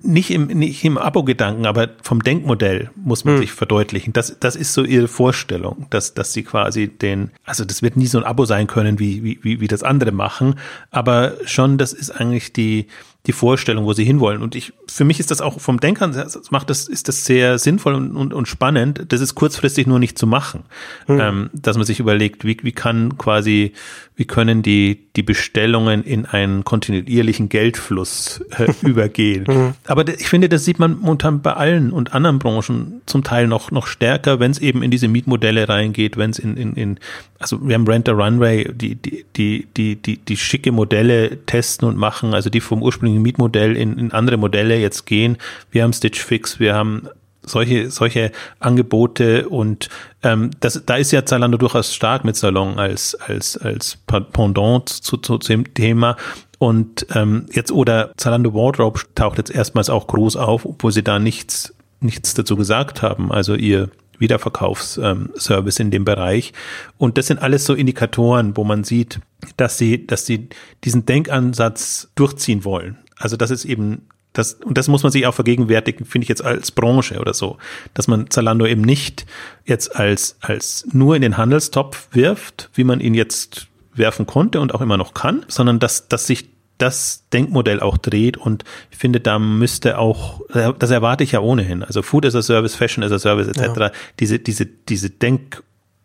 Nicht 0.02 0.30
im, 0.32 0.48
nicht 0.48 0.84
im 0.84 0.98
Abo-Gedanken, 0.98 1.64
aber 1.64 1.88
vom 2.02 2.22
Denkmodell 2.22 2.90
muss 2.94 3.24
man 3.24 3.36
hm. 3.36 3.40
sich 3.40 3.52
verdeutlichen. 3.52 4.12
Das, 4.12 4.36
das 4.38 4.54
ist 4.54 4.74
so 4.74 4.84
ihre 4.84 5.08
Vorstellung, 5.08 5.86
dass, 5.88 6.12
dass 6.12 6.34
sie 6.34 6.42
quasi 6.42 6.88
den, 6.88 7.30
also 7.46 7.64
das 7.64 7.80
wird 7.80 7.96
nie 7.96 8.06
so 8.06 8.18
ein 8.18 8.24
Abo 8.24 8.44
sein 8.44 8.66
können, 8.66 8.98
wie, 8.98 9.40
wie, 9.42 9.62
wie 9.62 9.66
das 9.66 9.82
andere 9.82 10.12
machen, 10.12 10.56
aber 10.90 11.38
schon, 11.46 11.78
das 11.78 11.94
ist 11.94 12.10
eigentlich 12.10 12.52
die, 12.52 12.86
die 13.26 13.32
Vorstellung, 13.32 13.84
wo 13.84 13.92
sie 13.92 14.04
hinwollen. 14.04 14.42
Und 14.42 14.54
ich, 14.54 14.72
für 14.86 15.04
mich 15.04 15.20
ist 15.20 15.30
das 15.30 15.40
auch 15.40 15.60
vom 15.60 15.78
Denkern, 15.78 16.16
macht 16.50 16.70
das, 16.70 16.88
ist 16.88 17.08
das 17.08 17.24
sehr 17.24 17.58
sinnvoll 17.58 17.94
und, 17.94 18.16
und, 18.16 18.32
und 18.32 18.48
spannend. 18.48 19.04
Das 19.08 19.20
ist 19.20 19.34
kurzfristig 19.34 19.86
nur 19.86 19.98
nicht 19.98 20.18
zu 20.18 20.26
machen. 20.26 20.64
Mhm. 21.06 21.20
Ähm, 21.20 21.50
dass 21.52 21.76
man 21.76 21.84
sich 21.84 22.00
überlegt, 22.00 22.44
wie, 22.44 22.56
wie 22.62 22.72
kann 22.72 23.18
quasi, 23.18 23.74
wie 24.20 24.26
können 24.26 24.62
die, 24.62 25.08
die 25.16 25.22
Bestellungen 25.22 26.04
in 26.04 26.26
einen 26.26 26.64
kontinuierlichen 26.64 27.48
Geldfluss 27.48 28.44
äh, 28.56 28.70
übergehen. 28.86 29.44
Mhm. 29.48 29.74
Aber 29.86 30.06
ich 30.08 30.28
finde, 30.28 30.48
das 30.48 30.64
sieht 30.64 30.78
man 30.78 31.00
momentan 31.00 31.42
bei 31.42 31.54
allen 31.54 31.90
und 31.90 32.14
anderen 32.14 32.38
Branchen 32.38 33.00
zum 33.06 33.24
Teil 33.24 33.48
noch, 33.48 33.70
noch 33.70 33.86
stärker, 33.86 34.38
wenn 34.38 34.50
es 34.50 34.58
eben 34.58 34.82
in 34.82 34.90
diese 34.90 35.08
Mietmodelle 35.08 35.68
reingeht, 35.68 36.16
wenn 36.16 36.30
es 36.30 36.38
in, 36.38 36.56
in, 36.56 36.74
in, 36.74 36.98
also 37.38 37.66
wir 37.66 37.74
haben 37.74 37.88
Rent 37.88 38.08
a 38.08 38.12
Runway, 38.12 38.70
die, 38.72 38.94
die, 38.94 39.24
die, 39.36 39.66
die, 39.76 39.96
die, 39.96 40.18
die 40.18 40.36
schicke 40.36 40.70
Modelle 40.70 41.44
testen 41.46 41.88
und 41.88 41.96
machen, 41.96 42.34
also 42.34 42.50
die 42.50 42.60
vom 42.60 42.82
ursprünglichen 42.82 43.00
ursprünglichen 43.00 43.22
Mietmodell 43.22 43.76
in, 43.76 43.98
in 43.98 44.12
andere 44.12 44.36
Modelle 44.36 44.78
jetzt 44.78 45.06
gehen. 45.06 45.38
Wir 45.70 45.82
haben 45.82 45.92
Stitch 45.92 46.20
Fix, 46.20 46.60
wir 46.60 46.74
haben 46.74 47.08
solche, 47.42 47.90
solche 47.90 48.32
Angebote 48.58 49.48
und 49.48 49.88
ähm, 50.22 50.50
das, 50.60 50.82
da 50.84 50.96
ist 50.96 51.12
ja 51.12 51.24
Zalando 51.24 51.58
durchaus 51.58 51.94
stark 51.94 52.24
mit 52.24 52.36
Salon 52.36 52.78
als, 52.78 53.14
als, 53.14 53.56
als 53.56 53.98
Pendant 54.06 54.88
zu, 54.88 55.16
zu, 55.16 55.38
zu 55.38 55.52
dem 55.52 55.72
Thema. 55.74 56.16
Und 56.58 57.06
ähm, 57.14 57.46
jetzt 57.52 57.72
oder 57.72 58.12
Zalando 58.18 58.52
Wardrobe 58.52 59.00
taucht 59.14 59.38
jetzt 59.38 59.50
erstmals 59.50 59.88
auch 59.88 60.06
groß 60.06 60.36
auf, 60.36 60.66
obwohl 60.66 60.92
sie 60.92 61.02
da 61.02 61.18
nichts, 61.18 61.74
nichts 62.00 62.34
dazu 62.34 62.54
gesagt 62.56 63.00
haben. 63.00 63.32
Also 63.32 63.54
ihr 63.54 63.88
Wiederverkaufsservice 64.18 65.80
ähm, 65.80 65.86
in 65.86 65.90
dem 65.90 66.04
Bereich. 66.04 66.52
Und 66.98 67.18
das 67.18 67.26
sind 67.26 67.40
alles 67.40 67.64
so 67.64 67.74
Indikatoren, 67.74 68.56
wo 68.56 68.64
man 68.64 68.84
sieht, 68.84 69.20
dass 69.56 69.78
sie, 69.78 70.06
dass 70.06 70.26
sie 70.26 70.50
diesen 70.84 71.06
Denkansatz 71.06 72.10
durchziehen 72.14 72.64
wollen. 72.64 72.98
Also 73.16 73.36
das 73.36 73.50
ist 73.50 73.64
eben 73.64 74.06
das, 74.32 74.54
und 74.54 74.78
das 74.78 74.88
muss 74.88 75.02
man 75.02 75.10
sich 75.10 75.26
auch 75.26 75.34
vergegenwärtigen, 75.34 76.06
finde 76.06 76.24
ich 76.24 76.28
jetzt 76.28 76.44
als 76.44 76.70
Branche 76.70 77.18
oder 77.18 77.34
so, 77.34 77.58
dass 77.94 78.06
man 78.06 78.30
Zalando 78.30 78.66
eben 78.66 78.82
nicht 78.82 79.26
jetzt 79.64 79.96
als, 79.96 80.36
als 80.40 80.86
nur 80.92 81.16
in 81.16 81.22
den 81.22 81.36
Handelstopf 81.36 82.08
wirft, 82.12 82.70
wie 82.74 82.84
man 82.84 83.00
ihn 83.00 83.14
jetzt 83.14 83.66
werfen 83.92 84.26
konnte 84.26 84.60
und 84.60 84.74
auch 84.74 84.80
immer 84.80 84.96
noch 84.96 85.14
kann, 85.14 85.44
sondern 85.48 85.80
dass, 85.80 86.08
dass 86.08 86.26
sich 86.26 86.48
das 86.78 87.24
Denkmodell 87.32 87.80
auch 87.80 87.98
dreht 87.98 88.36
und 88.36 88.64
ich 88.90 88.96
finde, 88.96 89.20
da 89.20 89.38
müsste 89.38 89.98
auch, 89.98 90.40
das 90.78 90.90
erwarte 90.90 91.24
ich 91.24 91.32
ja 91.32 91.40
ohnehin, 91.40 91.82
also 91.82 92.00
Food 92.00 92.24
as 92.24 92.34
a 92.34 92.42
Service, 92.42 92.74
Fashion 92.74 93.04
as 93.04 93.12
a 93.12 93.18
Service 93.18 93.48
etc., 93.48 93.78
ja. 93.78 93.92
diese, 94.18 94.38
diese, 94.38 94.66
diese 94.66 95.10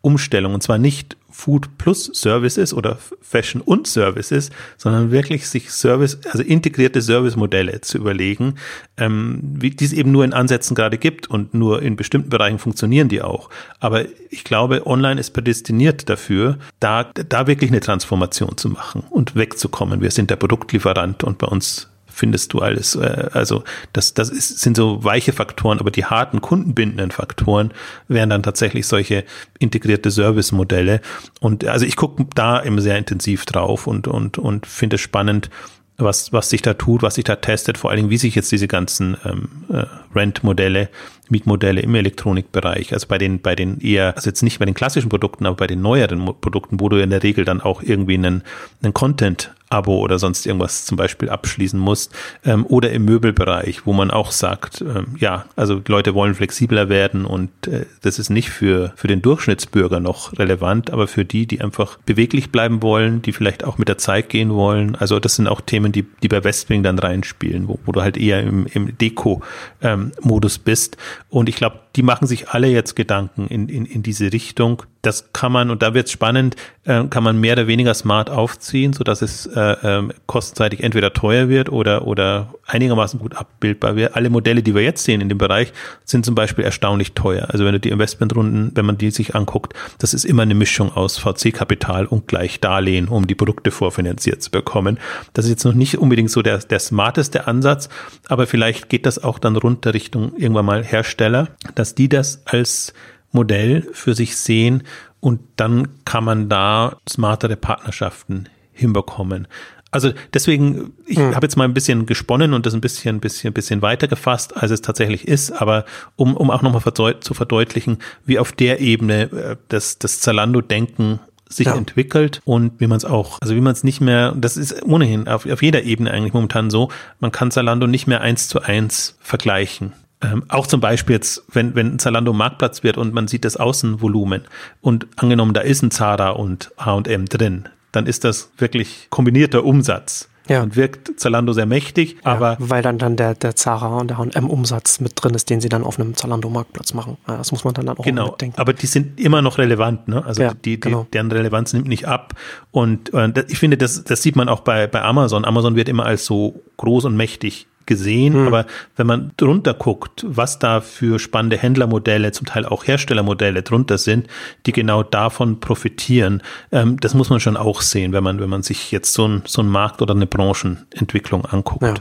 Denkumstellung 0.06 0.54
und 0.54 0.62
zwar 0.62 0.78
nicht 0.78 1.16
Food 1.30 1.78
plus 1.78 2.10
Services 2.14 2.72
oder 2.72 2.96
Fashion 3.20 3.60
und 3.60 3.88
Services, 3.88 4.50
sondern 4.78 5.10
wirklich 5.10 5.48
sich 5.48 5.70
Service, 5.70 6.18
also 6.30 6.42
integrierte 6.42 7.02
Service-Modelle 7.02 7.80
zu 7.80 7.98
überlegen, 7.98 8.54
ähm, 8.96 9.40
wie 9.42 9.70
die 9.70 9.84
es 9.84 9.92
eben 9.92 10.12
nur 10.12 10.24
in 10.24 10.32
Ansätzen 10.32 10.76
gerade 10.76 10.96
gibt 10.96 11.28
und 11.28 11.52
nur 11.52 11.82
in 11.82 11.96
bestimmten 11.96 12.30
Bereichen 12.30 12.58
funktionieren 12.58 13.08
die 13.08 13.20
auch. 13.20 13.50
Aber 13.80 14.04
ich 14.30 14.44
glaube, 14.44 14.86
online 14.86 15.20
ist 15.20 15.32
prädestiniert 15.32 16.08
dafür, 16.08 16.58
da, 16.78 17.02
da 17.02 17.46
wirklich 17.48 17.70
eine 17.70 17.80
Transformation 17.80 18.56
zu 18.56 18.70
machen 18.70 19.02
und 19.10 19.34
wegzukommen. 19.34 20.00
Wir 20.00 20.12
sind 20.12 20.30
der 20.30 20.36
Produktlieferant 20.36 21.24
und 21.24 21.38
bei 21.38 21.48
uns 21.48 21.88
findest 22.16 22.52
du 22.54 22.60
alles. 22.60 22.96
Äh, 22.96 23.28
also 23.32 23.62
das, 23.92 24.14
das 24.14 24.30
ist, 24.30 24.60
sind 24.60 24.76
so 24.76 25.04
weiche 25.04 25.32
Faktoren, 25.32 25.78
aber 25.78 25.90
die 25.90 26.06
harten 26.06 26.40
kundenbindenden 26.40 27.10
Faktoren 27.10 27.72
wären 28.08 28.30
dann 28.30 28.42
tatsächlich 28.42 28.86
solche 28.86 29.24
integrierte 29.58 30.10
Service-Modelle. 30.10 31.00
Und 31.40 31.66
also 31.66 31.84
ich 31.84 31.96
gucke 31.96 32.26
da 32.34 32.58
immer 32.58 32.80
sehr 32.80 32.96
intensiv 32.96 33.44
drauf 33.44 33.86
und, 33.86 34.08
und, 34.08 34.38
und 34.38 34.66
finde 34.66 34.96
es 34.96 35.02
spannend, 35.02 35.50
was, 35.98 36.32
was 36.32 36.50
sich 36.50 36.62
da 36.62 36.74
tut, 36.74 37.02
was 37.02 37.14
sich 37.14 37.24
da 37.24 37.36
testet, 37.36 37.78
vor 37.78 37.90
allen 37.90 37.98
Dingen, 37.98 38.10
wie 38.10 38.18
sich 38.18 38.34
jetzt 38.34 38.52
diese 38.52 38.68
ganzen 38.68 39.16
ähm, 39.24 39.48
äh, 39.70 39.84
Rent-Modelle, 40.14 40.88
Mietmodelle 41.30 41.80
im 41.80 41.94
Elektronikbereich, 41.94 42.92
also 42.92 43.06
bei 43.08 43.18
den, 43.18 43.40
bei 43.40 43.54
den 43.54 43.80
eher, 43.80 44.14
also 44.16 44.30
jetzt 44.30 44.42
nicht 44.42 44.58
bei 44.58 44.64
den 44.64 44.74
klassischen 44.74 45.08
Produkten, 45.08 45.46
aber 45.46 45.56
bei 45.56 45.66
den 45.66 45.82
neueren 45.82 46.24
Produkten, 46.40 46.80
wo 46.80 46.88
du 46.88 47.02
in 47.02 47.10
der 47.10 47.22
Regel 47.22 47.44
dann 47.44 47.60
auch 47.60 47.82
irgendwie 47.82 48.14
einen, 48.14 48.42
einen 48.82 48.94
Content 48.94 49.52
Abo 49.68 49.98
oder 49.98 50.18
sonst 50.18 50.46
irgendwas 50.46 50.84
zum 50.84 50.96
Beispiel 50.96 51.28
abschließen 51.28 51.78
musst. 51.78 52.14
Ähm, 52.44 52.64
oder 52.66 52.92
im 52.92 53.04
Möbelbereich, 53.04 53.84
wo 53.84 53.92
man 53.92 54.10
auch 54.10 54.30
sagt, 54.30 54.80
ähm, 54.80 55.16
ja, 55.18 55.46
also 55.56 55.82
Leute 55.88 56.14
wollen 56.14 56.34
flexibler 56.34 56.88
werden 56.88 57.24
und 57.24 57.50
äh, 57.66 57.86
das 58.02 58.18
ist 58.18 58.30
nicht 58.30 58.50
für, 58.50 58.92
für 58.94 59.08
den 59.08 59.22
Durchschnittsbürger 59.22 59.98
noch 59.98 60.38
relevant, 60.38 60.90
aber 60.90 61.08
für 61.08 61.24
die, 61.24 61.46
die 61.46 61.60
einfach 61.60 61.98
beweglich 62.06 62.52
bleiben 62.52 62.80
wollen, 62.82 63.22
die 63.22 63.32
vielleicht 63.32 63.64
auch 63.64 63.76
mit 63.76 63.88
der 63.88 63.98
Zeit 63.98 64.28
gehen 64.28 64.50
wollen. 64.50 64.94
Also 64.94 65.18
das 65.18 65.34
sind 65.34 65.48
auch 65.48 65.60
Themen, 65.60 65.90
die, 65.90 66.06
die 66.22 66.28
bei 66.28 66.44
Westwing 66.44 66.84
dann 66.84 66.98
reinspielen, 66.98 67.66
wo, 67.66 67.80
wo 67.84 67.92
du 67.92 68.02
halt 68.02 68.16
eher 68.16 68.42
im, 68.42 68.66
im 68.66 68.96
Deko-Modus 68.96 70.56
ähm, 70.56 70.62
bist. 70.64 70.96
Und 71.28 71.48
ich 71.48 71.56
glaube, 71.56 71.80
die 71.96 72.02
machen 72.02 72.26
sich 72.26 72.50
alle 72.50 72.68
jetzt 72.68 72.94
Gedanken 72.94 73.46
in, 73.48 73.68
in, 73.68 73.86
in 73.86 74.02
diese 74.02 74.32
Richtung. 74.32 74.82
Das 75.00 75.32
kann 75.32 75.52
man, 75.52 75.70
und 75.70 75.82
da 75.82 75.94
wird 75.94 76.06
es 76.06 76.12
spannend, 76.12 76.56
äh, 76.84 77.04
kann 77.04 77.22
man 77.22 77.40
mehr 77.40 77.54
oder 77.54 77.66
weniger 77.66 77.94
smart 77.94 78.28
aufziehen, 78.28 78.92
so 78.92 79.02
dass 79.02 79.22
es 79.22 79.46
äh, 79.46 79.60
äh, 79.60 80.08
kostenseitig 80.26 80.82
entweder 80.82 81.12
teuer 81.12 81.48
wird 81.48 81.70
oder, 81.70 82.06
oder 82.06 82.54
einigermaßen 82.66 83.18
gut 83.18 83.36
abbildbar 83.36 83.96
wird. 83.96 84.14
Alle 84.16 84.30
Modelle, 84.30 84.62
die 84.62 84.74
wir 84.74 84.82
jetzt 84.82 85.04
sehen 85.04 85.20
in 85.20 85.28
dem 85.28 85.38
Bereich, 85.38 85.72
sind 86.04 86.24
zum 86.26 86.34
Beispiel 86.34 86.64
erstaunlich 86.64 87.12
teuer. 87.12 87.48
Also 87.50 87.64
wenn 87.64 87.72
du 87.72 87.80
die 87.80 87.90
Investmentrunden, 87.90 88.72
wenn 88.74 88.84
man 88.84 88.98
die 88.98 89.10
sich 89.10 89.34
anguckt, 89.34 89.74
das 89.98 90.12
ist 90.12 90.24
immer 90.24 90.42
eine 90.42 90.54
Mischung 90.54 90.92
aus 90.92 91.18
VC-Kapital 91.18 92.06
und 92.06 92.28
gleich 92.28 92.60
Darlehen, 92.60 93.08
um 93.08 93.26
die 93.26 93.34
Produkte 93.34 93.70
vorfinanziert 93.70 94.42
zu 94.42 94.50
bekommen. 94.50 94.98
Das 95.32 95.44
ist 95.44 95.52
jetzt 95.52 95.64
noch 95.64 95.74
nicht 95.74 95.98
unbedingt 95.98 96.30
so 96.30 96.42
der, 96.42 96.58
der 96.58 96.80
smarteste 96.80 97.46
Ansatz, 97.46 97.88
aber 98.28 98.46
vielleicht 98.46 98.88
geht 98.88 99.06
das 99.06 99.22
auch 99.22 99.38
dann 99.38 99.56
runter 99.56 99.94
Richtung 99.94 100.32
irgendwann 100.36 100.66
mal 100.66 100.84
Hersteller, 100.84 101.48
dass 101.74 101.85
die 101.94 102.08
das 102.08 102.42
als 102.46 102.92
Modell 103.32 103.88
für 103.92 104.14
sich 104.14 104.36
sehen 104.36 104.82
und 105.20 105.40
dann 105.56 106.04
kann 106.04 106.24
man 106.24 106.48
da 106.48 106.96
smartere 107.08 107.56
Partnerschaften 107.56 108.48
hinbekommen. 108.72 109.48
Also 109.90 110.12
deswegen, 110.34 110.92
ich 111.06 111.16
hm. 111.16 111.34
habe 111.34 111.46
jetzt 111.46 111.56
mal 111.56 111.64
ein 111.64 111.72
bisschen 111.72 112.06
gesponnen 112.06 112.52
und 112.52 112.66
das 112.66 112.74
ein 112.74 112.80
bisschen, 112.80 113.20
bisschen, 113.20 113.52
bisschen 113.52 113.82
weiter 113.82 114.08
gefasst, 114.08 114.56
als 114.56 114.70
es 114.70 114.82
tatsächlich 114.82 115.26
ist, 115.26 115.52
aber 115.52 115.84
um, 116.16 116.36
um 116.36 116.50
auch 116.50 116.60
nochmal 116.60 116.82
zu 117.20 117.34
verdeutlichen, 117.34 117.98
wie 118.24 118.38
auf 118.38 118.52
der 118.52 118.80
Ebene 118.80 119.22
äh, 119.32 119.56
das, 119.68 119.98
das 119.98 120.20
Zalando-Denken 120.20 121.20
sich 121.48 121.68
ja. 121.68 121.76
entwickelt 121.76 122.42
und 122.44 122.80
wie 122.80 122.88
man 122.88 122.96
es 122.96 123.04
auch, 123.04 123.40
also 123.40 123.54
wie 123.54 123.60
man 123.60 123.72
es 123.72 123.84
nicht 123.84 124.00
mehr, 124.00 124.34
das 124.36 124.56
ist 124.56 124.82
ohnehin 124.84 125.28
auf, 125.28 125.46
auf 125.46 125.62
jeder 125.62 125.84
Ebene 125.84 126.10
eigentlich 126.10 126.32
momentan 126.34 126.70
so, 126.70 126.90
man 127.20 127.32
kann 127.32 127.50
Zalando 127.50 127.86
nicht 127.86 128.06
mehr 128.06 128.20
eins 128.20 128.48
zu 128.48 128.60
eins 128.60 129.16
vergleichen. 129.20 129.92
Ähm, 130.32 130.44
auch 130.48 130.66
zum 130.66 130.80
Beispiel 130.80 131.14
jetzt, 131.14 131.44
wenn, 131.52 131.74
wenn 131.74 131.98
Zalando 131.98 132.32
Marktplatz 132.32 132.82
wird 132.82 132.98
und 132.98 133.14
man 133.14 133.28
sieht 133.28 133.44
das 133.44 133.56
Außenvolumen 133.56 134.42
und 134.80 135.06
angenommen, 135.16 135.54
da 135.54 135.60
ist 135.60 135.82
ein 135.82 135.90
Zara 135.90 136.30
und 136.30 136.72
H&M 136.78 137.26
drin, 137.26 137.68
dann 137.92 138.06
ist 138.06 138.24
das 138.24 138.50
wirklich 138.58 139.06
kombinierter 139.10 139.64
Umsatz. 139.64 140.28
Ja. 140.48 140.62
Und 140.62 140.76
wirkt 140.76 141.18
Zalando 141.18 141.52
sehr 141.52 141.66
mächtig, 141.66 142.18
ja, 142.24 142.32
aber. 142.32 142.56
Weil 142.60 142.80
dann, 142.80 142.98
dann 142.98 143.16
der, 143.16 143.34
der 143.34 143.56
Zara 143.56 143.98
und 143.98 144.10
der 144.10 144.18
H&M-Umsatz 144.18 145.00
mit 145.00 145.12
drin 145.16 145.34
ist, 145.34 145.50
den 145.50 145.60
sie 145.60 145.68
dann 145.68 145.82
auf 145.82 145.98
einem 145.98 146.14
Zalando-Marktplatz 146.14 146.94
machen. 146.94 147.16
Ja, 147.26 147.36
das 147.36 147.50
muss 147.50 147.64
man 147.64 147.74
dann 147.74 147.88
auch 147.88 147.96
genau. 147.96 148.26
mitdenken. 148.26 148.60
Aber 148.60 148.72
die 148.72 148.86
sind 148.86 149.18
immer 149.18 149.42
noch 149.42 149.58
relevant, 149.58 150.06
ne? 150.06 150.24
Also 150.24 150.42
ja, 150.42 150.54
die, 150.54 150.76
die, 150.76 150.80
genau. 150.80 151.06
deren 151.12 151.32
Relevanz 151.32 151.72
nimmt 151.72 151.88
nicht 151.88 152.06
ab. 152.06 152.34
Und, 152.70 153.10
und 153.10 153.44
ich 153.50 153.58
finde, 153.58 153.76
das, 153.76 154.04
das 154.04 154.22
sieht 154.22 154.36
man 154.36 154.48
auch 154.48 154.60
bei, 154.60 154.86
bei 154.86 155.02
Amazon. 155.02 155.44
Amazon 155.44 155.74
wird 155.74 155.88
immer 155.88 156.06
als 156.06 156.24
so 156.24 156.62
groß 156.76 157.06
und 157.06 157.16
mächtig 157.16 157.66
gesehen, 157.86 158.34
hm. 158.34 158.46
aber 158.46 158.66
wenn 158.96 159.06
man 159.06 159.32
drunter 159.36 159.74
guckt, 159.74 160.24
was 160.28 160.58
da 160.58 160.80
für 160.80 161.18
spannende 161.18 161.56
Händlermodelle, 161.56 162.32
zum 162.32 162.46
Teil 162.46 162.66
auch 162.66 162.86
Herstellermodelle 162.86 163.62
drunter 163.62 163.98
sind, 163.98 164.26
die 164.66 164.72
genau 164.72 165.02
davon 165.02 165.60
profitieren, 165.60 166.42
ähm, 166.72 166.98
das 167.00 167.14
muss 167.14 167.30
man 167.30 167.40
schon 167.40 167.56
auch 167.56 167.80
sehen, 167.80 168.12
wenn 168.12 168.24
man, 168.24 168.40
wenn 168.40 168.50
man 168.50 168.62
sich 168.62 168.90
jetzt 168.92 169.12
so 169.12 169.26
ein, 169.26 169.42
so 169.46 169.62
ein 169.62 169.68
Markt 169.68 170.02
oder 170.02 170.14
eine 170.14 170.26
Branchenentwicklung 170.26 171.44
anguckt. 171.46 171.82
Ja. 171.82 171.94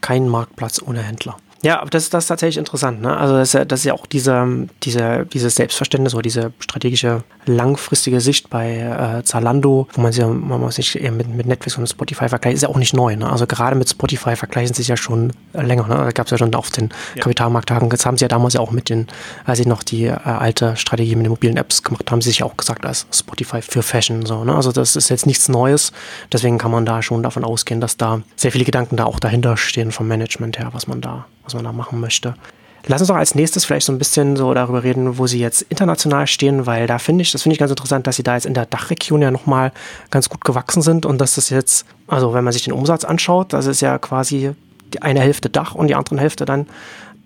Kein 0.00 0.28
Marktplatz 0.28 0.82
ohne 0.82 1.00
Händler. 1.02 1.36
Ja, 1.64 1.80
aber 1.80 1.88
das, 1.88 2.10
das 2.10 2.24
ist 2.24 2.28
tatsächlich 2.28 2.58
interessant. 2.58 3.00
Ne? 3.00 3.16
Also 3.16 3.36
das 3.36 3.48
ist, 3.48 3.54
ja, 3.54 3.64
das 3.64 3.80
ist 3.80 3.84
ja 3.86 3.94
auch 3.94 4.04
diese, 4.04 4.68
diese, 4.82 5.24
dieses 5.32 5.54
Selbstverständnis 5.54 6.12
oder 6.12 6.20
diese 6.20 6.52
strategische 6.58 7.24
langfristige 7.46 8.20
Sicht 8.20 8.50
bei 8.50 8.80
äh, 8.80 9.24
Zalando, 9.24 9.88
wo 9.94 10.00
man 10.02 10.12
sich, 10.12 10.26
man 10.26 10.70
sich 10.70 11.00
mit, 11.10 11.26
mit 11.26 11.46
Netflix 11.46 11.78
und 11.78 11.88
Spotify 11.88 12.28
vergleicht, 12.28 12.56
ist 12.56 12.62
ja 12.64 12.68
auch 12.68 12.76
nicht 12.76 12.92
neu. 12.92 13.16
Ne? 13.16 13.30
Also 13.30 13.46
gerade 13.46 13.76
mit 13.76 13.88
Spotify 13.88 14.36
vergleichen 14.36 14.74
sie 14.74 14.82
sich 14.82 14.88
ja 14.88 14.98
schon 14.98 15.32
länger. 15.54 15.86
Ne? 15.88 15.94
Da 15.94 16.10
gab 16.10 16.26
es 16.26 16.32
ja 16.32 16.36
schon 16.36 16.54
auf 16.54 16.68
den 16.68 16.90
ja. 17.14 17.22
Kapitalmarkttagen. 17.22 17.88
Jetzt 17.90 18.04
haben 18.04 18.18
sie 18.18 18.24
ja 18.24 18.28
damals 18.28 18.52
ja 18.52 18.60
auch 18.60 18.70
mit 18.70 18.90
den, 18.90 19.06
als 19.46 19.56
sie 19.56 19.66
noch 19.66 19.82
die 19.82 20.04
äh, 20.04 20.12
alte 20.12 20.76
Strategie 20.76 21.16
mit 21.16 21.24
den 21.24 21.30
mobilen 21.30 21.56
Apps 21.56 21.82
gemacht 21.82 22.10
haben, 22.10 22.20
sie 22.20 22.28
sich 22.28 22.42
auch 22.42 22.58
gesagt, 22.58 22.84
als 22.84 23.06
Spotify 23.10 23.62
für 23.62 23.82
Fashion. 23.82 24.26
So, 24.26 24.44
ne? 24.44 24.54
Also 24.54 24.70
das 24.70 24.96
ist 24.96 25.08
jetzt 25.08 25.24
nichts 25.24 25.48
Neues. 25.48 25.92
Deswegen 26.30 26.58
kann 26.58 26.70
man 26.70 26.84
da 26.84 27.00
schon 27.00 27.22
davon 27.22 27.42
ausgehen, 27.42 27.80
dass 27.80 27.96
da 27.96 28.20
sehr 28.36 28.52
viele 28.52 28.66
Gedanken 28.66 28.98
da 28.98 29.04
auch 29.04 29.18
dahinter 29.18 29.56
stehen 29.56 29.92
vom 29.92 30.08
Management 30.08 30.58
her, 30.58 30.68
was 30.72 30.86
man 30.86 31.00
da 31.00 31.24
was 31.44 31.54
man 31.54 31.64
da 31.64 31.72
machen 31.72 32.00
möchte. 32.00 32.34
Lass 32.86 33.00
uns 33.00 33.08
doch 33.08 33.16
als 33.16 33.34
nächstes 33.34 33.64
vielleicht 33.64 33.86
so 33.86 33.92
ein 33.92 33.98
bisschen 33.98 34.36
so 34.36 34.52
darüber 34.52 34.82
reden, 34.82 35.16
wo 35.16 35.26
sie 35.26 35.38
jetzt 35.38 35.62
international 35.62 36.26
stehen, 36.26 36.66
weil 36.66 36.86
da 36.86 36.98
finde 36.98 37.22
ich, 37.22 37.32
das 37.32 37.42
finde 37.42 37.54
ich 37.54 37.58
ganz 37.58 37.70
interessant, 37.70 38.06
dass 38.06 38.16
sie 38.16 38.22
da 38.22 38.34
jetzt 38.34 38.44
in 38.44 38.52
der 38.52 38.66
Dachregion 38.66 39.22
ja 39.22 39.30
nochmal 39.30 39.72
ganz 40.10 40.28
gut 40.28 40.44
gewachsen 40.44 40.82
sind 40.82 41.06
und 41.06 41.18
dass 41.18 41.36
das 41.36 41.48
jetzt, 41.48 41.86
also 42.08 42.34
wenn 42.34 42.44
man 42.44 42.52
sich 42.52 42.64
den 42.64 42.74
Umsatz 42.74 43.04
anschaut, 43.04 43.54
das 43.54 43.66
ist 43.66 43.80
ja 43.80 43.98
quasi 43.98 44.54
die 44.92 45.00
eine 45.00 45.20
Hälfte 45.20 45.48
Dach 45.48 45.74
und 45.74 45.86
die 45.86 45.94
andere 45.94 46.18
Hälfte 46.18 46.44
dann 46.44 46.66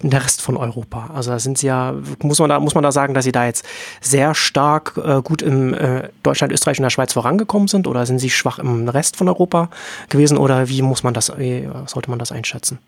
der 0.00 0.24
Rest 0.24 0.42
von 0.42 0.56
Europa. 0.56 1.10
Also 1.12 1.32
da 1.32 1.40
sind 1.40 1.58
sie 1.58 1.66
ja, 1.66 1.92
muss 2.22 2.38
man 2.38 2.48
da, 2.48 2.60
muss 2.60 2.76
man 2.76 2.84
da 2.84 2.92
sagen, 2.92 3.14
dass 3.14 3.24
sie 3.24 3.32
da 3.32 3.44
jetzt 3.46 3.66
sehr 4.00 4.36
stark 4.36 4.94
äh, 4.96 5.22
gut 5.22 5.42
im 5.42 5.74
äh, 5.74 6.10
Deutschland, 6.22 6.52
Österreich 6.52 6.78
und 6.78 6.84
der 6.84 6.90
Schweiz 6.90 7.12
vorangekommen 7.12 7.66
sind 7.66 7.88
oder 7.88 8.06
sind 8.06 8.20
sie 8.20 8.30
schwach 8.30 8.60
im 8.60 8.88
Rest 8.88 9.16
von 9.16 9.28
Europa 9.28 9.70
gewesen 10.08 10.38
oder 10.38 10.68
wie 10.68 10.82
muss 10.82 11.02
man 11.02 11.14
das, 11.14 11.36
wie 11.36 11.68
sollte 11.86 12.10
man 12.10 12.20
das 12.20 12.30
einschätzen? 12.30 12.78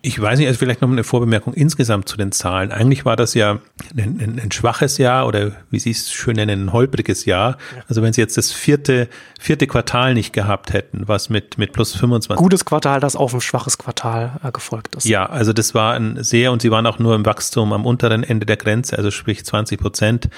Ich 0.00 0.20
weiß 0.20 0.38
nicht, 0.38 0.46
also 0.46 0.58
vielleicht 0.58 0.80
noch 0.80 0.90
eine 0.90 1.02
Vorbemerkung 1.02 1.54
insgesamt 1.54 2.08
zu 2.08 2.16
den 2.16 2.30
Zahlen. 2.30 2.70
Eigentlich 2.70 3.04
war 3.04 3.16
das 3.16 3.34
ja 3.34 3.58
ein, 3.96 4.20
ein, 4.20 4.40
ein 4.40 4.52
schwaches 4.52 4.96
Jahr 4.96 5.26
oder 5.26 5.52
wie 5.70 5.80
Sie 5.80 5.90
es 5.90 6.12
schön 6.12 6.36
nennen, 6.36 6.66
ein 6.66 6.72
holpriges 6.72 7.24
Jahr. 7.24 7.58
Also 7.88 8.00
wenn 8.00 8.12
Sie 8.12 8.20
jetzt 8.20 8.36
das 8.36 8.52
vierte, 8.52 9.08
vierte 9.40 9.66
Quartal 9.66 10.14
nicht 10.14 10.32
gehabt 10.32 10.72
hätten, 10.72 11.08
was 11.08 11.30
mit, 11.30 11.58
mit 11.58 11.72
plus 11.72 11.96
25. 11.96 12.36
Gutes 12.36 12.64
Quartal, 12.64 13.00
das 13.00 13.16
auf 13.16 13.34
ein 13.34 13.40
schwaches 13.40 13.76
Quartal 13.76 14.38
äh, 14.44 14.52
gefolgt 14.52 14.94
ist. 14.94 15.04
Ja, 15.04 15.26
also 15.26 15.52
das 15.52 15.74
war 15.74 15.94
ein 15.94 16.22
sehr, 16.22 16.52
und 16.52 16.62
Sie 16.62 16.70
waren 16.70 16.86
auch 16.86 17.00
nur 17.00 17.16
im 17.16 17.26
Wachstum 17.26 17.72
am 17.72 17.84
unteren 17.84 18.22
Ende 18.22 18.46
der 18.46 18.56
Grenze, 18.56 18.96
also 18.96 19.10
sprich 19.10 19.44
20 19.44 19.80
Prozent. 19.80 20.28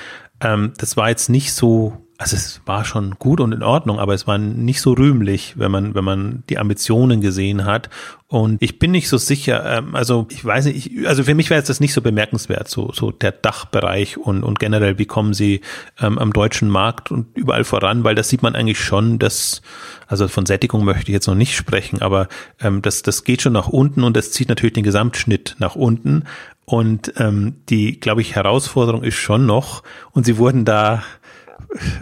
Ähm, 0.40 0.72
das 0.78 0.96
war 0.96 1.10
jetzt 1.10 1.28
nicht 1.28 1.52
so 1.52 2.06
also 2.20 2.36
es 2.36 2.60
war 2.66 2.84
schon 2.84 3.12
gut 3.18 3.40
und 3.40 3.52
in 3.52 3.62
Ordnung, 3.62 3.98
aber 3.98 4.12
es 4.12 4.26
war 4.26 4.36
nicht 4.36 4.82
so 4.82 4.92
rühmlich, 4.92 5.54
wenn 5.56 5.70
man, 5.70 5.94
wenn 5.94 6.04
man 6.04 6.42
die 6.50 6.58
Ambitionen 6.58 7.22
gesehen 7.22 7.64
hat. 7.64 7.88
Und 8.28 8.60
ich 8.60 8.78
bin 8.78 8.90
nicht 8.90 9.08
so 9.08 9.16
sicher, 9.16 9.78
ähm, 9.78 9.94
also 9.94 10.26
ich 10.28 10.44
weiß 10.44 10.66
nicht, 10.66 10.86
ich, 10.86 11.08
also 11.08 11.24
für 11.24 11.34
mich 11.34 11.48
wäre 11.48 11.58
jetzt 11.58 11.70
das 11.70 11.80
nicht 11.80 11.94
so 11.94 12.02
bemerkenswert, 12.02 12.68
so, 12.68 12.92
so 12.92 13.10
der 13.10 13.32
Dachbereich 13.32 14.18
und, 14.18 14.42
und 14.42 14.58
generell, 14.58 14.98
wie 14.98 15.06
kommen 15.06 15.32
sie 15.32 15.62
ähm, 15.98 16.18
am 16.18 16.34
deutschen 16.34 16.68
Markt 16.68 17.10
und 17.10 17.34
überall 17.38 17.64
voran, 17.64 18.04
weil 18.04 18.14
das 18.14 18.28
sieht 18.28 18.42
man 18.42 18.54
eigentlich 18.54 18.80
schon, 18.80 19.18
dass, 19.18 19.62
also 20.06 20.28
von 20.28 20.44
Sättigung 20.44 20.84
möchte 20.84 21.10
ich 21.10 21.14
jetzt 21.14 21.26
noch 21.26 21.34
nicht 21.34 21.56
sprechen, 21.56 22.02
aber 22.02 22.28
ähm, 22.60 22.82
das, 22.82 23.00
das 23.00 23.24
geht 23.24 23.40
schon 23.40 23.54
nach 23.54 23.68
unten 23.68 24.04
und 24.04 24.14
das 24.14 24.30
zieht 24.30 24.50
natürlich 24.50 24.74
den 24.74 24.84
Gesamtschnitt 24.84 25.56
nach 25.58 25.74
unten. 25.74 26.24
Und 26.66 27.14
ähm, 27.16 27.56
die, 27.68 27.98
glaube 27.98 28.20
ich, 28.20 28.36
Herausforderung 28.36 29.02
ist 29.02 29.16
schon 29.16 29.44
noch, 29.44 29.82
und 30.12 30.24
sie 30.24 30.38
wurden 30.38 30.64
da 30.64 31.02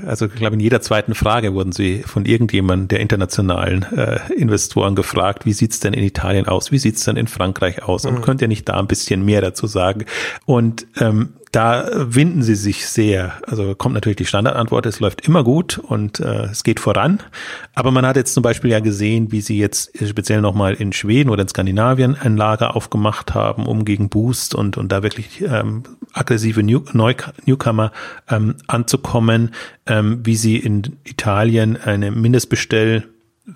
also 0.06 0.26
ich 0.26 0.34
glaube, 0.34 0.54
in 0.54 0.60
jeder 0.60 0.80
zweiten 0.80 1.14
Frage 1.14 1.54
wurden 1.54 1.72
sie 1.72 2.02
von 2.04 2.24
irgendjemandem 2.24 2.88
der 2.88 3.00
internationalen 3.00 3.82
äh, 3.94 4.20
Investoren 4.34 4.94
gefragt, 4.94 5.46
wie 5.46 5.52
sieht's 5.52 5.80
denn 5.80 5.92
in 5.92 6.04
Italien 6.04 6.46
aus, 6.46 6.72
wie 6.72 6.78
sieht's 6.78 7.04
denn 7.04 7.16
in 7.16 7.26
Frankreich 7.26 7.82
aus 7.82 8.04
und 8.04 8.16
mhm. 8.16 8.22
könnt 8.22 8.42
ihr 8.42 8.48
nicht 8.48 8.68
da 8.68 8.78
ein 8.78 8.86
bisschen 8.86 9.24
mehr 9.24 9.40
dazu 9.40 9.66
sagen? 9.66 10.04
Und 10.46 10.86
ähm, 11.00 11.34
da 11.52 11.88
winden 11.94 12.42
sie 12.42 12.54
sich 12.54 12.86
sehr. 12.86 13.34
Also 13.46 13.74
kommt 13.74 13.94
natürlich 13.94 14.16
die 14.16 14.26
Standardantwort, 14.26 14.86
es 14.86 15.00
läuft 15.00 15.26
immer 15.26 15.44
gut 15.44 15.78
und 15.78 16.20
äh, 16.20 16.44
es 16.44 16.62
geht 16.62 16.80
voran. 16.80 17.20
Aber 17.74 17.90
man 17.90 18.06
hat 18.06 18.16
jetzt 18.16 18.34
zum 18.34 18.42
Beispiel 18.42 18.70
ja 18.70 18.80
gesehen, 18.80 19.32
wie 19.32 19.40
sie 19.40 19.58
jetzt 19.58 19.90
speziell 20.06 20.40
nochmal 20.40 20.74
in 20.74 20.92
Schweden 20.92 21.30
oder 21.30 21.42
in 21.42 21.48
Skandinavien 21.48 22.16
ein 22.20 22.36
Lager 22.36 22.76
aufgemacht 22.76 23.34
haben, 23.34 23.66
um 23.66 23.84
gegen 23.84 24.08
Boost 24.08 24.54
und, 24.54 24.76
und 24.76 24.92
da 24.92 25.02
wirklich 25.02 25.42
ähm, 25.42 25.82
aggressive 26.12 26.62
New 26.62 26.82
Newcomer 26.92 27.92
ähm, 28.28 28.56
anzukommen, 28.66 29.54
ähm, 29.86 30.20
wie 30.24 30.36
sie 30.36 30.56
in 30.56 30.96
Italien 31.04 31.76
eine 31.76 32.10
Mindestbestell 32.10 33.04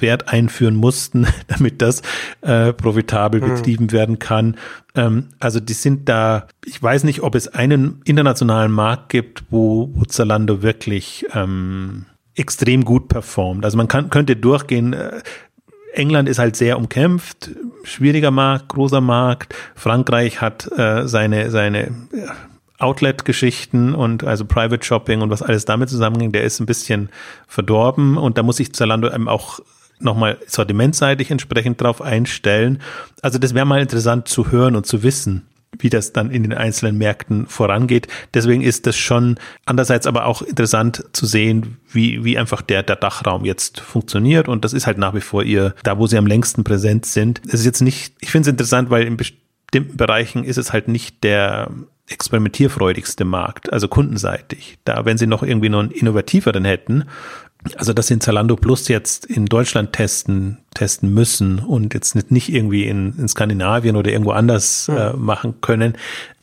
Wert 0.01 0.29
einführen 0.29 0.75
mussten, 0.75 1.27
damit 1.49 1.83
das 1.83 2.03
äh, 2.41 2.73
profitabel 2.73 3.41
mhm. 3.41 3.55
betrieben 3.55 3.93
werden 3.93 4.19
kann. 4.19 4.57
Ähm, 4.95 5.29
also 5.39 5.61
die 5.61 5.75
sind 5.75 6.09
da, 6.09 6.47
ich 6.65 6.83
weiß 6.83 7.05
nicht, 7.05 7.23
ob 7.23 7.35
es 7.35 7.49
einen 7.49 8.01
internationalen 8.05 8.73
Markt 8.73 9.11
gibt, 9.11 9.45
wo, 9.51 9.91
wo 9.95 10.05
Zalando 10.05 10.63
wirklich 10.63 11.27
ähm, 11.35 12.07
extrem 12.35 12.85
gut 12.85 13.09
performt. 13.09 13.65
Also 13.65 13.77
man 13.77 13.89
kann, 13.89 14.11
könnte 14.11 14.37
durchgehen, 14.37 14.93
äh, 14.95 15.21
England 15.95 16.29
ist 16.29 16.39
halt 16.39 16.57
sehr 16.57 16.79
umkämpft, 16.79 17.51
schwieriger 17.85 18.31
Markt, 18.31 18.69
großer 18.69 19.03
Markt. 19.03 19.55
Frankreich 19.75 20.41
hat 20.41 20.71
äh, 20.73 21.07
seine, 21.07 21.51
seine 21.51 21.91
Outlet-Geschichten 22.79 23.95
und 23.95 24.25
also 24.25 24.45
Private 24.45 24.85
Shopping 24.85 25.21
und 25.21 25.31
was 25.31 25.43
alles 25.43 25.65
damit 25.65 25.89
zusammenhängt, 25.89 26.35
der 26.35 26.45
ist 26.45 26.61
ein 26.61 26.67
bisschen 26.67 27.11
verdorben 27.47 28.17
und 28.17 28.39
da 28.39 28.43
muss 28.43 28.57
sich 28.57 28.75
Zalando 28.75 29.13
eben 29.13 29.29
auch 29.29 29.61
nochmal 30.05 30.39
sortimentseitig 30.47 31.31
entsprechend 31.31 31.81
drauf 31.81 32.03
einstellen. 32.03 32.81
Also 33.21 33.39
das 33.39 33.55
wäre 33.55 33.67
mal 33.67 33.81
interessant 33.81 34.29
zu 34.29 34.51
hören 34.51 34.77
und 34.77 34.87
zu 34.87 35.03
wissen, 35.03 35.47
wie 35.79 35.91
das 35.91 36.13
dann 36.13 36.31
in 36.31 36.43
den 36.43 36.53
einzelnen 36.53 36.99
Märkten 36.99 37.47
vorangeht. 37.47 38.09
Deswegen 38.35 38.63
ist 38.63 38.87
das 38.87 38.97
schon 38.97 39.39
andererseits 39.65 40.07
aber 40.07 40.27
auch 40.27 40.43
interessant 40.43 41.05
zu 41.13 41.27
sehen, 41.27 41.79
wie, 41.91 42.25
wie 42.25 42.39
einfach 42.39 42.63
der, 42.63 42.83
der 42.83 42.97
Dachraum 42.97 43.45
jetzt 43.45 43.81
funktioniert. 43.81 44.49
Und 44.49 44.65
das 44.65 44.73
ist 44.73 44.87
halt 44.87 44.99
nach 44.99 45.15
wie 45.15 45.21
vor 45.21 45.43
ihr, 45.43 45.75
da 45.83 45.99
wo 45.99 46.07
sie 46.07 46.19
am 46.19 46.27
längsten 46.27 46.65
präsent 46.65 47.07
sind. 47.07 47.41
Es 47.47 47.55
ist 47.55 47.67
jetzt 47.67 47.81
nicht, 47.81 48.15
ich 48.21 48.31
finde 48.31 48.49
es 48.49 48.53
interessant, 48.53 48.91
weil 48.91 49.07
in 49.07 49.17
bestimmten 49.17 49.97
Bereichen 49.97 50.45
ist 50.45 50.59
es 50.59 50.73
halt 50.73 50.89
nicht 50.89 51.25
der 51.25 51.71
experimentierfreudigste 52.09 53.25
Markt, 53.25 53.73
also 53.73 53.89
kundenseitig. 53.89 54.79
Da, 54.85 55.05
wenn 55.05 55.19
sie 55.19 55.27
noch 55.27 55.43
irgendwie 55.43 55.69
noch 55.69 55.81
einen 55.81 55.91
innovativeren 55.91 56.65
hätten, 56.65 57.05
also 57.77 57.93
dass 57.93 58.09
sie 58.09 58.15
in 58.15 58.21
Zalando 58.21 58.57
Plus 58.57 58.89
jetzt 58.89 59.25
in 59.27 59.47
Deutschland 59.47 59.93
testen, 59.93 60.59
testen 60.75 61.13
müssen 61.13 61.61
und 61.61 61.95
jetzt 61.95 62.15
nicht, 62.15 62.31
nicht 62.31 62.53
irgendwie 62.53 62.87
in, 62.87 63.15
in 63.19 63.29
Skandinavien 63.29 63.97
oder 63.97 64.11
irgendwo 64.11 64.33
anders 64.33 64.89
mhm. 64.89 64.97
äh, 64.97 65.13
machen 65.13 65.61
können, 65.61 65.95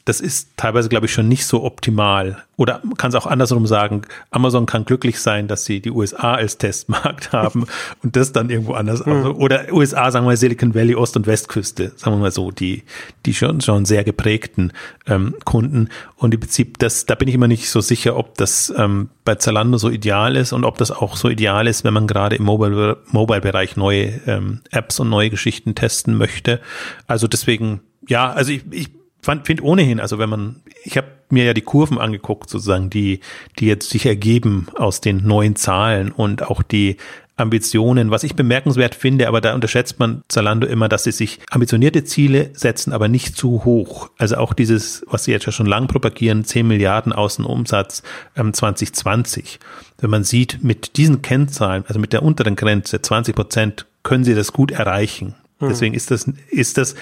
das 0.10 0.22
ist 0.22 0.58
teilweise, 0.58 0.90
glaube 0.90 1.06
ich, 1.06 1.14
schon 1.14 1.28
nicht 1.28 1.46
so 1.46 1.64
optimal. 1.64 2.44
Oder 2.58 2.82
man 2.84 2.98
kann 2.98 3.10
es 3.10 3.16
auch 3.16 3.28
andersrum 3.28 3.68
sagen, 3.68 4.02
Amazon 4.32 4.66
kann 4.66 4.84
glücklich 4.84 5.20
sein, 5.20 5.48
dass 5.48 5.66
sie 5.66 5.82
die 5.82 5.92
USA 5.92 6.34
als 6.34 6.58
Testmarkt 6.58 7.32
haben 7.32 7.68
und 8.02 8.16
das 8.16 8.34
dann 8.34 8.50
irgendwo 8.50 8.74
anders. 8.74 9.06
Mhm. 9.06 9.12
Also, 9.12 9.34
oder 9.36 9.72
USA, 9.72 10.10
sagen 10.10 10.26
wir 10.26 10.32
mal 10.32 10.38
Silicon 10.38 10.74
Valley, 10.74 10.96
Ost- 10.96 11.16
und 11.16 11.28
Westküste, 11.28 11.92
sagen 11.96 12.16
wir 12.16 12.22
mal 12.22 12.32
so, 12.32 12.50
die, 12.50 12.86
die 13.28 13.36
schon, 13.36 13.62
schon 13.62 13.86
sehr 13.86 14.04
geprägten 14.04 14.74
ähm, 15.06 15.36
Kunden. 15.46 15.90
Und 16.16 16.34
im 16.34 16.40
Prinzip, 16.40 16.80
das, 16.80 17.06
da 17.06 17.14
bin 17.14 17.28
ich 17.28 17.36
immer 17.36 17.48
nicht 17.48 17.70
so 17.70 17.80
sicher, 17.80 18.18
ob 18.18 18.36
das 18.36 18.74
ähm, 18.76 19.10
bei 19.26 19.36
Zalando 19.36 19.78
so 19.78 19.92
ideal 19.92 20.36
ist 20.36 20.54
und 20.54 20.66
ob 20.66 20.80
das 20.80 20.90
auch 20.90 21.18
so 21.18 21.30
ideal 21.30 21.68
ist, 21.68 21.84
wenn 21.84 21.94
man 21.94 22.08
gerade 22.08 22.36
im 22.36 22.46
Mobile-Bereich 22.46 23.12
Mobile 23.14 23.72
neue 23.76 24.22
ähm, 24.26 24.62
Apps 24.72 25.00
und 25.00 25.10
neue 25.10 25.30
Geschichten 25.30 25.76
testen 25.76 26.18
möchte. 26.18 26.62
Also 27.06 27.28
deswegen, 27.28 27.82
ja, 28.08 28.32
also 28.32 28.52
ich, 28.52 28.64
ich 28.72 28.99
finde 29.44 29.64
ohnehin, 29.64 30.00
also 30.00 30.20
wenn 30.20 30.30
man, 30.30 30.58
ich 30.84 30.98
habe 30.98 31.08
mir 31.30 31.46
ja 31.46 31.54
die 31.54 31.62
Kurven 31.62 31.98
angeguckt, 31.98 32.50
sozusagen, 32.50 32.90
die, 32.90 33.20
die 33.60 33.66
jetzt 33.66 33.90
sich 33.90 34.06
ergeben 34.06 34.68
aus 34.76 35.02
den 35.02 35.26
neuen 35.26 35.56
Zahlen 35.56 36.12
und 36.12 36.44
auch 36.44 36.64
die 36.64 36.98
Ambitionen, 37.40 38.12
was 38.12 38.24
ich 38.24 38.36
bemerkenswert 38.36 38.96
finde, 38.96 39.28
aber 39.28 39.42
da 39.42 39.56
unterschätzt 39.56 40.00
man 40.00 40.24
Zalando 40.28 40.68
immer, 40.68 40.90
dass 40.90 41.06
sie 41.06 41.12
sich 41.12 41.40
ambitionierte 41.50 42.04
Ziele 42.04 42.50
setzen, 42.54 42.92
aber 42.92 43.08
nicht 43.08 43.38
zu 43.38 43.64
hoch. 43.64 44.10
Also 44.18 44.36
auch 44.38 44.54
dieses, 44.54 45.06
was 45.08 45.24
sie 45.24 45.32
jetzt 45.32 45.46
ja 45.46 45.52
schon 45.52 45.66
lang 45.66 45.88
propagieren, 45.88 46.44
10 46.44 46.68
Milliarden 46.68 47.14
Außenumsatz 47.14 48.04
ähm, 48.36 48.54
2020. 48.54 49.60
Wenn 50.00 50.10
man 50.10 50.24
sieht, 50.24 50.64
mit 50.64 50.98
diesen 50.98 51.22
Kennzahlen, 51.22 51.86
also 51.88 52.00
mit 52.00 52.14
der 52.14 52.24
unteren 52.24 52.56
Grenze, 52.56 53.02
20 53.02 53.36
Prozent, 53.36 53.86
können 54.04 54.24
sie 54.24 54.36
das 54.36 54.54
gut 54.54 54.72
erreichen. 54.72 55.36
Hm. 55.60 55.70
Deswegen 55.70 55.96
ist 55.96 56.12
das, 56.12 56.30
ist 56.50 56.78
das 56.78 56.96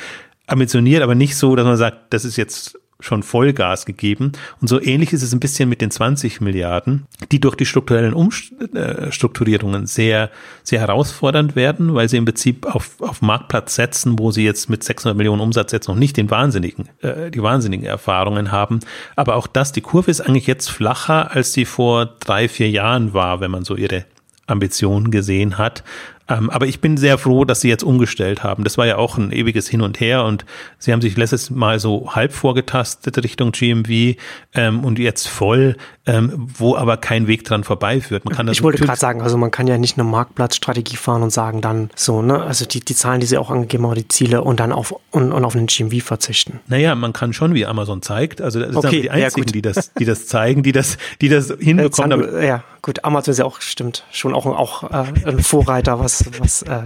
ambitioniert, 0.47 1.03
aber 1.03 1.15
nicht 1.15 1.35
so, 1.35 1.55
dass 1.55 1.65
man 1.65 1.77
sagt, 1.77 2.13
das 2.13 2.25
ist 2.25 2.37
jetzt 2.37 2.79
schon 2.99 3.23
Vollgas 3.23 3.85
gegeben. 3.85 4.31
Und 4.59 4.67
so 4.67 4.81
ähnlich 4.81 5.13
ist 5.13 5.21
es 5.21 5.33
ein 5.33 5.39
bisschen 5.39 5.69
mit 5.69 5.81
den 5.81 5.91
20 5.91 6.41
Milliarden, 6.41 7.05
die 7.31 7.39
durch 7.39 7.55
die 7.55 7.65
strukturellen 7.65 8.13
Umstrukturierungen 8.13 9.85
sehr, 9.85 10.31
sehr 10.63 10.79
herausfordernd 10.79 11.55
werden, 11.55 11.93
weil 11.93 12.09
sie 12.09 12.17
im 12.17 12.25
Prinzip 12.25 12.65
auf, 12.65 12.99
auf 12.99 13.21
Marktplatz 13.21 13.75
setzen, 13.75 14.17
wo 14.17 14.31
sie 14.31 14.43
jetzt 14.43 14.69
mit 14.69 14.83
600 14.83 15.15
Millionen 15.15 15.41
Umsatz 15.41 15.71
jetzt 15.71 15.87
noch 15.87 15.95
nicht 15.95 16.17
den 16.17 16.31
wahnsinnigen, 16.31 16.89
äh, 17.01 17.29
die 17.29 17.43
wahnsinnigen 17.43 17.85
Erfahrungen 17.85 18.51
haben. 18.51 18.79
Aber 19.15 19.35
auch 19.35 19.47
das, 19.47 19.71
die 19.71 19.81
Kurve 19.81 20.09
ist 20.09 20.21
eigentlich 20.21 20.47
jetzt 20.47 20.69
flacher, 20.69 21.31
als 21.31 21.53
sie 21.53 21.65
vor 21.65 22.05
drei, 22.19 22.49
vier 22.49 22.69
Jahren 22.69 23.13
war, 23.13 23.41
wenn 23.41 23.51
man 23.51 23.63
so 23.63 23.75
ihre 23.75 24.05
Ambitionen 24.47 25.11
gesehen 25.11 25.57
hat. 25.57 25.83
Ähm, 26.29 26.49
aber 26.49 26.67
ich 26.67 26.81
bin 26.81 26.97
sehr 26.97 27.17
froh, 27.17 27.45
dass 27.45 27.61
sie 27.61 27.69
jetzt 27.69 27.83
umgestellt 27.83 28.43
haben. 28.43 28.63
Das 28.63 28.77
war 28.77 28.85
ja 28.85 28.97
auch 28.97 29.17
ein 29.17 29.31
ewiges 29.31 29.67
Hin 29.67 29.81
und 29.81 29.99
Her 29.99 30.23
und 30.23 30.45
sie 30.77 30.91
haben 30.91 31.01
sich 31.01 31.15
letztes 31.17 31.49
Mal 31.49 31.79
so 31.79 32.15
halb 32.15 32.33
vorgetastet 32.33 33.23
Richtung 33.23 33.51
GMV 33.51 34.17
ähm, 34.53 34.83
und 34.83 34.99
jetzt 34.99 35.27
voll, 35.27 35.77
ähm, 36.07 36.47
wo 36.57 36.75
aber 36.75 36.95
kein 36.97 37.27
Weg 37.27 37.43
dran 37.43 37.65
vorbeiführt. 37.65 38.23
Man 38.23 38.33
kann 38.33 38.47
ich 38.47 38.63
wollte 38.63 38.83
gerade 38.83 38.99
sagen, 38.99 39.21
also 39.21 39.37
man 39.37 39.51
kann 39.51 39.67
ja 39.67 39.77
nicht 39.77 39.97
eine 39.97 40.07
Marktplatzstrategie 40.07 40.95
fahren 40.95 41.21
und 41.21 41.31
sagen 41.31 41.59
dann 41.61 41.89
so, 41.95 42.21
ne, 42.21 42.41
also 42.41 42.65
die, 42.65 42.79
die 42.79 42.95
Zahlen, 42.95 43.19
die 43.19 43.27
sie 43.27 43.37
auch 43.37 43.51
angegeben 43.51 43.85
haben, 43.85 43.95
die 43.95 44.07
Ziele 44.07 44.41
und 44.41 44.61
dann 44.61 44.71
auf 44.71 44.95
und, 45.11 45.33
und 45.33 45.43
auf 45.45 45.55
einen 45.55 45.67
GMV 45.67 46.01
verzichten. 46.03 46.61
Naja, 46.67 46.95
man 46.95 47.11
kann 47.11 47.33
schon, 47.33 47.53
wie 47.53 47.65
Amazon 47.65 48.01
zeigt. 48.01 48.41
Also 48.41 48.61
das 48.61 48.75
okay, 48.75 48.89
sind 48.89 49.03
die 49.03 49.11
einzigen, 49.11 49.47
ja, 49.47 49.51
die 49.51 49.61
das, 49.61 49.93
die 49.93 50.05
das 50.05 50.27
zeigen, 50.27 50.63
die 50.63 50.71
das, 50.71 50.97
die 51.19 51.27
das 51.27 51.53
hinbekommen. 51.59 52.11
Haben, 52.11 52.41
ja, 52.41 52.63
gut, 52.81 53.03
Amazon 53.03 53.33
ist 53.33 53.39
ja 53.39 53.45
auch, 53.45 53.59
stimmt, 53.59 54.05
schon 54.11 54.33
auch, 54.33 54.45
auch 54.45 54.83
äh, 54.83 55.05
ein 55.25 55.39
Vorreiter, 55.39 55.99
was, 55.99 56.25
was 56.39 56.61
äh, 56.61 56.83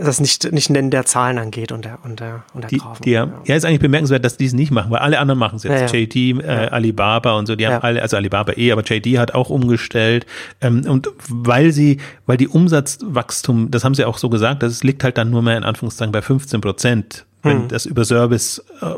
das 0.00 0.20
nicht, 0.20 0.52
nicht 0.52 0.70
Nennen 0.70 0.90
der 0.90 1.04
Zahlen 1.04 1.38
angeht 1.38 1.72
und 1.72 1.84
der, 1.84 1.98
und 2.04 2.20
der, 2.20 2.44
und 2.52 2.62
der 2.62 2.70
die, 2.70 2.78
Grafen. 2.78 3.02
Die, 3.02 3.10
ja. 3.10 3.28
ja, 3.44 3.56
ist 3.56 3.64
eigentlich 3.64 3.80
bemerkenswert, 3.80 4.24
dass 4.24 4.36
die 4.36 4.46
es 4.46 4.52
nicht 4.52 4.70
machen, 4.70 4.90
weil 4.90 5.00
alle 5.00 5.18
anderen 5.18 5.38
machen 5.38 5.56
es 5.56 5.64
jetzt. 5.64 5.92
Ja, 5.92 5.98
ja. 5.98 6.04
JD, 6.04 6.44
äh, 6.44 6.68
Alibaba 6.70 7.36
und 7.38 7.46
so, 7.46 7.56
die 7.56 7.66
haben 7.66 7.82
alle, 7.82 8.02
also 8.02 8.16
Alibaba 8.16 8.52
eh, 8.56 8.72
aber 8.72 8.82
JD 8.82 9.18
hat 9.18 9.34
auch 9.34 9.50
umgestellt. 9.50 10.26
Ähm, 10.60 10.84
und 10.88 11.08
weil 11.28 11.72
sie, 11.72 11.98
weil 12.26 12.36
die 12.36 12.48
Umsatzwachstum, 12.48 13.70
das 13.70 13.84
haben 13.84 13.94
sie 13.94 14.04
auch 14.04 14.18
so 14.18 14.28
gesagt, 14.28 14.62
das 14.62 14.84
liegt 14.84 15.04
halt 15.04 15.18
dann 15.18 15.30
nur 15.30 15.42
mehr 15.42 15.56
in 15.56 15.64
Anführungszeichen 15.64 16.12
bei 16.12 16.22
15 16.22 16.60
Prozent, 16.60 17.26
wenn 17.42 17.62
hm. 17.62 17.68
das 17.68 17.86
über 17.86 18.04
Service 18.04 18.64
äh, 18.80 18.94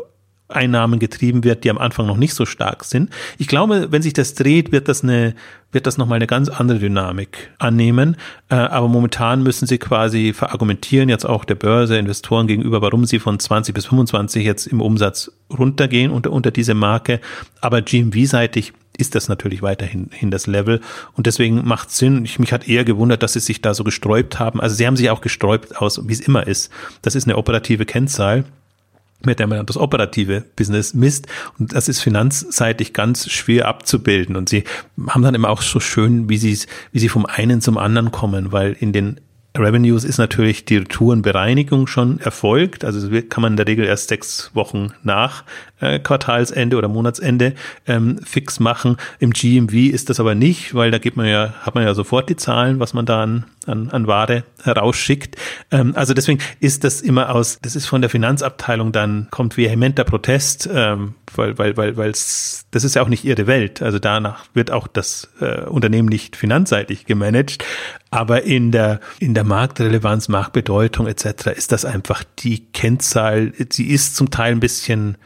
Einnahmen 0.49 0.99
getrieben 0.99 1.45
wird, 1.45 1.65
die 1.65 1.71
am 1.71 1.79
Anfang 1.79 2.07
noch 2.07 2.17
nicht 2.17 2.35
so 2.35 2.47
stark 2.47 2.85
sind. 2.85 3.11
Ich 3.39 3.49
glaube, 3.49 3.89
wenn 3.91 4.03
sich 4.03 4.13
das 4.13 4.35
dreht, 4.35 4.71
wird 4.71 4.89
das 4.89 5.03
eine, 5.03 5.35
wird 5.73 5.87
das 5.87 5.99
nochmal 5.99 6.17
eine 6.17 6.29
ganz 6.29 6.49
andere 6.49 6.79
Dynamik 6.79 7.51
annehmen. 7.59 8.17
Äh, 8.49 8.55
aber 8.55 8.87
momentan 8.89 9.43
müssen 9.43 9.67
sie 9.67 9.79
quasi 9.79 10.33
verargumentieren, 10.33 11.09
jetzt 11.09 11.27
auch 11.27 11.45
der 11.45 11.57
Börse, 11.57 11.99
Investoren 11.99 12.47
gegenüber, 12.47 12.81
warum 12.81 13.07
sie 13.07 13.19
von 13.19 13.39
20 13.39 13.75
bis 13.75 13.87
25 13.87 14.45
jetzt 14.45 14.67
im 14.67 14.81
Umsatz 14.81 15.33
runtergehen 15.51 16.13
unter, 16.13 16.31
unter 16.31 16.53
diese 16.53 16.75
Marke. 16.75 17.21
Aber 17.61 17.83
GMV-seitig 17.83 18.73
ist 18.99 19.15
das 19.15 19.29
natürlich 19.29 19.63
weiterhin 19.63 20.11
hin 20.13 20.31
das 20.31 20.47
Level. 20.47 20.81
Und 21.15 21.27
deswegen 21.27 21.67
macht 21.67 21.91
Sinn. 21.91 22.25
Ich, 22.25 22.39
mich 22.39 22.53
hat 22.53 22.69
eher 22.69 22.85
gewundert, 22.85 23.23
dass 23.23 23.35
sie 23.35 23.41
sich 23.41 23.61
da 23.61 23.75
so 23.75 23.85
gesträubt 23.85 24.39
haben. 24.39 24.61
Also 24.61 24.77
sie 24.77 24.87
haben 24.87 24.97
sich 24.97 25.11
auch 25.11 25.21
gesträubt 25.21 25.77
aus, 25.77 26.01
wie 26.09 26.13
es 26.13 26.21
immer 26.21 26.47
ist. 26.47 26.71
Das 27.03 27.15
ist 27.15 27.27
eine 27.27 27.37
operative 27.37 27.85
Kennzahl 27.85 28.45
mit 29.25 29.39
der 29.39 29.47
man 29.47 29.65
das 29.67 29.77
operative 29.77 30.45
Business 30.57 30.95
misst. 30.95 31.27
Und 31.59 31.75
das 31.75 31.89
ist 31.89 32.01
finanzseitig 32.01 32.93
ganz 32.93 33.31
schwer 33.31 33.69
abzubilden. 33.69 34.37
Und 34.37 34.49
sie 34.49 34.65
haben 35.09 35.23
dann 35.23 35.35
immer 35.35 35.51
auch 35.51 35.63
so 35.63 35.81
schön, 35.81 36.29
wie 36.29 36.39
sie, 36.39 36.59
wie 36.93 36.99
sie 36.99 37.09
vom 37.09 37.27
einen 37.27 37.61
zum 37.61 37.79
anderen 37.79 38.11
kommen, 38.11 38.53
weil 38.53 38.77
in 38.79 38.93
den 38.93 39.21
Revenues 39.59 40.05
ist 40.05 40.19
natürlich 40.19 40.65
die 40.65 40.79
Retourenbereinigung 40.79 41.87
schon 41.87 42.21
erfolgt. 42.21 42.85
Also 42.85 43.09
kann 43.29 43.43
man 43.43 43.53
in 43.53 43.57
der 43.57 43.67
Regel 43.67 43.85
erst 43.85 44.09
sechs 44.09 44.51
Wochen 44.55 44.93
nach 45.03 45.45
äh, 45.81 45.99
Quartalsende 45.99 46.77
oder 46.77 46.89
Monatsende 46.89 47.55
ähm, 47.87 48.19
fix 48.25 48.61
machen. 48.61 48.97
Im 49.19 49.31
GMV 49.33 49.75
ist 49.93 50.11
das 50.11 50.21
aber 50.21 50.35
nicht, 50.35 50.75
weil 50.75 50.91
da 50.91 50.99
gibt 50.99 51.17
man 51.17 51.27
ja, 51.27 51.55
hat 51.61 51.75
man 51.75 51.85
ja 51.85 51.95
sofort 51.95 52.29
die 52.29 52.37
Zahlen, 52.37 52.81
was 52.81 52.95
man 52.95 53.07
da 53.07 53.23
an, 53.23 53.45
an, 53.67 53.91
an 53.91 54.07
Ware 54.07 54.45
herausschickt. 54.63 55.37
Ähm, 55.71 55.93
also 55.95 56.15
deswegen 56.15 56.41
ist 56.61 56.85
das 56.85 57.01
immer 57.01 57.35
aus, 57.35 57.59
das 57.61 57.77
ist 57.77 57.87
von 57.87 58.01
der 58.01 58.11
Finanzabteilung 58.11 58.93
dann, 58.93 59.29
kommt 59.31 59.57
vehementer 59.57 60.05
Protest, 60.05 60.69
ähm, 60.73 61.15
weil, 61.35 61.59
weil, 61.59 61.77
weil, 61.77 61.97
weil 61.97 62.13
das 62.13 62.65
ist 62.73 62.95
ja 62.95 63.03
auch 63.03 63.09
nicht 63.09 63.25
ihre 63.25 63.47
Welt. 63.47 63.83
Also 63.83 63.99
danach 63.99 64.45
wird 64.55 64.71
auch 64.71 64.87
das 64.87 65.29
äh, 65.41 65.63
Unternehmen 65.63 66.09
nicht 66.09 66.37
finanzseitig 66.37 67.07
gemanagt. 67.07 67.65
Aber 68.11 68.45
in 68.45 68.71
der, 68.73 69.01
in 69.19 69.35
der 69.35 69.45
Marktrelevanz, 69.45 70.29
Marktbedeutung 70.29 71.07
etc. 71.07 71.49
ist 71.57 71.73
das 71.73 71.85
einfach 71.85 72.25
die 72.39 72.67
Kennzahl. 72.73 73.53
Sie 73.71 73.89
ist 73.89 74.17
zum 74.17 74.31
Teil 74.31 74.53
ein 74.53 74.61
bisschen 74.61 75.19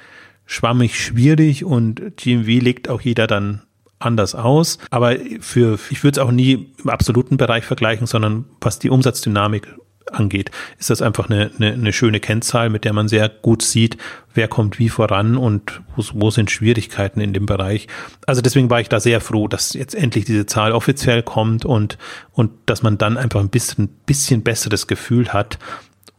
schwammig 0.46 0.98
schwierig 0.98 1.64
und 1.64 2.16
GMV 2.16 2.46
legt 2.62 2.88
auch 2.88 3.00
jeder 3.00 3.26
dann 3.26 3.62
anders 4.00 4.34
aus. 4.34 4.78
Aber 4.90 5.16
für, 5.40 5.78
ich 5.90 6.02
würde 6.02 6.20
es 6.20 6.26
auch 6.26 6.32
nie 6.32 6.72
im 6.82 6.90
absoluten 6.90 7.36
Bereich 7.36 7.64
vergleichen, 7.64 8.06
sondern 8.06 8.46
was 8.60 8.78
die 8.78 8.90
Umsatzdynamik 8.90 9.68
angeht, 10.14 10.50
ist 10.78 10.90
das 10.90 11.02
einfach 11.02 11.28
eine, 11.28 11.50
eine, 11.58 11.72
eine 11.72 11.92
schöne 11.92 12.20
Kennzahl, 12.20 12.70
mit 12.70 12.84
der 12.84 12.92
man 12.92 13.08
sehr 13.08 13.28
gut 13.28 13.62
sieht, 13.62 13.96
wer 14.34 14.48
kommt 14.48 14.78
wie 14.78 14.88
voran 14.88 15.36
und 15.36 15.80
wo, 15.96 16.04
wo 16.14 16.30
sind 16.30 16.50
Schwierigkeiten 16.50 17.20
in 17.20 17.32
dem 17.32 17.46
Bereich. 17.46 17.88
Also 18.26 18.42
deswegen 18.42 18.70
war 18.70 18.80
ich 18.80 18.88
da 18.88 19.00
sehr 19.00 19.20
froh, 19.20 19.48
dass 19.48 19.74
jetzt 19.74 19.94
endlich 19.94 20.24
diese 20.24 20.46
Zahl 20.46 20.72
offiziell 20.72 21.22
kommt 21.22 21.64
und, 21.64 21.98
und 22.32 22.50
dass 22.66 22.82
man 22.82 22.98
dann 22.98 23.16
einfach 23.16 23.40
ein 23.40 23.50
bisschen, 23.50 23.88
bisschen 24.06 24.42
besseres 24.42 24.86
Gefühl 24.86 25.32
hat, 25.32 25.58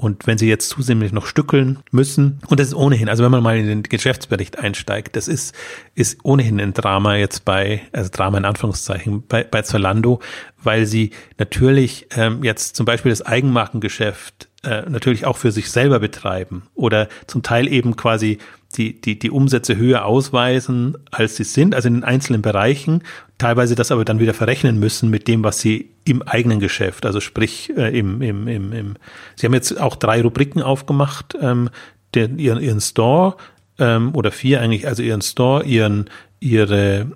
und 0.02 0.26
wenn 0.26 0.40
sie 0.40 0.50
jetzt 0.50 0.70
zusätzlich 0.70 1.12
noch 1.12 1.28
stückeln 1.28 1.78
müssen, 1.92 2.40
und 2.48 2.60
das 2.60 2.70
ist 2.70 2.74
ohnehin, 2.74 3.08
also 3.08 3.24
wenn 3.24 3.30
man 3.30 3.44
mal 3.44 3.56
in 3.56 3.68
den 3.68 3.84
Geschäftsbericht 3.84 4.58
einsteigt, 4.58 5.16
das 5.16 5.28
ist, 5.28 5.54
ist 5.94 6.18
ohnehin 6.24 6.60
ein 6.60 6.74
Drama 6.74 7.18
jetzt 7.18 7.46
bei, 7.46 7.84
also 7.92 8.10
Drama 8.12 8.40
in 8.40 8.46
Anführungszeichen, 8.46 9.24
bei, 9.28 9.44
bei 9.44 9.62
Zalando, 9.62 10.20
weil 10.64 10.88
sie 10.88 11.12
natürlich 11.38 12.08
ähm, 12.16 12.44
jetzt 12.44 12.76
zum 12.76 12.88
Beispiel 12.88 13.12
das 13.12 13.22
Eigenmarkengeschäft 13.22 14.50
äh, 14.64 14.90
natürlich 14.90 15.26
auch 15.28 15.38
für 15.38 15.52
sich 15.52 15.70
selber 15.70 16.00
betreiben 16.00 16.64
oder 16.74 17.08
zum 17.28 17.44
Teil 17.44 17.68
eben 17.68 17.96
quasi 17.96 18.40
die, 18.76 19.00
die, 19.00 19.20
die 19.20 19.30
Umsätze 19.30 19.78
höher 19.78 20.06
ausweisen, 20.06 20.98
als 21.12 21.36
sie 21.36 21.44
sind, 21.44 21.76
also 21.76 21.90
in 21.90 21.96
den 21.96 22.04
einzelnen 22.04 22.42
Bereichen, 22.42 23.04
teilweise 23.38 23.76
das 23.76 23.92
aber 23.92 24.04
dann 24.04 24.20
wieder 24.20 24.34
verrechnen 24.34 24.80
müssen 24.80 25.12
mit 25.12 25.28
dem, 25.28 25.44
was 25.44 25.60
sie 25.60 25.91
im 26.04 26.22
eigenen 26.24 26.60
Geschäft, 26.60 27.06
also 27.06 27.20
sprich 27.20 27.72
äh, 27.76 27.98
im, 27.98 28.22
im, 28.22 28.48
im, 28.48 28.74
im, 28.74 28.96
sie 29.36 29.46
haben 29.46 29.54
jetzt 29.54 29.80
auch 29.80 29.96
drei 29.96 30.22
Rubriken 30.22 30.62
aufgemacht, 30.62 31.36
ähm, 31.40 31.70
den, 32.16 32.40
ihren, 32.40 32.62
ihren 32.62 32.82
Store 32.82 33.36
ähm, 33.78 34.16
oder 34.16 34.32
vier 34.32 34.62
eigentlich, 34.62 34.88
also 34.88 35.04
ihren 35.04 35.22
Store, 35.22 35.64
ihren, 35.64 36.10
ihre 36.40 37.12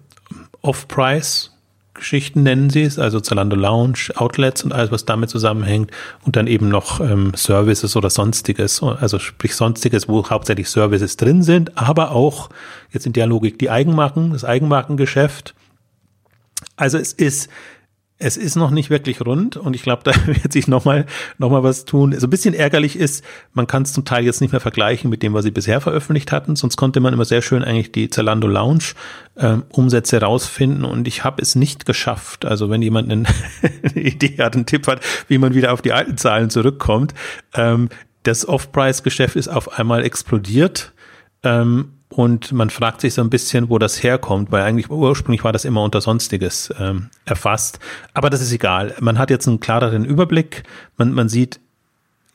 Off-Price 0.62 1.56
Geschichten 1.96 2.44
nennen 2.44 2.70
sie 2.70 2.84
es, 2.84 3.00
also 3.00 3.20
Zalando 3.20 3.56
Lounge, 3.56 4.12
Outlets 4.16 4.64
und 4.64 4.74
alles, 4.74 4.92
was 4.92 5.06
damit 5.06 5.30
zusammenhängt 5.30 5.92
und 6.24 6.36
dann 6.36 6.46
eben 6.46 6.68
noch 6.70 7.00
ähm, 7.00 7.32
Services 7.36 7.96
oder 7.96 8.10
sonstiges, 8.10 8.84
also 8.84 9.18
sprich 9.18 9.56
sonstiges, 9.56 10.08
wo 10.08 10.30
hauptsächlich 10.30 10.70
Services 10.70 11.18
drin 11.18 11.42
sind, 11.42 11.78
aber 11.78 12.12
auch 12.12 12.50
jetzt 12.92 13.06
in 13.06 13.14
der 13.14 13.26
Logik 13.26 13.58
die 13.58 13.72
Eigenmarken, 13.72 14.34
das 14.34 14.44
Eigenmarkengeschäft. 14.44 15.56
Also 16.76 16.98
es 16.98 17.14
ist 17.14 17.50
es 18.18 18.38
ist 18.38 18.56
noch 18.56 18.72
nicht 18.72 18.90
wirklich 18.90 19.20
rund 19.26 19.58
und 19.58 19.76
ich 19.76 19.84
glaube, 19.84 20.04
da 20.06 20.14
wird 20.26 20.54
sich 20.54 20.68
nochmal 20.68 21.06
noch 21.38 21.50
mal 21.50 21.64
was 21.64 21.86
tun. 21.86 22.18
So 22.18 22.28
ein 22.28 22.30
bisschen 22.30 22.54
ärgerlich 22.54 22.98
ist, 22.98 23.24
man 23.54 23.68
kann 23.68 23.84
es 23.84 23.94
zum 23.94 24.06
Teil 24.06 24.24
jetzt 24.24 24.42
nicht 24.42 24.52
mehr 24.52 24.62
vergleichen 24.62 25.10
mit 25.10 25.22
dem, 25.22 25.34
was 25.34 25.44
sie 25.44 25.52
bisher 25.52 25.82
veröffentlicht 25.82 26.32
hatten. 26.32 26.56
Sonst 26.56 26.78
konnte 26.78 27.00
man 27.00 27.14
immer 27.14 27.26
sehr 27.26 27.42
schön 27.42 27.64
eigentlich 27.64 27.92
die 27.92 28.10
Zalando 28.10 28.48
Lounge 28.48 28.94
ähm, 29.38 29.64
Umsätze 29.70 30.22
rausfinden 30.22 30.86
und 30.86 31.08
ich 31.08 31.24
habe 31.24 31.42
es 31.42 31.56
nicht 31.56 31.86
geschafft. 31.86 32.46
Also 32.46 32.70
wenn 32.70 32.82
jemand 32.82 33.12
eine, 33.12 33.26
eine 33.84 34.02
Idee 34.02 34.38
hat, 34.40 34.56
einen 34.56 34.66
Tipp 34.66 34.88
hat, 34.88 35.02
wie 35.28 35.38
man 35.38 35.54
wieder 35.54 35.74
auf 35.74 35.82
die 35.82 35.92
alten 35.92 36.18
Zahlen 36.18 36.50
zurückkommt. 36.50 37.14
Ähm, 37.54 37.90
das 38.24 38.48
Off-Price-Geschäft 38.48 39.36
ist 39.36 39.50
auf 39.50 39.78
einmal 39.78 40.04
explodiert. 40.04 40.94
Ähm, 41.44 41.92
und 42.16 42.54
man 42.54 42.70
fragt 42.70 43.02
sich 43.02 43.14
so 43.14 43.22
ein 43.22 43.30
bisschen, 43.30 43.70
wo 43.70 43.78
das 43.78 44.02
herkommt, 44.02 44.50
weil 44.50 44.62
eigentlich 44.62 44.90
ursprünglich 44.90 45.44
war 45.44 45.52
das 45.52 45.66
immer 45.66 45.84
unter 45.84 46.00
Sonstiges 46.00 46.74
ähm, 46.80 47.10
erfasst. 47.26 47.80
Aber 48.14 48.30
das 48.30 48.42
ist 48.42 48.54
egal. 48.54 48.96
Man 49.02 49.20
hat 49.20 49.30
jetzt 49.30 49.50
einen 49.50 49.60
klareren 49.60 50.06
Überblick. 50.06 50.64
Man, 50.96 51.12
man 51.12 51.28
sieht, 51.28 51.60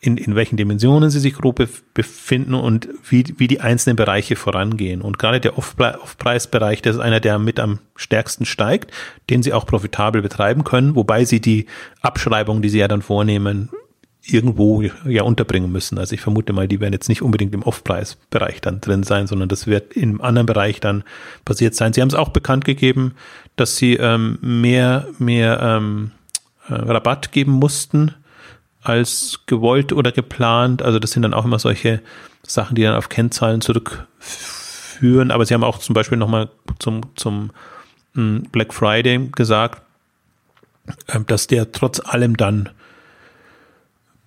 in, 0.03 0.19
in 0.19 0.35
welchen 0.35 0.59
Dimensionen 0.59 1.09
sie 1.09 1.19
sich 1.19 1.33
grob 1.33 1.67
befinden 1.95 2.53
und 2.53 2.89
wie, 3.09 3.25
wie 3.39 3.49
die 3.49 3.63
einzelnen 3.63 3.97
Bereiche 3.97 4.37
vorangehen. 4.37 5.01
Und 5.01 5.19
gerade 5.19 5.41
der 5.41 5.57
Off-Preis-Bereich, 5.57 6.83
das 6.83 6.97
ist 6.97 7.03
einer, 7.03 7.21
der 7.21 7.39
mit 7.39 7.59
am 7.59 7.79
stärksten 7.97 8.45
steigt, 8.45 8.91
den 9.31 9.43
sie 9.43 9.55
auch 9.55 9.65
profitabel 9.65 10.21
betreiben 10.21 10.63
können, 10.63 10.95
wobei 10.95 11.25
sie 11.25 11.41
die 11.41 11.65
Abschreibung, 12.03 12.61
die 12.61 12.69
sie 12.69 12.81
ja 12.81 12.89
dann 12.89 13.01
vornehmen, 13.01 13.71
irgendwo 14.23 14.83
ja 14.83 15.23
unterbringen 15.23 15.73
müssen. 15.73 15.99
Also 15.99 16.15
ich 16.15 16.21
vermute 16.21 16.53
mal, 16.53 16.69
die 16.69 16.81
werden 16.81 16.93
jetzt 16.93 17.09
nicht 17.09 17.23
unbedingt 17.23 17.55
im 17.55 17.63
Off-Preis-Bereich 17.63 18.61
dann 18.61 18.81
drin 18.81 19.03
sein, 19.03 19.27
sondern 19.27 19.49
das 19.49 19.67
wird 19.67 19.97
im 19.97 20.21
anderen 20.21 20.47
Bereich 20.47 20.81
dann 20.81 21.05
passiert 21.45 21.75
sein. 21.75 21.93
Sie 21.93 22.01
haben 22.01 22.09
es 22.09 22.15
auch 22.15 22.29
bekannt 22.29 22.65
gegeben, 22.65 23.15
dass 23.57 23.77
sie 23.77 23.95
ähm, 23.95 24.39
mehr, 24.43 25.09
mehr 25.19 25.61
ähm, 25.63 26.13
äh, 26.69 26.75
Rabatt 26.75 27.33
geben 27.33 27.53
mussten 27.53 28.15
als 28.83 29.41
gewollt 29.47 29.93
oder 29.93 30.13
geplant. 30.13 30.83
Also 30.83 30.99
das 30.99 31.13
sind 31.13 31.23
dann 31.23 31.35
auch 31.35 31.45
immer 31.45 31.59
solche 31.59 32.01
Sachen, 32.43 32.75
die 32.75 32.83
dann 32.83 32.97
auf 32.97 33.09
Kennzahlen 33.09 33.61
zurückführen. 33.63 35.31
Aber 35.31 35.47
sie 35.47 35.55
haben 35.55 35.65
auch 35.65 35.79
zum 35.79 35.95
Beispiel 35.95 36.19
nochmal 36.19 36.51
zum, 36.79 37.03
zum 37.17 37.51
hm, 38.15 38.45
Black 38.53 38.75
Friday 38.75 39.31
gesagt, 39.35 39.83
äh, 41.07 41.21
dass 41.27 41.47
der 41.47 41.73
trotz 41.73 42.01
allem 42.01 42.37
dann 42.37 42.69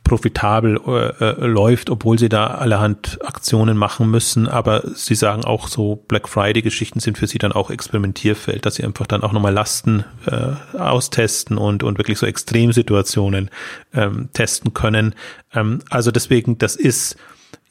profitabel 0.04 0.80
äh, 0.86 1.26
äh, 1.26 1.46
läuft, 1.46 1.90
obwohl 1.90 2.20
sie 2.20 2.30
da 2.30 2.48
allerhand 2.48 3.20
Aktionen 3.26 3.78
machen 3.78 4.12
müssen. 4.12 4.48
Aber 4.48 4.84
sie 4.96 5.16
sagen 5.16 5.46
auch 5.46 5.68
so, 5.68 5.96
Black 5.96 6.28
Friday-Geschichten 6.28 7.00
sind 7.00 7.18
für 7.18 7.28
sie 7.28 7.38
dann 7.38 7.54
auch 7.54 7.70
Experimentierfeld, 7.70 8.66
dass 8.66 8.76
sie 8.76 8.84
einfach 8.84 9.08
dann 9.08 9.24
auch 9.24 9.32
nochmal 9.32 9.54
Lasten 9.54 10.04
äh, 10.26 10.78
austesten 10.78 11.58
und, 11.58 11.84
und 11.84 11.98
wirklich 11.98 12.18
so 12.20 12.26
Extremsituationen 12.26 13.50
ähm, 13.94 14.30
testen 14.34 14.74
können. 14.74 15.16
Ähm, 15.54 15.80
also 15.90 16.12
deswegen, 16.12 16.58
das 16.58 16.76
ist, 16.76 17.16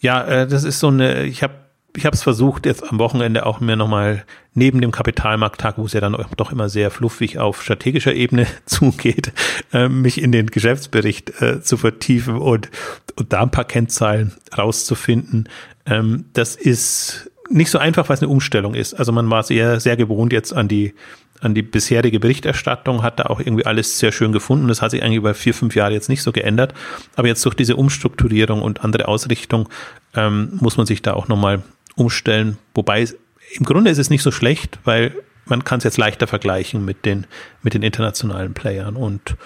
ja, 0.01 0.25
äh, 0.25 0.47
das 0.47 0.65
ist 0.65 0.81
so 0.81 0.89
eine, 0.89 1.25
ich 1.25 1.43
habe 1.43 1.55
ich 1.95 2.07
habe 2.07 2.15
es 2.15 2.23
versucht, 2.23 2.67
jetzt 2.67 2.91
am 2.91 2.99
Wochenende 2.99 3.45
auch 3.45 3.61
mir 3.61 3.77
nochmal 3.77 4.25
neben 4.55 4.81
dem 4.81 4.93
Kapitalmarkttag, 4.93 5.79
wo 5.79 5.85
es 5.85 5.93
ja 5.93 6.01
dann 6.01 6.17
doch 6.37 6.53
immer 6.53 6.69
sehr 6.69 6.91
fluffig 6.91 7.39
auf 7.39 7.63
strategischer 7.63 8.15
Ebene 8.15 8.47
zugeht, 8.67 9.33
äh, 9.73 9.89
mich 9.89 10.21
in 10.21 10.33
den 10.33 10.47
Geschäftsbericht 10.47 11.41
äh, 11.43 11.61
zu 11.61 11.77
vertiefen 11.77 12.37
und, 12.37 12.71
und 13.17 13.33
da 13.33 13.43
ein 13.43 13.51
paar 13.51 13.65
Kennzahlen 13.65 14.33
rauszufinden. 14.57 15.49
Ähm, 15.87 16.27
das 16.33 16.57
ist 16.57 17.31
nicht 17.51 17.71
so 17.71 17.79
einfach, 17.79 18.09
weil 18.09 18.15
es 18.15 18.23
eine 18.23 18.31
Umstellung 18.31 18.75
ist. 18.75 18.95
Also 18.95 19.13
man 19.13 19.29
war 19.29 19.43
sehr, 19.43 19.79
sehr 19.81 19.97
gewohnt 19.97 20.33
jetzt 20.33 20.53
an 20.53 20.69
die 20.69 20.95
an 21.43 21.55
die 21.55 21.63
bisherige 21.63 22.21
Berichterstattung, 22.21 23.03
hat 23.03 23.19
da 23.19 23.25
auch 23.25 23.41
irgendwie 23.41 23.67
alles 23.67 23.99
sehr 23.99 24.13
schön 24.13 24.31
gefunden. 24.31 24.69
Das 24.69 24.81
hat 24.81 24.93
sich 24.93 25.03
eigentlich 25.03 25.17
über 25.17 25.35
vier, 25.35 25.55
fünf 25.55 25.75
Jahre 25.75 25.93
jetzt 25.93 26.09
nicht 26.09 26.23
so 26.23 26.31
geändert. 26.31 26.73
Aber 27.17 27.27
jetzt 27.27 27.45
durch 27.45 27.57
diese 27.57 27.75
Umstrukturierung 27.75 28.63
und 28.63 28.85
andere 28.85 29.09
Ausrichtung 29.09 29.69
ähm, 30.15 30.51
muss 30.61 30.77
man 30.77 30.87
sich 30.87 31.03
da 31.03 31.15
auch 31.15 31.27
nochmal 31.27 31.63
umstellen. 31.97 32.59
Wobei 32.75 33.07
im 33.55 33.65
Grunde 33.65 33.91
ist 33.91 33.99
es 33.99 34.11
nicht 34.11 34.23
so 34.23 34.31
schlecht, 34.31 34.79
weil 34.85 35.15
man 35.45 35.65
kann 35.65 35.79
es 35.79 35.85
jetzt 35.85 35.99
leichter 35.99 36.27
vergleichen 36.27 36.85
mit 36.85 37.05
den, 37.05 37.27
mit 37.63 37.75
den 37.75 37.83
internationalen 37.83 38.55
Playern. 38.55 38.97
Und 38.97 39.37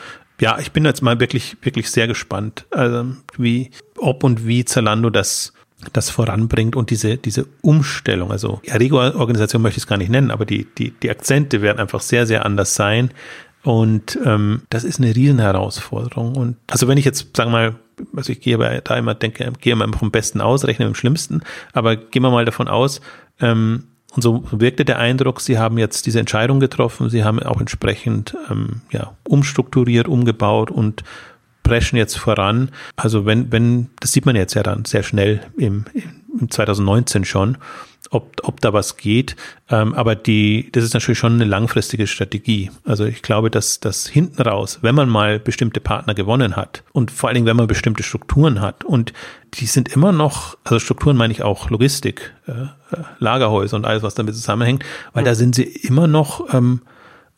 ja, 0.40 0.58
ich 0.58 0.72
bin 0.72 0.84
jetzt 0.84 1.02
mal 1.02 1.18
wirklich, 1.18 1.56
wirklich 1.62 1.90
sehr 1.90 2.06
gespannt, 2.06 2.66
also 2.70 3.06
wie, 3.36 3.70
ob 3.96 4.22
und 4.22 4.46
wie 4.46 4.64
Zalando 4.64 5.10
das, 5.10 5.54
das 5.92 6.10
voranbringt 6.10 6.76
und 6.76 6.90
diese, 6.90 7.16
diese 7.16 7.46
Umstellung. 7.62 8.30
Also 8.30 8.60
Errego-Organisation 8.64 9.62
möchte 9.62 9.78
ich 9.78 9.84
es 9.84 9.88
gar 9.88 9.96
nicht 9.96 10.10
nennen, 10.10 10.30
aber 10.30 10.44
die, 10.44 10.66
die, 10.76 10.90
die 10.90 11.10
Akzente 11.10 11.62
werden 11.62 11.78
einfach 11.78 12.00
sehr, 12.00 12.26
sehr 12.26 12.44
anders 12.44 12.74
sein. 12.74 13.10
Und 13.62 14.18
ähm, 14.24 14.62
das 14.70 14.84
ist 14.84 15.00
eine 15.00 15.16
riesen 15.16 15.40
Herausforderung. 15.40 16.36
Und 16.36 16.56
also 16.68 16.86
wenn 16.86 16.98
ich 16.98 17.04
jetzt, 17.04 17.36
sagen 17.36 17.50
wir 17.50 17.70
mal, 17.70 17.74
also 18.14 18.32
ich 18.32 18.40
gehe 18.40 18.54
aber 18.56 18.80
da 18.80 18.96
immer, 18.96 19.14
denke, 19.14 19.52
gehe 19.60 19.72
immer 19.72 19.88
vom 19.96 20.10
Besten 20.10 20.40
aus, 20.40 20.64
rechne 20.64 20.86
mit 20.86 20.94
dem 20.94 20.98
Schlimmsten, 20.98 21.42
aber 21.72 21.96
gehen 21.96 22.22
wir 22.22 22.30
mal 22.30 22.44
davon 22.44 22.68
aus, 22.68 23.00
ähm, 23.40 23.84
und 24.14 24.22
so 24.22 24.44
wirkte 24.50 24.86
der 24.86 24.98
Eindruck, 24.98 25.42
sie 25.42 25.58
haben 25.58 25.76
jetzt 25.76 26.06
diese 26.06 26.20
Entscheidung 26.20 26.58
getroffen, 26.58 27.10
sie 27.10 27.22
haben 27.22 27.42
auch 27.42 27.60
entsprechend 27.60 28.34
ähm, 28.50 28.80
ja, 28.90 29.12
umstrukturiert, 29.28 30.08
umgebaut 30.08 30.70
und 30.70 31.04
preschen 31.62 31.98
jetzt 31.98 32.16
voran. 32.16 32.70
Also 32.96 33.26
wenn, 33.26 33.52
wenn, 33.52 33.90
das 34.00 34.12
sieht 34.12 34.24
man 34.24 34.34
jetzt 34.34 34.54
ja 34.54 34.62
dann 34.62 34.86
sehr 34.86 35.02
schnell 35.02 35.42
im, 35.58 35.84
im 36.40 36.50
2019 36.50 37.26
schon 37.26 37.58
ob, 38.10 38.40
ob 38.42 38.60
da 38.60 38.72
was 38.72 38.96
geht. 38.96 39.36
Ähm, 39.70 39.94
aber 39.94 40.14
die, 40.14 40.70
das 40.72 40.84
ist 40.84 40.94
natürlich 40.94 41.18
schon 41.18 41.34
eine 41.34 41.44
langfristige 41.44 42.06
Strategie. 42.06 42.70
Also 42.84 43.04
ich 43.04 43.22
glaube, 43.22 43.50
dass 43.50 43.80
das 43.80 44.06
hinten 44.06 44.42
raus, 44.42 44.78
wenn 44.82 44.94
man 44.94 45.08
mal 45.08 45.38
bestimmte 45.38 45.80
Partner 45.80 46.14
gewonnen 46.14 46.56
hat 46.56 46.84
und 46.92 47.10
vor 47.10 47.28
allen 47.28 47.34
Dingen, 47.34 47.46
wenn 47.46 47.56
man 47.56 47.66
bestimmte 47.66 48.02
Strukturen 48.02 48.60
hat 48.60 48.84
und 48.84 49.12
die 49.54 49.66
sind 49.66 49.88
immer 49.88 50.12
noch, 50.12 50.56
also 50.64 50.78
Strukturen 50.78 51.16
meine 51.16 51.32
ich 51.32 51.42
auch 51.42 51.70
Logistik, 51.70 52.34
äh, 52.46 52.52
äh 52.52 53.02
Lagerhäuser 53.18 53.76
und 53.76 53.84
alles, 53.84 54.02
was 54.02 54.14
damit 54.14 54.34
zusammenhängt, 54.34 54.84
weil 55.12 55.24
da 55.24 55.34
sind 55.34 55.54
sie 55.54 55.64
immer 55.64 56.06
noch 56.06 56.52
ähm, 56.52 56.82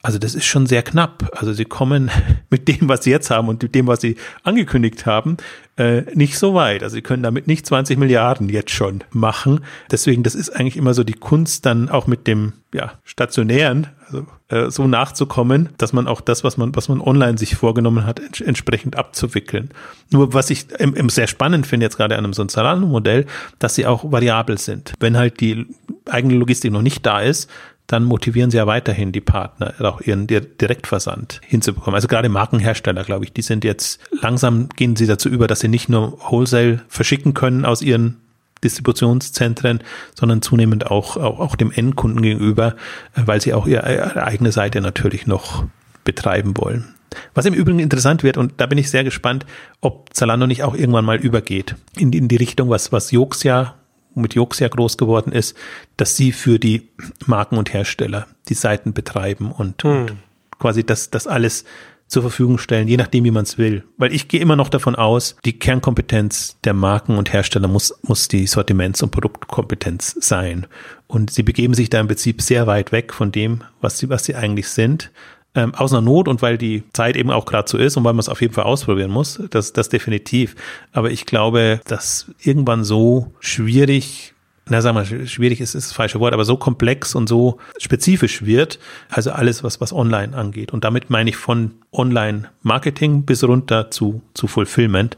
also 0.00 0.18
das 0.18 0.34
ist 0.34 0.44
schon 0.44 0.66
sehr 0.66 0.82
knapp. 0.82 1.28
Also 1.34 1.52
sie 1.52 1.64
kommen 1.64 2.10
mit 2.50 2.68
dem, 2.68 2.88
was 2.88 3.04
sie 3.04 3.10
jetzt 3.10 3.30
haben 3.30 3.48
und 3.48 3.62
mit 3.62 3.74
dem, 3.74 3.86
was 3.88 4.00
sie 4.00 4.16
angekündigt 4.44 5.06
haben, 5.06 5.36
äh, 5.76 6.02
nicht 6.14 6.38
so 6.38 6.54
weit. 6.54 6.82
Also 6.82 6.94
sie 6.94 7.02
können 7.02 7.22
damit 7.22 7.46
nicht 7.48 7.66
20 7.66 7.98
Milliarden 7.98 8.48
jetzt 8.48 8.70
schon 8.70 9.02
machen. 9.10 9.60
Deswegen, 9.90 10.22
das 10.22 10.34
ist 10.34 10.50
eigentlich 10.50 10.76
immer 10.76 10.94
so 10.94 11.02
die 11.02 11.14
Kunst, 11.14 11.66
dann 11.66 11.88
auch 11.88 12.06
mit 12.06 12.26
dem 12.28 12.52
ja, 12.72 12.92
stationären, 13.04 13.88
also 14.06 14.26
äh, 14.48 14.70
so 14.70 14.86
nachzukommen, 14.86 15.70
dass 15.78 15.92
man 15.92 16.06
auch 16.06 16.20
das, 16.20 16.44
was 16.44 16.56
man, 16.56 16.76
was 16.76 16.88
man 16.88 17.00
online 17.00 17.36
sich 17.36 17.56
vorgenommen 17.56 18.06
hat, 18.06 18.20
ents 18.20 18.40
entsprechend 18.40 18.96
abzuwickeln. 18.96 19.70
Nur 20.10 20.32
was 20.32 20.50
ich 20.50 20.70
im, 20.78 20.94
im 20.94 21.08
sehr 21.08 21.26
spannend 21.26 21.66
finde 21.66 21.86
jetzt 21.86 21.96
gerade 21.96 22.16
an 22.16 22.24
einem 22.24 22.34
so 22.34 22.44
Zalando-Modell, 22.44 23.26
dass 23.58 23.74
sie 23.74 23.86
auch 23.86 24.10
variabel 24.12 24.58
sind. 24.58 24.92
Wenn 25.00 25.16
halt 25.16 25.40
die 25.40 25.66
eigene 26.08 26.34
Logistik 26.34 26.72
noch 26.72 26.82
nicht 26.82 27.04
da 27.04 27.20
ist, 27.20 27.50
dann 27.88 28.04
motivieren 28.04 28.50
sie 28.50 28.58
ja 28.58 28.66
weiterhin 28.66 29.12
die 29.12 29.22
Partner, 29.22 29.74
auch 29.80 30.02
ihren 30.02 30.26
Direktversand 30.26 31.40
hinzubekommen. 31.44 31.94
Also 31.94 32.06
gerade 32.06 32.28
Markenhersteller, 32.28 33.02
glaube 33.02 33.24
ich, 33.24 33.32
die 33.32 33.42
sind 33.42 33.64
jetzt 33.64 33.98
langsam 34.20 34.68
gehen 34.68 34.94
sie 34.94 35.06
dazu 35.06 35.28
über, 35.28 35.46
dass 35.46 35.60
sie 35.60 35.68
nicht 35.68 35.88
nur 35.88 36.18
Wholesale 36.30 36.82
verschicken 36.88 37.32
können 37.32 37.64
aus 37.64 37.80
ihren 37.80 38.18
Distributionszentren, 38.62 39.80
sondern 40.14 40.42
zunehmend 40.42 40.90
auch, 40.90 41.16
auch, 41.16 41.40
auch 41.40 41.56
dem 41.56 41.72
Endkunden 41.72 42.20
gegenüber, 42.20 42.76
weil 43.16 43.40
sie 43.40 43.54
auch 43.54 43.66
ihre, 43.66 43.90
ihre 43.90 44.24
eigene 44.24 44.52
Seite 44.52 44.82
natürlich 44.82 45.26
noch 45.26 45.64
betreiben 46.04 46.56
wollen. 46.58 46.94
Was 47.32 47.46
im 47.46 47.54
Übrigen 47.54 47.78
interessant 47.78 48.22
wird, 48.22 48.36
und 48.36 48.54
da 48.58 48.66
bin 48.66 48.76
ich 48.76 48.90
sehr 48.90 49.04
gespannt, 49.04 49.46
ob 49.80 50.14
Zalando 50.14 50.46
nicht 50.46 50.62
auch 50.62 50.74
irgendwann 50.74 51.06
mal 51.06 51.16
übergeht 51.16 51.74
in, 51.96 52.12
in 52.12 52.28
die 52.28 52.36
Richtung, 52.36 52.68
was, 52.68 52.92
was 52.92 53.12
Joox 53.12 53.44
ja 53.44 53.77
mit 54.18 54.34
Jux 54.34 54.58
ja 54.58 54.68
groß 54.68 54.96
geworden 54.96 55.32
ist, 55.32 55.56
dass 55.96 56.16
sie 56.16 56.32
für 56.32 56.58
die 56.58 56.88
Marken 57.26 57.56
und 57.56 57.72
Hersteller 57.72 58.26
die 58.48 58.54
Seiten 58.54 58.92
betreiben 58.92 59.52
und, 59.52 59.82
hm. 59.82 59.90
und 59.90 60.16
quasi 60.58 60.84
das, 60.84 61.10
das 61.10 61.26
alles 61.26 61.64
zur 62.08 62.22
Verfügung 62.22 62.56
stellen, 62.56 62.88
je 62.88 62.96
nachdem, 62.96 63.24
wie 63.24 63.30
man 63.30 63.44
es 63.44 63.58
will. 63.58 63.84
Weil 63.98 64.14
ich 64.14 64.28
gehe 64.28 64.40
immer 64.40 64.56
noch 64.56 64.70
davon 64.70 64.96
aus, 64.96 65.36
die 65.44 65.58
Kernkompetenz 65.58 66.56
der 66.64 66.72
Marken 66.72 67.18
und 67.18 67.32
Hersteller 67.32 67.68
muss, 67.68 67.94
muss 68.02 68.28
die 68.28 68.46
Sortiments- 68.46 69.02
und 69.02 69.10
Produktkompetenz 69.10 70.16
sein. 70.18 70.66
Und 71.06 71.30
sie 71.30 71.42
begeben 71.42 71.74
sich 71.74 71.90
da 71.90 72.00
im 72.00 72.06
Prinzip 72.06 72.40
sehr 72.40 72.66
weit 72.66 72.92
weg 72.92 73.12
von 73.12 73.30
dem, 73.30 73.62
was 73.82 73.98
sie, 73.98 74.08
was 74.08 74.24
sie 74.24 74.34
eigentlich 74.34 74.68
sind 74.68 75.10
ähm, 75.58 75.74
aus 75.74 75.92
einer 75.92 76.02
Not 76.02 76.28
und 76.28 76.40
weil 76.40 76.56
die 76.56 76.84
Zeit 76.92 77.16
eben 77.16 77.30
auch 77.30 77.44
gerade 77.44 77.68
so 77.68 77.76
ist 77.76 77.96
und 77.96 78.04
weil 78.04 78.12
man 78.12 78.20
es 78.20 78.28
auf 78.28 78.40
jeden 78.40 78.54
Fall 78.54 78.64
ausprobieren 78.64 79.10
muss, 79.10 79.40
das, 79.50 79.72
das 79.72 79.88
definitiv. 79.88 80.54
Aber 80.92 81.10
ich 81.10 81.26
glaube, 81.26 81.80
dass 81.86 82.30
irgendwann 82.42 82.84
so 82.84 83.32
schwierig 83.40 84.34
na 84.70 84.82
sagen 84.82 84.98
wir, 84.98 85.26
schwierig 85.26 85.60
ist, 85.60 85.74
ist 85.74 85.88
das 85.88 85.96
falsche 85.96 86.20
Wort, 86.20 86.34
aber 86.34 86.44
so 86.44 86.56
komplex 86.56 87.14
und 87.14 87.28
so 87.28 87.58
spezifisch 87.78 88.44
wird, 88.44 88.78
also 89.08 89.30
alles, 89.30 89.64
was, 89.64 89.80
was 89.80 89.92
online 89.92 90.36
angeht. 90.36 90.72
Und 90.72 90.84
damit 90.84 91.10
meine 91.10 91.30
ich 91.30 91.36
von 91.36 91.72
Online-Marketing 91.92 93.24
bis 93.24 93.42
runter 93.44 93.90
zu, 93.90 94.20
zu 94.34 94.46
Fulfillment, 94.46 95.16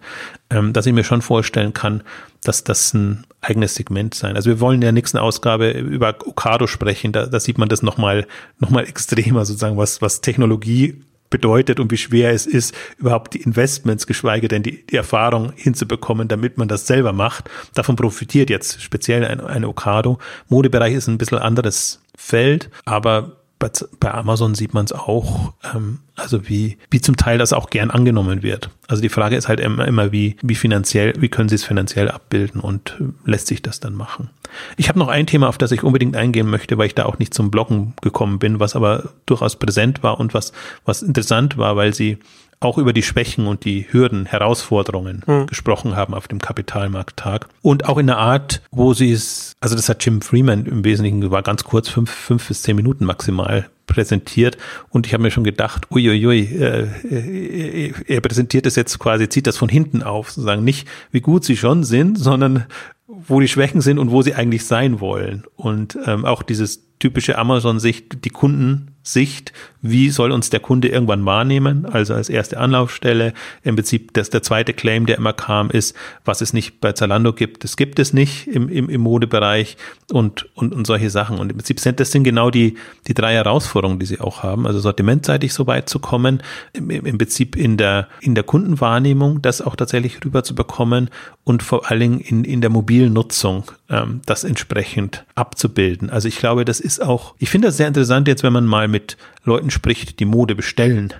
ähm, 0.51 0.72
dass 0.72 0.86
ich 0.86 0.93
mir 0.93 1.05
schon 1.05 1.22
vorstellen 1.22 1.72
kann, 1.72 2.03
dass 2.43 2.64
das 2.64 2.95
ein 2.95 3.26
eigenes 3.41 3.74
Segment 3.74 4.14
sein. 4.14 4.36
Also 4.36 4.51
wir 4.51 4.61
wollen 4.61 4.76
in 4.76 4.80
der 4.82 4.93
nächsten 4.93 5.18
Ausgabe 5.18 5.70
über 5.70 6.14
Okado 6.26 6.66
sprechen. 6.66 7.12
Da, 7.12 7.26
da 7.26 7.41
sieht 7.41 7.59
man 7.59 7.68
das 7.68 7.82
nochmal 7.82 8.26
noch 8.59 8.70
mal 8.70 8.86
extremer, 8.86 9.45
sozusagen, 9.45 9.76
was, 9.76 10.03
was 10.03 10.20
Technologie 10.20 11.03
bedeutet 11.30 11.80
und 11.80 11.91
wie 11.93 11.97
schwer 11.97 12.32
es 12.32 12.45
ist, 12.47 12.74
überhaupt 12.99 13.34
die 13.34 13.43
Investments, 13.43 14.07
geschweige 14.07 14.49
denn 14.49 14.64
die, 14.64 14.84
die 14.84 14.97
Erfahrung 14.97 15.53
hinzubekommen, 15.55 16.28
damit 16.28 16.59
man 16.59 16.68
das 16.68 16.86
selber 16.86 17.12
macht. 17.12 17.49
Davon 17.74 17.97
profitiert 17.97 18.51
jetzt 18.51 18.82
speziell 18.82 19.24
ein, 19.24 19.41
ein 19.41 19.64
Okado. 19.64 20.18
Modebereich 20.49 20.95
ist 20.95 21.07
ein 21.07 21.18
bisschen 21.18 21.38
anderes 21.38 22.01
Feld, 22.16 22.68
aber 22.84 23.39
bei, 23.61 23.71
bei 24.01 24.13
Amazon 24.13 24.57
sieht 24.57 24.75
man 24.75 24.87
es 24.87 24.93
auch, 24.93 25.53
ähm, 25.75 25.99
also 26.17 26.49
wie, 26.49 26.79
wie 26.91 27.01
zum 27.01 27.17
Teil 27.17 27.39
das 27.39 27.53
auch 27.53 27.71
gern 27.71 27.91
angenommen 27.91 28.43
wird. 28.43 28.71
Also 28.89 29.03
die 29.03 29.09
Frage 29.09 29.37
ist 29.37 29.47
halt 29.47 29.61
immer, 29.61 29.87
immer 29.87 30.11
wie, 30.11 30.37
wie 30.43 30.57
finanziell, 30.57 31.13
wie 31.19 31.29
können 31.29 31.49
sie 31.49 31.55
es 31.55 31.65
finanziell 31.65 32.11
abbilden 32.11 32.61
und 32.61 32.97
lässt 33.25 33.47
sich 33.47 33.63
das 33.63 33.79
dann 33.79 33.95
machen. 33.95 34.31
Ich 34.77 34.89
habe 34.89 34.99
noch 34.99 35.09
ein 35.09 35.27
Thema, 35.27 35.49
auf 35.49 35.59
das 35.59 35.71
ich 35.71 35.85
unbedingt 35.85 36.17
eingehen 36.17 36.49
möchte, 36.49 36.77
weil 36.79 36.87
ich 36.87 36.95
da 36.95 37.05
auch 37.05 37.19
nicht 37.19 37.35
zum 37.35 37.51
Bloggen 37.51 37.93
gekommen 38.01 38.39
bin, 38.41 38.59
was 38.59 38.75
aber 38.75 39.11
durchaus 39.27 39.57
präsent 39.57 40.03
war 40.03 40.19
und 40.19 40.35
was, 40.35 40.53
was 40.85 41.03
interessant 41.03 41.57
war, 41.57 41.77
weil 41.77 41.95
sie 41.95 42.19
auch 42.61 42.77
über 42.77 42.93
die 42.93 43.03
Schwächen 43.03 43.47
und 43.47 43.65
die 43.65 43.87
Hürden, 43.91 44.27
Herausforderungen 44.27 45.23
mhm. 45.27 45.47
gesprochen 45.47 45.97
haben 45.97 46.13
auf 46.13 46.29
dem 46.29 46.41
Kapitalmarkttag. 46.41 47.49
Und 47.63 47.87
auch 47.89 47.97
in 47.97 48.11
einer 48.11 48.19
Art, 48.19 48.63
wo 48.71 48.93
sie 48.93 49.13
es, 49.13 49.55
also 49.61 49.75
das 49.75 49.89
hat 49.89 50.05
Jim 50.05 50.21
Freeman 50.21 50.67
im 50.67 50.85
Wesentlichen, 50.85 51.31
war 51.31 51.43
ganz 51.43 51.65
kurz, 51.65 51.89
fünf, 51.89 52.11
fünf 52.11 52.47
bis 52.49 52.63
zehn 52.63 52.77
Minuten 52.77 53.07
maximal 53.07 53.71
präsentiert 53.87 54.57
und 54.91 55.07
ich 55.07 55.15
habe 55.15 55.23
mir 55.23 55.33
schon 55.33 55.43
gedacht, 55.43 55.91
uiuiui, 55.91 56.43
äh, 56.43 56.87
äh, 57.11 57.93
er 58.07 58.21
präsentiert 58.21 58.67
es 58.67 58.77
jetzt 58.77 59.01
quasi, 59.01 59.29
zieht 59.29 59.49
das 59.49 59.57
von 59.57 59.69
hinten 59.69 60.05
auf, 60.05 60.31
sozusagen 60.31 60.63
nicht, 60.63 60.87
wie 61.11 61.21
gut 61.21 61.45
sie 61.45 61.57
schon 61.57 61.83
sind, 61.83 62.17
sondern 62.17 62.67
wo 63.09 63.41
die 63.41 63.49
Schwächen 63.49 63.81
sind 63.81 63.99
und 63.99 64.13
wo 64.13 64.23
sie 64.23 64.35
eigentlich 64.35 64.65
sein 64.65 65.01
wollen. 65.01 65.45
Und 65.57 65.99
ähm, 66.07 66.25
auch 66.25 66.45
dieses 66.45 66.85
typische 67.01 67.37
Amazon-Sicht, 67.37 68.25
die 68.25 68.31
Kunden 68.31 68.89
Sicht, 69.03 69.53
wie 69.83 70.11
soll 70.11 70.31
uns 70.31 70.51
der 70.51 70.61
Kunde 70.61 70.89
irgendwann 70.89 71.25
wahrnehmen, 71.25 71.87
also 71.87 72.13
als 72.15 72.29
erste 72.29 72.59
Anlaufstelle. 72.59 73.33
Im 73.63 73.77
Prinzip, 73.77 74.13
dass 74.13 74.29
der 74.29 74.43
zweite 74.43 74.75
Claim, 74.75 75.07
der 75.07 75.17
immer 75.17 75.33
kam, 75.33 75.71
ist, 75.71 75.97
was 76.25 76.43
es 76.43 76.53
nicht 76.53 76.81
bei 76.81 76.93
Zalando 76.93 77.33
gibt, 77.33 77.65
das 77.65 77.77
gibt 77.77 77.99
es 77.99 78.13
nicht 78.13 78.47
im, 78.47 78.69
im, 78.69 78.91
im 78.91 79.01
Modebereich 79.01 79.79
und, 80.13 80.49
und, 80.55 80.75
und 80.75 80.87
solche 80.87 81.09
Sachen. 81.09 81.39
Und 81.39 81.51
im 81.51 81.57
Prinzip 81.57 81.81
sind 81.81 81.99
das 81.99 82.11
sind 82.11 82.25
genau 82.25 82.51
die, 82.51 82.77
die 83.07 83.15
drei 83.15 83.33
Herausforderungen, 83.35 83.99
die 83.99 84.07
sie 84.07 84.21
auch 84.21 84.43
haben. 84.43 84.67
Also 84.67 84.81
sortimentseitig 84.81 85.55
so 85.55 85.67
weit 85.67 85.89
zu 85.89 85.99
kommen, 85.99 86.43
im, 86.75 86.91
im 86.91 87.17
Prinzip 87.17 87.57
in 87.57 87.79
der, 87.79 88.09
in 88.21 88.35
der 88.35 88.45
Kundenwahrnehmung 88.45 89.41
das 89.41 89.63
auch 89.63 89.77
tatsächlich 89.77 90.23
rüber 90.25 90.45
zu 90.45 90.55
bekommen 90.55 91.09
und 91.45 91.63
vor 91.63 91.91
allen 91.91 92.01
Dingen 92.01 92.21
in, 92.21 92.45
in 92.45 92.61
der 92.61 92.71
mobilen 92.71 93.15
Nutzung 93.15 93.65
ähm, 93.89 94.21
das 94.27 94.45
entsprechend 94.45 95.25
abzubilden. 95.35 96.11
Also 96.11 96.29
ich 96.29 96.37
glaube, 96.37 96.67
das 96.67 96.81
ist 96.81 97.01
auch, 97.03 97.35
ich 97.39 97.49
finde 97.49 97.69
das 97.69 97.79
sehr 97.79 97.89
interessant 97.89 98.29
jetzt, 98.29 98.43
wenn 98.43 98.53
man 98.53 98.67
mal 98.67 98.89
mit 98.91 99.16
Leuten 99.45 99.70
spricht, 99.70 100.20
die 100.20 100.24
Mode 100.24 100.55
bestellen 100.55 101.14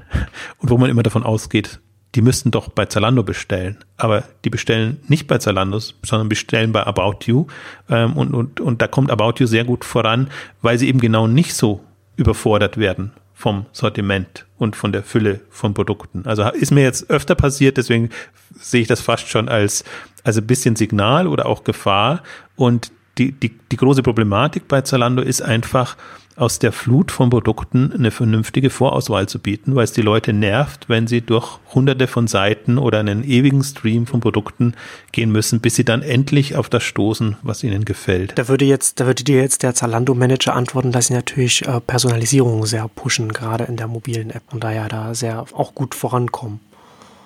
und 0.59 0.71
wo 0.71 0.79
man 0.79 0.91
immer 0.91 1.03
davon 1.03 1.23
ausgeht, 1.23 1.81
die 2.15 2.23
müssten 2.23 2.51
doch 2.51 2.69
bei 2.69 2.87
Zalando 2.87 3.23
bestellen. 3.23 3.79
Aber 3.97 4.25
die 4.45 4.51
bestellen 4.51 4.99
nicht 5.07 5.27
bei 5.29 5.39
Zalando, 5.39 5.79
sondern 6.03 6.29
bestellen 6.29 6.73
bei 6.73 6.85
About 6.85 7.19
You. 7.27 7.47
Ähm, 7.89 8.15
und, 8.15 8.35
und, 8.35 8.61
und 8.61 8.83
da 8.83 8.89
kommt 8.89 9.11
About 9.11 9.35
You 9.39 9.47
sehr 9.47 9.65
gut 9.65 9.85
voran, 9.85 10.29
weil 10.61 10.79
sie 10.79 10.89
eben 10.89 11.01
genau 11.01 11.27
nicht 11.27 11.55
so 11.55 11.85
überfordert 12.17 12.77
werden 12.79 13.13
vom 13.33 13.65
Sortiment 13.73 14.45
und 14.59 14.77
von 14.77 14.93
der 14.93 15.03
Fülle 15.03 15.41
von 15.49 15.73
Produkten. 15.73 16.27
Also 16.27 16.43
ist 16.51 16.73
mir 16.73 16.83
jetzt 16.83 17.09
öfter 17.09 17.35
passiert, 17.35 17.79
deswegen 17.79 18.11
sehe 18.59 18.83
ich 18.83 18.89
das 18.89 19.01
fast 19.01 19.29
schon 19.29 19.49
als, 19.49 19.85
als 20.25 20.37
ein 20.37 20.47
bisschen 20.47 20.77
Signal 20.77 21.27
oder 21.27 21.47
auch 21.47 21.65
Gefahr. 21.65 22.23
Und 22.57 22.93
die, 23.17 23.33
die, 23.33 23.57
die 23.73 23.77
große 23.77 24.03
Problematik 24.03 24.69
bei 24.69 24.83
Zalando 24.83 25.23
ist 25.23 25.41
einfach, 25.41 25.97
aus 26.41 26.59
der 26.59 26.73
Flut 26.73 27.13
von 27.13 27.31
Produkten 27.31 27.93
eine 27.93 28.11
vernünftige 28.11 28.71
Vorauswahl 28.71 29.29
zu 29.29 29.39
bieten, 29.39 29.75
weil 29.75 29.85
es 29.85 29.93
die 29.93 30.03
Leute 30.03 30.33
nervt, 30.33 30.89
wenn 30.89 31.07
sie 31.07 31.21
durch 31.21 31.59
hunderte 31.75 32.07
von 32.07 32.27
Seiten 32.27 32.79
oder 32.79 32.99
einen 32.99 33.25
ewigen 33.25 33.63
Stream 33.63 34.07
von 34.07 34.21
Produkten 34.21 34.75
gehen 35.13 35.31
müssen, 35.31 35.61
bis 35.61 35.77
sie 35.77 35.85
dann 35.85 36.03
endlich 36.03 36.57
auf 36.57 36.69
das 36.69 36.83
stoßen, 36.83 37.37
was 37.43 37.63
ihnen 37.63 37.85
gefällt. 37.85 38.33
Da 38.37 38.49
würde 38.49 38.65
jetzt, 38.65 39.01
da 39.01 39.07
würde 39.07 39.23
dir 39.23 39.41
jetzt 39.41 39.63
der 39.63 39.75
Zalando-Manager 39.75 40.55
antworten, 40.55 40.93
dass 40.93 41.09
sie 41.09 41.15
natürlich 41.15 41.67
äh, 41.67 41.81
Personalisierung 41.81 42.65
sehr 42.67 42.89
pushen, 42.89 43.33
gerade 43.33 43.65
in 43.65 43.77
der 43.77 43.89
mobilen 43.89 44.31
App 44.31 44.43
und 44.53 44.65
da 44.65 44.73
ja 44.73 44.89
da 44.89 45.15
sehr 45.15 45.45
auch 45.53 45.75
gut 45.75 45.95
vorankommen. 45.95 46.61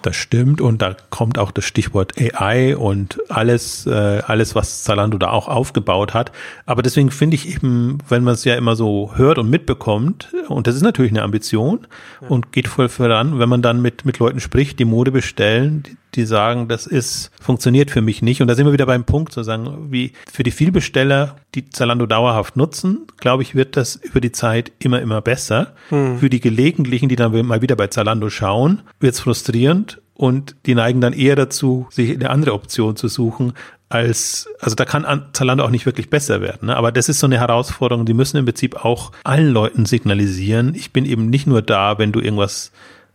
Das 0.05 0.17
stimmt 0.17 0.61
und 0.61 0.83
da 0.83 0.95
kommt 1.09 1.39
auch 1.39 1.51
das 1.51 1.65
Stichwort 1.65 2.13
AI 2.21 2.77
und 2.77 3.23
alles, 3.31 3.87
äh, 3.87 4.21
alles, 4.27 4.55
was 4.55 4.85
Zalando 4.85 5.17
da 5.17 5.31
auch 5.31 5.49
aufgebaut 5.49 6.13
hat. 6.13 6.31
Aber 6.67 6.83
deswegen 6.83 7.11
finde 7.11 7.37
ich 7.37 7.49
eben, 7.49 7.97
wenn 8.11 8.23
man 8.23 8.35
es 8.35 8.45
ja 8.45 8.55
immer 8.55 8.77
so 8.77 9.13
hört 9.15 9.39
und 9.39 9.49
mitbekommt, 9.49 10.29
und 10.49 10.67
das 10.67 10.77
ist 10.77 10.83
natürlich 10.83 11.11
eine 11.11 11.23
Ambition 11.23 11.87
ja. 12.21 12.29
und 12.29 12.53
geht 12.53 12.69
voll 12.69 12.91
voran, 12.91 13.39
wenn 13.39 13.49
man 13.49 13.63
dann 13.63 13.81
mit, 13.81 14.05
mit 14.05 14.19
Leuten 14.19 14.41
spricht, 14.41 14.79
die 14.79 14.85
Mode 14.85 15.11
bestellen, 15.11 15.85
die 16.15 16.25
sagen, 16.25 16.69
das 16.69 16.87
ist, 16.87 17.31
funktioniert 17.41 17.91
für 17.91 18.01
mich 18.01 18.23
nicht. 18.23 18.41
Und 18.41 18.49
da 18.49 18.55
sind 18.55 18.67
wir 18.67 18.73
wieder 18.73 18.87
beim 18.87 19.05
Punkt, 19.05 19.33
zu 19.33 19.43
sagen, 19.43 19.89
wie 19.91 20.13
für 20.31 20.43
die 20.43 20.51
Vielbesteller, 20.51 21.37
die 21.55 21.71
Zalando 21.71 22.07
dauerhaft 22.07 22.57
nutzen, 22.57 23.07
glaube 23.19 23.43
ich, 23.43 23.55
wird 23.55 23.77
das 23.77 23.97
über 23.97 24.21
die 24.21 24.33
Zeit 24.33 24.73
immer, 24.79 25.01
immer 25.01 25.21
besser. 25.21 25.75
Hm. 25.89 26.19
Für 26.19 26.31
die 26.31 26.41
Gelegentlichen, 26.41 27.09
die 27.09 27.17
dann 27.17 27.47
mal 27.47 27.63
wieder 27.63 27.77
bei 27.77 27.89
Zalando 27.89 28.31
schauen, 28.31 28.83
wird 29.01 29.15
es 29.15 29.21
frustrierend 29.21 30.01
und 30.15 30.57
die 30.67 30.75
neigen 30.75 31.01
dann 31.01 31.13
eher 31.13 31.37
dazu, 31.37 31.87
sich 31.91 32.11
eine 32.13 32.31
andere 32.31 32.55
Option 32.55 32.97
zu 32.97 33.09
suchen, 33.09 33.53
als, 33.89 34.49
also 34.61 34.75
da 34.75 34.85
kann 34.85 35.27
Zalando 35.33 35.65
auch 35.65 35.71
nicht 35.71 35.87
wirklich 35.87 36.11
besser 36.11 36.41
werden. 36.41 36.67
Ne? 36.67 36.77
Aber 36.77 36.91
das 36.91 37.09
ist 37.09 37.21
so 37.21 37.27
eine 37.27 37.39
Herausforderung, 37.39 38.07
die 38.07 38.15
müssen 38.15 38.39
im 38.39 38.45
Prinzip 38.45 38.85
auch 38.85 39.13
allen 39.23 39.51
Leuten 39.51 39.87
signalisieren. 39.87 40.75
Ich 40.75 40.93
bin 40.93 41.05
eben 41.05 41.31
nicht 41.31 41.47
nur 41.47 41.63
da, 41.63 41.99
wenn 41.99 42.11
du 42.11 42.21
irgendwas 42.21 42.73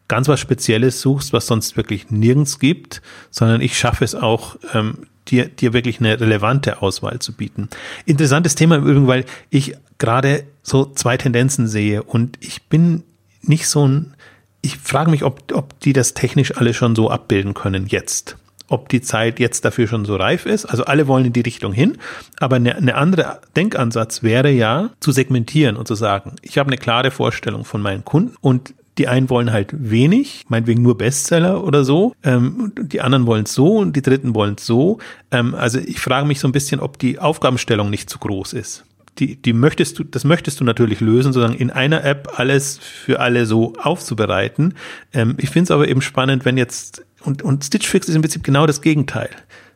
ganz 0.09 0.27
was 0.27 0.41
Spezielles 0.41 0.99
suchst, 0.99 1.31
was 1.31 1.47
sonst 1.47 1.77
wirklich 1.77 2.11
nirgends 2.11 2.59
gibt, 2.59 3.01
sondern 3.31 3.61
ich 3.61 3.77
schaffe 3.77 4.03
es 4.03 4.15
auch, 4.15 4.57
ähm, 4.73 5.07
dir, 5.29 5.45
dir 5.45 5.71
wirklich 5.71 5.99
eine 5.99 6.19
relevante 6.19 6.81
Auswahl 6.81 7.19
zu 7.19 7.33
bieten. 7.33 7.69
Interessantes 8.05 8.55
Thema 8.55 8.75
im 8.75 8.83
Übrigen, 8.83 9.07
weil 9.07 9.25
ich 9.49 9.75
gerade 9.99 10.43
so 10.63 10.85
zwei 10.85 11.15
Tendenzen 11.15 11.67
sehe 11.67 12.03
und 12.03 12.37
ich 12.41 12.63
bin 12.63 13.03
nicht 13.41 13.67
so 13.67 13.87
ein, 13.87 14.15
ich 14.61 14.77
frage 14.77 15.11
mich, 15.11 15.23
ob, 15.23 15.53
ob 15.53 15.79
die 15.79 15.93
das 15.93 16.13
technisch 16.13 16.57
alle 16.57 16.73
schon 16.73 16.95
so 16.95 17.09
abbilden 17.09 17.53
können 17.53 17.87
jetzt 17.87 18.35
ob 18.71 18.87
die 18.87 19.01
Zeit 19.01 19.39
jetzt 19.39 19.65
dafür 19.65 19.87
schon 19.87 20.05
so 20.05 20.15
reif 20.15 20.45
ist. 20.45 20.65
Also 20.65 20.85
alle 20.85 21.07
wollen 21.07 21.25
in 21.25 21.33
die 21.33 21.41
Richtung 21.41 21.73
hin. 21.73 21.97
Aber 22.39 22.57
eine, 22.57 22.75
eine 22.75 22.95
andere 22.95 23.41
Denkansatz 23.55 24.23
wäre 24.23 24.51
ja 24.51 24.91
zu 24.99 25.11
segmentieren 25.11 25.75
und 25.75 25.87
zu 25.87 25.95
sagen, 25.95 26.35
ich 26.43 26.57
habe 26.57 26.67
eine 26.67 26.77
klare 26.77 27.09
Vorstellung 27.09 27.65
von 27.65 27.81
meinen 27.81 28.05
Kunden 28.05 28.35
und 28.41 28.75
die 28.99 29.07
einen 29.07 29.29
wollen 29.29 29.51
halt 29.51 29.69
wenig, 29.71 30.45
meinetwegen 30.49 30.81
nur 30.81 30.97
Bestseller 30.97 31.63
oder 31.63 31.85
so. 31.85 32.13
Ähm, 32.21 32.73
die 32.79 32.99
anderen 32.99 33.25
wollen 33.25 33.45
es 33.45 33.53
so 33.53 33.77
und 33.77 33.95
die 33.95 34.01
dritten 34.01 34.35
wollen 34.35 34.55
es 34.57 34.65
so. 34.65 34.99
Ähm, 35.31 35.55
also 35.55 35.79
ich 35.79 36.01
frage 36.01 36.27
mich 36.27 36.41
so 36.41 36.47
ein 36.47 36.51
bisschen, 36.51 36.81
ob 36.81 36.99
die 36.99 37.17
Aufgabenstellung 37.17 37.89
nicht 37.89 38.09
zu 38.09 38.19
groß 38.19 38.53
ist. 38.53 38.83
Die, 39.17 39.37
die 39.37 39.53
möchtest 39.53 39.97
du, 39.99 40.03
das 40.03 40.25
möchtest 40.25 40.59
du 40.59 40.65
natürlich 40.65 40.99
lösen, 40.99 41.31
sozusagen 41.31 41.57
in 41.57 41.71
einer 41.71 42.03
App 42.03 42.33
alles 42.37 42.77
für 42.77 43.21
alle 43.21 43.45
so 43.45 43.73
aufzubereiten. 43.81 44.75
Ähm, 45.13 45.35
ich 45.37 45.49
finde 45.49 45.63
es 45.63 45.71
aber 45.71 45.87
eben 45.87 46.01
spannend, 46.01 46.43
wenn 46.43 46.57
jetzt, 46.57 47.05
und, 47.23 47.41
und 47.41 47.63
Stitch 47.63 47.87
Fix 47.87 48.09
ist 48.09 48.15
im 48.15 48.21
Prinzip 48.21 48.43
genau 48.43 48.67
das 48.67 48.81
Gegenteil. 48.81 49.29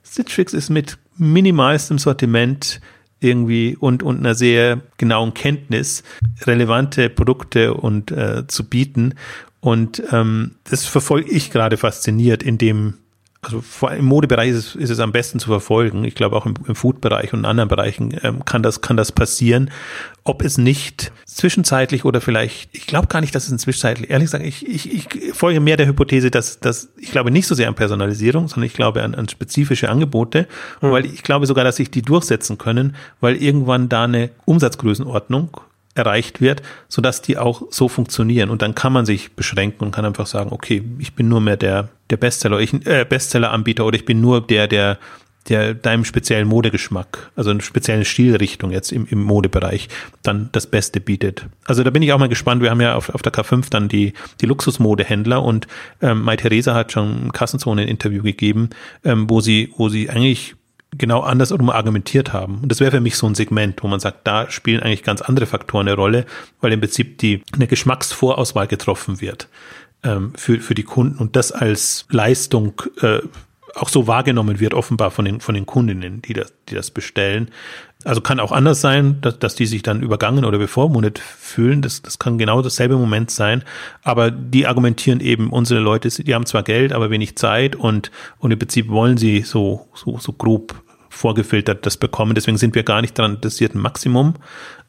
Stitch 0.03 0.33
Fix 0.33 0.53
ist 0.53 0.69
mit 0.69 0.97
minimalstem 1.17 1.97
Sortiment 1.97 2.81
irgendwie 3.23 3.75
und, 3.79 4.03
und 4.03 4.19
einer 4.19 4.35
sehr 4.35 4.81
genauen 4.97 5.33
Kenntnis 5.33 6.03
relevante 6.45 7.09
Produkte 7.09 7.73
und 7.73 8.11
äh, 8.11 8.45
zu 8.47 8.67
bieten. 8.67 9.15
Und 9.59 10.03
ähm, 10.11 10.55
das 10.65 10.85
verfolge 10.85 11.31
ich 11.31 11.51
gerade 11.51 11.77
fasziniert 11.77 12.43
in 12.43 12.57
dem 12.57 12.95
also 13.43 13.61
vor 13.61 13.89
allem 13.89 13.99
im 13.99 14.05
Modebereich 14.05 14.49
ist 14.49 14.57
es, 14.57 14.75
ist 14.75 14.89
es 14.89 14.99
am 14.99 15.11
besten 15.11 15.39
zu 15.39 15.47
verfolgen. 15.47 16.03
Ich 16.05 16.15
glaube 16.15 16.35
auch 16.35 16.45
im, 16.45 16.55
im 16.67 16.75
Food-Bereich 16.75 17.33
und 17.33 17.39
in 17.39 17.45
anderen 17.45 17.69
Bereichen 17.69 18.17
ähm, 18.23 18.45
kann 18.45 18.63
das 18.63 18.81
kann 18.81 18.97
das 18.97 19.11
passieren. 19.11 19.69
Ob 20.23 20.41
es 20.41 20.57
nicht 20.57 21.11
zwischenzeitlich 21.25 22.05
oder 22.05 22.21
vielleicht, 22.21 22.69
ich 22.73 22.87
glaube 22.87 23.07
gar 23.07 23.19
nicht, 23.21 23.35
dass 23.35 23.45
es 23.45 23.51
inzwischenzeitlich, 23.51 24.09
ehrlich 24.09 24.27
gesagt, 24.27 24.45
ich, 24.45 24.67
ich, 24.67 24.93
ich 24.93 25.33
folge 25.33 25.59
mehr 25.59 25.75
der 25.75 25.87
Hypothese, 25.87 26.31
dass, 26.31 26.59
dass 26.59 26.89
ich 26.97 27.11
glaube 27.11 27.31
nicht 27.31 27.47
so 27.47 27.55
sehr 27.55 27.67
an 27.67 27.75
Personalisierung, 27.75 28.47
sondern 28.47 28.67
ich 28.67 28.73
glaube 28.73 29.03
an, 29.03 29.15
an 29.15 29.27
spezifische 29.27 29.89
Angebote, 29.89 30.47
mhm. 30.81 30.91
weil 30.91 31.05
ich 31.05 31.23
glaube 31.23 31.45
sogar, 31.45 31.63
dass 31.63 31.75
sich 31.75 31.91
die 31.91 32.01
durchsetzen 32.01 32.57
können, 32.57 32.95
weil 33.19 33.35
irgendwann 33.35 33.89
da 33.89 34.05
eine 34.05 34.29
Umsatzgrößenordnung 34.45 35.59
erreicht 35.95 36.41
wird, 36.41 36.61
so 36.87 37.01
dass 37.01 37.21
die 37.21 37.37
auch 37.37 37.63
so 37.69 37.87
funktionieren. 37.87 38.49
Und 38.49 38.61
dann 38.61 38.75
kann 38.75 38.93
man 38.93 39.05
sich 39.05 39.33
beschränken 39.33 39.85
und 39.85 39.91
kann 39.91 40.05
einfach 40.05 40.27
sagen, 40.27 40.51
okay, 40.51 40.83
ich 40.99 41.13
bin 41.13 41.27
nur 41.27 41.41
mehr 41.41 41.57
der, 41.57 41.89
der 42.09 42.17
Bestseller, 42.17 42.59
ich, 42.59 42.73
äh, 42.85 43.05
Bestseller-Anbieter 43.07 43.85
oder 43.85 43.95
ich 43.95 44.05
bin 44.05 44.19
nur 44.19 44.41
der, 44.41 44.67
der, 44.67 44.97
der 45.49 45.73
deinem 45.73 46.05
speziellen 46.05 46.47
Modegeschmack, 46.47 47.31
also 47.35 47.51
eine 47.51 47.61
spezielle 47.61 48.05
Stilrichtung 48.05 48.71
jetzt 48.71 48.91
im, 48.91 49.05
im 49.07 49.21
Modebereich, 49.21 49.89
dann 50.23 50.49
das 50.51 50.67
Beste 50.67 50.99
bietet. 50.99 51.45
Also 51.65 51.83
da 51.83 51.89
bin 51.89 52.01
ich 52.01 52.11
auch 52.13 52.19
mal 52.19 52.29
gespannt. 52.29 52.61
Wir 52.61 52.71
haben 52.71 52.81
ja 52.81 52.95
auf, 52.95 53.13
auf 53.13 53.21
der 53.21 53.33
K5 53.33 53.69
dann 53.69 53.87
die, 53.87 54.13
die 54.41 54.45
Luxusmodehändler 54.45 55.43
und 55.43 55.67
ähm, 56.01 56.23
Mai 56.23 56.37
Theresa 56.37 56.73
hat 56.73 56.91
schon 56.91 57.31
Kassenzone 57.33 57.83
ein 57.83 57.87
Interview 57.87 58.23
gegeben, 58.23 58.69
ähm, 59.03 59.29
wo 59.29 59.41
sie, 59.41 59.73
wo 59.77 59.89
sie 59.89 60.09
eigentlich 60.09 60.55
genau 60.97 61.21
andersrum 61.21 61.69
argumentiert 61.69 62.33
haben. 62.33 62.59
Und 62.61 62.69
das 62.69 62.79
wäre 62.79 62.91
für 62.91 63.01
mich 63.01 63.17
so 63.17 63.27
ein 63.27 63.35
Segment, 63.35 63.81
wo 63.83 63.87
man 63.87 63.99
sagt, 63.99 64.27
da 64.27 64.49
spielen 64.49 64.81
eigentlich 64.81 65.03
ganz 65.03 65.21
andere 65.21 65.45
Faktoren 65.45 65.87
eine 65.87 65.95
Rolle, 65.95 66.25
weil 66.61 66.71
im 66.71 66.79
Prinzip 66.79 67.17
die 67.17 67.43
eine 67.53 67.67
Geschmacksvorauswahl 67.67 68.67
getroffen 68.67 69.21
wird 69.21 69.47
ähm, 70.03 70.33
für, 70.35 70.59
für 70.59 70.75
die 70.75 70.83
Kunden 70.83 71.17
und 71.17 71.35
das 71.35 71.51
als 71.51 72.05
Leistung 72.09 72.81
äh, 73.01 73.19
auch 73.75 73.89
so 73.89 74.07
wahrgenommen 74.07 74.59
wird, 74.59 74.73
offenbar 74.73 75.11
von 75.11 75.25
den, 75.25 75.39
von 75.39 75.55
den 75.55 75.65
Kundinnen, 75.65 76.21
die 76.21 76.33
das, 76.33 76.53
die 76.69 76.75
das 76.75 76.91
bestellen. 76.91 77.49
Also 78.03 78.21
kann 78.21 78.39
auch 78.39 78.51
anders 78.51 78.81
sein, 78.81 79.19
dass, 79.21 79.39
dass 79.39 79.55
die 79.55 79.65
sich 79.65 79.81
dann 79.81 80.01
übergangen 80.01 80.45
oder 80.45 80.57
bevormundet 80.57 81.19
fühlen. 81.19 81.81
Das, 81.81 82.01
das 82.01 82.19
kann 82.19 82.37
genau 82.37 82.61
dasselbe 82.61 82.97
Moment 82.97 83.31
sein. 83.31 83.63
Aber 84.03 84.29
die 84.29 84.67
argumentieren 84.67 85.21
eben, 85.21 85.49
unsere 85.49 85.79
Leute, 85.79 86.09
die 86.09 86.35
haben 86.35 86.45
zwar 86.45 86.63
Geld, 86.63 86.93
aber 86.93 87.09
wenig 87.09 87.35
Zeit 87.37 87.75
und, 87.75 88.11
und 88.37 88.51
im 88.51 88.59
Prinzip 88.59 88.89
wollen 88.89 89.17
sie 89.17 89.41
so, 89.41 89.87
so, 89.95 90.19
so 90.19 90.33
grob 90.33 90.75
vorgefiltert 91.09 91.85
das 91.85 91.97
bekommen. 91.97 92.35
Deswegen 92.35 92.57
sind 92.57 92.75
wir 92.75 92.83
gar 92.83 93.01
nicht 93.01 93.17
daran 93.17 93.35
interessiert, 93.35 93.75
ein 93.75 93.79
Maximum 93.79 94.35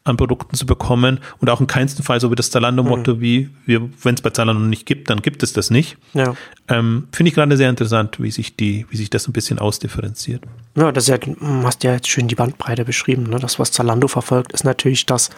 an 0.05 0.17
Produkten 0.17 0.55
zu 0.55 0.65
bekommen 0.65 1.19
und 1.41 1.49
auch 1.49 1.59
in 1.59 1.67
keinsten 1.67 2.03
Fall 2.03 2.19
so 2.19 2.31
wie 2.31 2.35
das 2.35 2.51
Zalando-Motto, 2.51 3.15
mhm. 3.15 3.21
wie 3.21 3.49
wenn 3.65 4.13
es 4.13 4.21
bei 4.21 4.29
Zalando 4.29 4.61
nicht 4.61 4.85
gibt, 4.85 5.09
dann 5.09 5.21
gibt 5.21 5.41
es 5.41 5.51
das 5.51 5.71
nicht. 5.71 5.97
Ja. 6.13 6.35
Ähm, 6.67 7.07
Finde 7.11 7.29
ich 7.29 7.35
gerade 7.35 7.57
sehr 7.57 7.69
interessant, 7.69 8.19
wie 8.19 8.29
sich 8.29 8.55
die, 8.55 8.85
wie 8.89 8.97
sich 8.97 9.09
das 9.09 9.27
ein 9.27 9.33
bisschen 9.33 9.57
ausdifferenziert. 9.57 10.43
Ja, 10.75 10.91
das 10.91 11.05
ist 11.05 11.09
ja, 11.09 11.17
du 11.17 11.35
hast 11.63 11.83
ja 11.83 11.93
jetzt 11.93 12.07
schön 12.07 12.27
die 12.27 12.35
Bandbreite 12.35 12.85
beschrieben. 12.85 13.23
Ne? 13.23 13.39
Das, 13.39 13.57
was 13.57 13.71
Zalando 13.71 14.07
verfolgt, 14.07 14.53
ist 14.53 14.63
natürlich 14.63 15.07
das, 15.07 15.31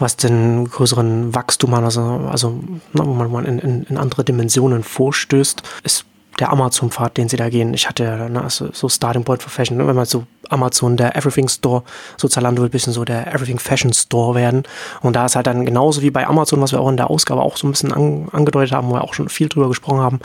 was 0.00 0.16
den 0.16 0.64
größeren 0.64 1.32
Wachstum 1.32 1.76
hat, 1.76 1.84
also, 1.84 2.02
also 2.28 2.50
ne, 2.92 3.06
wo 3.06 3.14
man 3.14 3.44
in, 3.44 3.60
in, 3.60 3.82
in 3.84 3.96
andere 3.98 4.24
Dimensionen 4.24 4.82
vorstößt, 4.82 5.62
ist 5.84 6.06
der 6.40 6.50
Amazon-Pfad, 6.50 7.18
den 7.18 7.28
sie 7.28 7.36
da 7.36 7.48
gehen. 7.50 7.72
Ich 7.72 7.88
hatte 7.88 8.28
ne, 8.30 8.42
also 8.42 8.70
so 8.72 8.88
Starting 8.88 9.22
Point 9.22 9.42
for 9.42 9.50
Fashion, 9.50 9.76
ne, 9.76 9.86
wenn 9.86 9.94
man 9.94 10.06
so 10.06 10.26
Amazon 10.52 10.96
der 10.96 11.16
Everything 11.16 11.48
Store, 11.48 11.82
so 12.16 12.28
Zalando 12.28 12.62
wird 12.62 12.70
ein 12.70 12.72
bisschen 12.72 12.92
so 12.92 13.04
der 13.04 13.32
Everything 13.34 13.58
Fashion 13.58 13.92
Store 13.92 14.34
werden. 14.34 14.64
Und 15.00 15.16
da 15.16 15.26
ist 15.26 15.36
halt 15.36 15.46
dann 15.46 15.64
genauso 15.64 16.02
wie 16.02 16.10
bei 16.10 16.26
Amazon, 16.26 16.60
was 16.60 16.72
wir 16.72 16.80
auch 16.80 16.88
in 16.88 16.96
der 16.96 17.10
Ausgabe 17.10 17.42
auch 17.42 17.56
so 17.56 17.66
ein 17.66 17.72
bisschen 17.72 17.92
an, 17.92 18.28
angedeutet 18.32 18.72
haben, 18.72 18.88
wo 18.88 18.94
wir 18.94 19.04
auch 19.04 19.14
schon 19.14 19.28
viel 19.28 19.48
drüber 19.48 19.68
gesprochen 19.68 20.00
haben, 20.00 20.20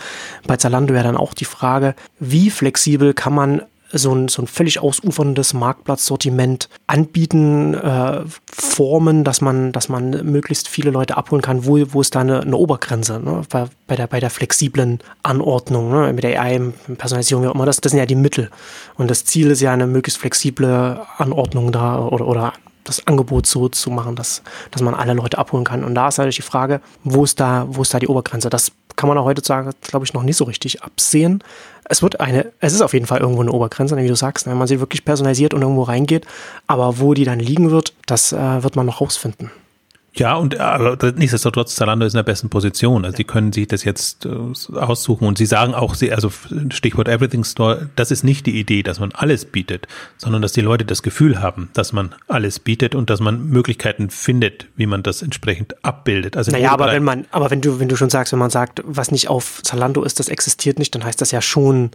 bei 0.45 0.57
Zalando 0.57 0.93
wäre 0.93 1.03
dann 1.03 1.17
auch 1.17 1.33
die 1.33 1.45
Frage, 1.45 1.95
wie 2.19 2.49
flexibel 2.49 3.13
kann 3.13 3.33
man 3.33 3.61
so 3.91 4.13
ein, 4.13 4.27
so 4.27 4.41
ein 4.41 4.47
völlig 4.47 4.79
ausuferndes 4.79 5.53
Marktplatzsortiment 5.53 6.69
anbieten, 6.87 7.73
äh, 7.73 8.21
Formen, 8.51 9.23
dass 9.23 9.41
man, 9.41 9.71
dass 9.71 9.89
man 9.89 10.09
möglichst 10.25 10.67
viele 10.67 10.91
Leute 10.91 11.17
abholen 11.17 11.41
kann, 11.41 11.65
wo, 11.65 11.79
wo 11.93 12.01
ist 12.01 12.15
da 12.15 12.21
eine, 12.21 12.41
eine 12.41 12.57
Obergrenze, 12.57 13.19
ne? 13.19 13.41
bei, 13.49 13.65
bei, 13.87 13.95
der, 13.95 14.07
bei 14.07 14.19
der 14.19 14.29
flexiblen 14.29 14.99
Anordnung, 15.23 15.89
ne? 15.89 16.11
mit 16.13 16.23
der 16.23 16.41
AI, 16.41 16.73
Personalisierung, 16.97 17.43
wie 17.43 17.47
auch 17.47 17.55
immer, 17.55 17.65
das, 17.65 17.81
das 17.81 17.91
sind 17.91 17.99
ja 17.99 18.05
die 18.05 18.15
Mittel. 18.15 18.49
Und 18.95 19.09
das 19.09 19.25
Ziel 19.25 19.51
ist 19.51 19.61
ja 19.61 19.71
eine 19.71 19.87
möglichst 19.87 20.19
flexible 20.19 21.01
Anordnung 21.17 21.71
da 21.71 21.99
oder, 21.99 22.27
oder 22.27 22.53
das 22.87 23.05
Angebot 23.05 23.45
so 23.45 23.69
zu 23.69 23.89
machen, 23.89 24.15
dass, 24.15 24.41
dass 24.71 24.81
man 24.81 24.93
alle 24.93 25.13
Leute 25.13 25.37
abholen 25.37 25.65
kann. 25.65 25.83
Und 25.83 25.95
da 25.95 26.07
ist 26.07 26.17
natürlich 26.17 26.37
die 26.37 26.41
Frage, 26.41 26.81
wo 27.03 27.23
ist 27.23 27.39
da, 27.39 27.67
wo 27.69 27.81
ist 27.81 27.93
da 27.93 27.99
die 27.99 28.07
Obergrenze? 28.07 28.49
Das 28.49 28.71
kann 28.95 29.07
man 29.07 29.17
auch 29.17 29.25
heutzutage, 29.25 29.71
glaube 29.81 30.05
ich, 30.05 30.13
noch 30.13 30.23
nicht 30.23 30.37
so 30.37 30.45
richtig 30.45 30.83
absehen. 30.83 31.43
Es 31.89 32.01
wird 32.01 32.19
eine, 32.19 32.51
es 32.59 32.73
ist 32.73 32.81
auf 32.81 32.93
jeden 32.93 33.05
Fall 33.05 33.21
irgendwo 33.21 33.41
eine 33.41 33.51
Obergrenze, 33.51 33.95
wie 33.97 34.07
du 34.07 34.15
sagst, 34.15 34.45
wenn 34.45 34.57
man 34.57 34.67
sie 34.67 34.79
wirklich 34.79 35.05
personalisiert 35.05 35.53
und 35.53 35.61
irgendwo 35.61 35.83
reingeht. 35.83 36.25
Aber 36.67 36.99
wo 36.99 37.13
die 37.13 37.23
dann 37.23 37.39
liegen 37.39 37.71
wird, 37.71 37.93
das 38.05 38.33
äh, 38.33 38.63
wird 38.63 38.75
man 38.75 38.85
noch 38.85 39.01
rausfinden. 39.01 39.51
Ja, 40.13 40.35
und 40.35 40.59
aber 40.59 40.97
nichtsdestotrotz, 41.11 41.75
Zalando 41.75 42.05
ist 42.05 42.13
in 42.13 42.17
der 42.17 42.23
besten 42.23 42.49
Position. 42.49 43.05
Also, 43.05 43.17
die 43.17 43.23
können 43.23 43.53
sich 43.53 43.67
das 43.67 43.83
jetzt 43.83 44.25
äh, 44.25 44.75
aussuchen 44.75 45.27
und 45.27 45.37
sie 45.37 45.45
sagen 45.45 45.75
auch, 45.75 45.93
sie, 45.93 46.11
also 46.11 46.31
Stichwort 46.69 47.07
Everything 47.07 47.43
Store, 47.43 47.89
das 47.95 48.09
ist 48.09 48.23
nicht 48.23 48.45
die 48.47 48.59
Idee, 48.59 48.81
dass 48.81 48.99
man 48.99 49.11
alles 49.11 49.45
bietet, 49.45 49.87
sondern 50.17 50.41
dass 50.41 50.53
die 50.53 50.61
Leute 50.61 50.85
das 50.85 51.03
Gefühl 51.03 51.41
haben, 51.41 51.69
dass 51.73 51.93
man 51.93 52.15
alles 52.27 52.59
bietet 52.59 52.95
und 52.95 53.09
dass 53.09 53.19
man 53.19 53.47
Möglichkeiten 53.49 54.09
findet, 54.09 54.67
wie 54.75 54.87
man 54.87 55.03
das 55.03 55.21
entsprechend 55.21 55.75
abbildet. 55.85 56.35
Also 56.35 56.51
naja, 56.51 56.71
aber 56.71 56.91
wenn 56.91 57.03
man, 57.03 57.25
aber 57.31 57.51
wenn 57.51 57.61
du, 57.61 57.79
wenn 57.79 57.89
du 57.89 57.95
schon 57.95 58.09
sagst, 58.09 58.33
wenn 58.33 58.39
man 58.39 58.49
sagt, 58.49 58.81
was 58.85 59.11
nicht 59.11 59.29
auf 59.29 59.61
Zalando 59.61 60.03
ist, 60.03 60.19
das 60.19 60.29
existiert 60.29 60.79
nicht, 60.79 60.95
dann 60.95 61.03
heißt 61.03 61.21
das 61.21 61.31
ja 61.31 61.41
schon, 61.41 61.91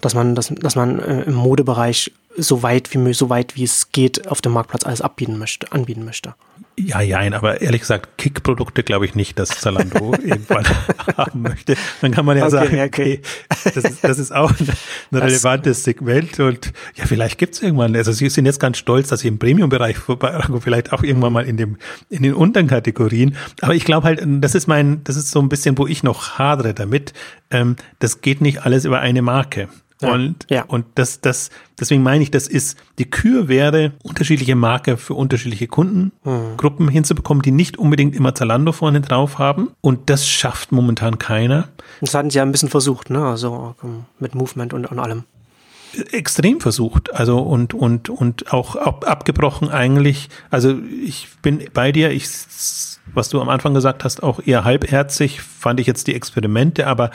dass 0.00 0.14
man, 0.14 0.34
dass, 0.34 0.48
dass 0.48 0.76
man 0.76 0.98
äh, 0.98 1.22
im 1.22 1.34
Modebereich 1.34 2.12
so 2.36 2.62
weit 2.62 2.92
wie 2.94 3.12
so 3.14 3.30
weit 3.30 3.56
wie 3.56 3.64
es 3.64 3.92
geht 3.92 4.28
auf 4.28 4.40
dem 4.40 4.52
Marktplatz 4.52 4.84
alles 4.84 5.00
abbieten 5.00 5.38
möchte, 5.38 5.72
anbieten 5.72 6.04
möchte. 6.04 6.34
Ja, 6.78 7.00
ja, 7.00 7.20
aber 7.32 7.62
ehrlich 7.62 7.80
gesagt, 7.80 8.18
Kick-Produkte 8.18 8.82
glaube 8.82 9.06
ich 9.06 9.14
nicht, 9.14 9.38
dass 9.38 9.48
Zalando 9.48 10.12
irgendwann 10.22 10.64
haben 11.16 11.40
möchte. 11.40 11.74
Dann 12.02 12.12
kann 12.12 12.26
man 12.26 12.36
ja 12.36 12.44
okay, 12.44 12.50
sagen, 12.50 12.80
okay, 12.80 13.20
das 13.64 13.76
ist, 13.76 14.04
das 14.04 14.18
ist 14.18 14.34
auch 14.34 14.50
ein, 14.50 14.68
ein 15.10 15.18
relevantes 15.18 15.84
Segment 15.84 16.38
und 16.38 16.72
ja, 16.94 17.06
vielleicht 17.06 17.38
gibt 17.38 17.54
es 17.54 17.62
irgendwann, 17.62 17.96
also 17.96 18.12
sie 18.12 18.28
sind 18.28 18.44
jetzt 18.44 18.60
ganz 18.60 18.76
stolz, 18.76 19.08
dass 19.08 19.20
sie 19.20 19.28
im 19.28 19.38
Premium-Bereich 19.38 19.96
vielleicht 20.60 20.92
auch 20.92 21.02
irgendwann 21.02 21.32
mal 21.32 21.46
in 21.46 21.56
dem, 21.56 21.78
in 22.10 22.22
den 22.22 22.34
unteren 22.34 22.66
Kategorien. 22.66 23.36
Aber 23.62 23.74
ich 23.74 23.86
glaube 23.86 24.06
halt, 24.06 24.22
das 24.26 24.54
ist 24.54 24.66
mein, 24.66 25.02
das 25.04 25.16
ist 25.16 25.30
so 25.30 25.40
ein 25.40 25.48
bisschen, 25.48 25.78
wo 25.78 25.86
ich 25.86 26.02
noch 26.02 26.38
hadere 26.38 26.74
damit. 26.74 27.14
Ähm, 27.50 27.76
das 28.00 28.20
geht 28.20 28.42
nicht 28.42 28.66
alles 28.66 28.84
über 28.84 29.00
eine 29.00 29.22
Marke. 29.22 29.68
Ja, 30.02 30.12
und, 30.12 30.46
ja. 30.50 30.64
und 30.64 30.84
das, 30.96 31.20
das, 31.22 31.48
deswegen 31.80 32.02
meine 32.02 32.22
ich, 32.22 32.30
das 32.30 32.48
ist, 32.48 32.78
die 32.98 33.08
Kür 33.10 33.48
wäre, 33.48 33.92
unterschiedliche 34.02 34.54
Marke 34.54 34.98
für 34.98 35.14
unterschiedliche 35.14 35.68
Kundengruppen 35.68 36.86
hm. 36.86 36.92
hinzubekommen, 36.92 37.42
die 37.42 37.50
nicht 37.50 37.78
unbedingt 37.78 38.14
immer 38.14 38.34
Zalando 38.34 38.72
vorne 38.72 39.00
drauf 39.00 39.38
haben. 39.38 39.70
Und 39.80 40.10
das 40.10 40.28
schafft 40.28 40.70
momentan 40.70 41.18
keiner. 41.18 41.68
Das 42.00 42.14
hatten 42.14 42.28
sie 42.28 42.36
ja 42.36 42.42
ein 42.42 42.52
bisschen 42.52 42.68
versucht, 42.68 43.08
ne? 43.08 43.24
Also 43.24 43.74
ähm, 43.82 44.04
mit 44.18 44.34
Movement 44.34 44.74
und, 44.74 44.86
und 44.86 44.98
allem 44.98 45.24
extrem 46.12 46.60
versucht, 46.60 47.14
also 47.14 47.38
und 47.38 47.72
und 47.72 48.10
und 48.10 48.52
auch 48.52 48.76
ab, 48.76 49.08
abgebrochen 49.08 49.70
eigentlich. 49.70 50.28
Also 50.50 50.76
ich 51.02 51.28
bin 51.40 51.64
bei 51.72 51.90
dir. 51.90 52.10
Ich 52.10 52.28
was 53.14 53.28
du 53.28 53.40
am 53.40 53.48
Anfang 53.48 53.72
gesagt 53.72 54.04
hast, 54.04 54.22
auch 54.22 54.40
eher 54.44 54.64
halbherzig 54.64 55.40
fand 55.40 55.80
ich 55.80 55.86
jetzt 55.86 56.06
die 56.06 56.14
Experimente, 56.14 56.86
aber 56.86 57.10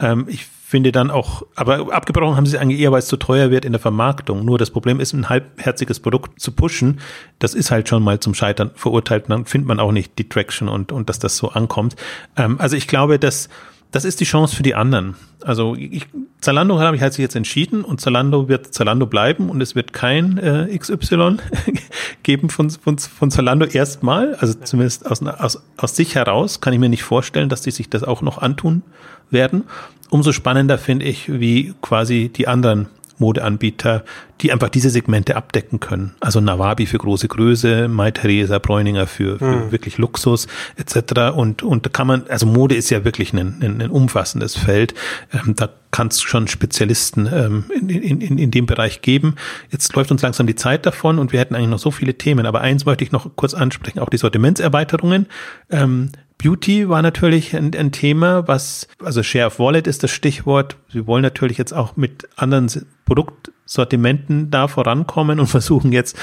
ähm, 0.00 0.26
ich 0.28 0.46
finde 0.68 0.90
dann 0.90 1.12
auch, 1.12 1.44
aber 1.54 1.94
abgebrochen 1.94 2.34
haben 2.34 2.44
sie 2.44 2.58
eigentlich 2.58 2.80
eher, 2.80 2.90
weil 2.90 2.98
es 2.98 3.06
zu 3.06 3.16
teuer 3.16 3.52
wird 3.52 3.64
in 3.64 3.70
der 3.70 3.80
Vermarktung. 3.80 4.44
Nur 4.44 4.58
das 4.58 4.70
Problem 4.70 4.98
ist, 4.98 5.12
ein 5.12 5.28
halbherziges 5.28 6.00
Produkt 6.00 6.40
zu 6.40 6.50
pushen, 6.50 6.98
das 7.38 7.54
ist 7.54 7.70
halt 7.70 7.88
schon 7.88 8.02
mal 8.02 8.18
zum 8.18 8.34
Scheitern 8.34 8.72
verurteilt. 8.74 9.26
Dann 9.28 9.44
findet 9.44 9.68
man 9.68 9.78
auch 9.78 9.92
nicht 9.92 10.18
die 10.18 10.28
Traction 10.28 10.68
und, 10.68 10.90
und 10.90 11.08
dass 11.08 11.20
das 11.20 11.36
so 11.36 11.50
ankommt. 11.50 11.94
Ähm, 12.36 12.56
also 12.58 12.74
ich 12.76 12.88
glaube, 12.88 13.20
dass 13.20 13.48
das 13.92 14.04
ist 14.04 14.20
die 14.20 14.24
Chance 14.24 14.56
für 14.56 14.64
die 14.64 14.74
anderen. 14.74 15.14
Also 15.40 15.76
ich, 15.76 16.08
Zalando 16.40 16.80
habe 16.80 16.96
ich 16.96 17.02
halt 17.02 17.12
sich 17.12 17.22
jetzt 17.22 17.36
entschieden 17.36 17.84
und 17.84 18.00
Zalando 18.00 18.48
wird 18.48 18.74
Zalando 18.74 19.06
bleiben 19.06 19.48
und 19.48 19.60
es 19.60 19.76
wird 19.76 19.92
kein 19.92 20.36
äh, 20.38 20.76
XY 20.76 21.36
geben 22.24 22.50
von, 22.50 22.70
von, 22.70 22.98
von 22.98 23.30
Zalando 23.30 23.66
erstmal. 23.66 24.34
Also 24.34 24.54
zumindest 24.54 25.06
aus, 25.06 25.22
aus, 25.22 25.62
aus 25.76 25.94
sich 25.94 26.16
heraus 26.16 26.60
kann 26.60 26.72
ich 26.72 26.80
mir 26.80 26.88
nicht 26.88 27.04
vorstellen, 27.04 27.48
dass 27.48 27.62
die 27.62 27.70
sich 27.70 27.88
das 27.88 28.02
auch 28.02 28.20
noch 28.20 28.38
antun 28.38 28.82
werden 29.30 29.64
umso 30.10 30.32
spannender 30.32 30.78
finde 30.78 31.06
ich, 31.06 31.40
wie 31.40 31.74
quasi 31.80 32.28
die 32.28 32.48
anderen 32.48 32.88
Modeanbieter, 33.18 34.04
die 34.40 34.52
einfach 34.52 34.68
diese 34.68 34.90
Segmente 34.90 35.36
abdecken 35.36 35.80
können. 35.80 36.14
Also 36.20 36.40
Nawabi 36.40 36.86
für 36.86 36.98
große 36.98 37.28
Größe, 37.28 37.88
Mai 37.88 38.10
Theresa 38.10 38.58
Bräuninger 38.58 39.06
für, 39.06 39.38
für 39.38 39.44
mhm. 39.44 39.72
wirklich 39.72 39.98
Luxus 39.98 40.46
etc. 40.76 41.34
Und, 41.34 41.62
und 41.62 41.86
da 41.86 41.90
kann 41.90 42.06
man, 42.06 42.24
also 42.28 42.46
Mode 42.46 42.74
ist 42.74 42.90
ja 42.90 43.04
wirklich 43.04 43.32
ein, 43.32 43.38
ein, 43.60 43.80
ein 43.80 43.90
umfassendes 43.90 44.56
Feld. 44.56 44.94
Ähm, 45.32 45.54
da 45.56 45.70
kann 45.90 46.08
es 46.08 46.20
schon 46.20 46.48
Spezialisten 46.48 47.28
ähm, 47.32 47.64
in, 47.74 47.88
in, 47.88 48.20
in, 48.20 48.38
in 48.38 48.50
dem 48.50 48.66
Bereich 48.66 49.00
geben. 49.00 49.36
Jetzt 49.70 49.94
läuft 49.94 50.10
uns 50.10 50.20
langsam 50.20 50.46
die 50.46 50.54
Zeit 50.54 50.84
davon 50.84 51.18
und 51.18 51.32
wir 51.32 51.40
hätten 51.40 51.54
eigentlich 51.54 51.70
noch 51.70 51.78
so 51.78 51.90
viele 51.90 52.14
Themen. 52.14 52.44
Aber 52.44 52.60
eins 52.60 52.84
möchte 52.84 53.04
ich 53.04 53.12
noch 53.12 53.34
kurz 53.36 53.54
ansprechen, 53.54 54.00
auch 54.00 54.10
die 54.10 54.18
Sortimentserweiterungen. 54.18 55.26
Ähm, 55.70 56.10
Beauty 56.38 56.90
war 56.90 57.00
natürlich 57.00 57.56
ein, 57.56 57.74
ein, 57.74 57.92
Thema, 57.92 58.46
was, 58.46 58.88
also 59.02 59.22
Share 59.22 59.46
of 59.46 59.58
Wallet 59.58 59.86
ist 59.86 60.02
das 60.02 60.10
Stichwort. 60.10 60.76
Sie 60.92 61.06
wollen 61.06 61.22
natürlich 61.22 61.56
jetzt 61.56 61.72
auch 61.72 61.96
mit 61.96 62.28
anderen 62.36 62.68
Produktsortimenten 63.66 64.50
da 64.50 64.68
vorankommen 64.68 65.40
und 65.40 65.46
versuchen 65.48 65.92
jetzt 65.92 66.16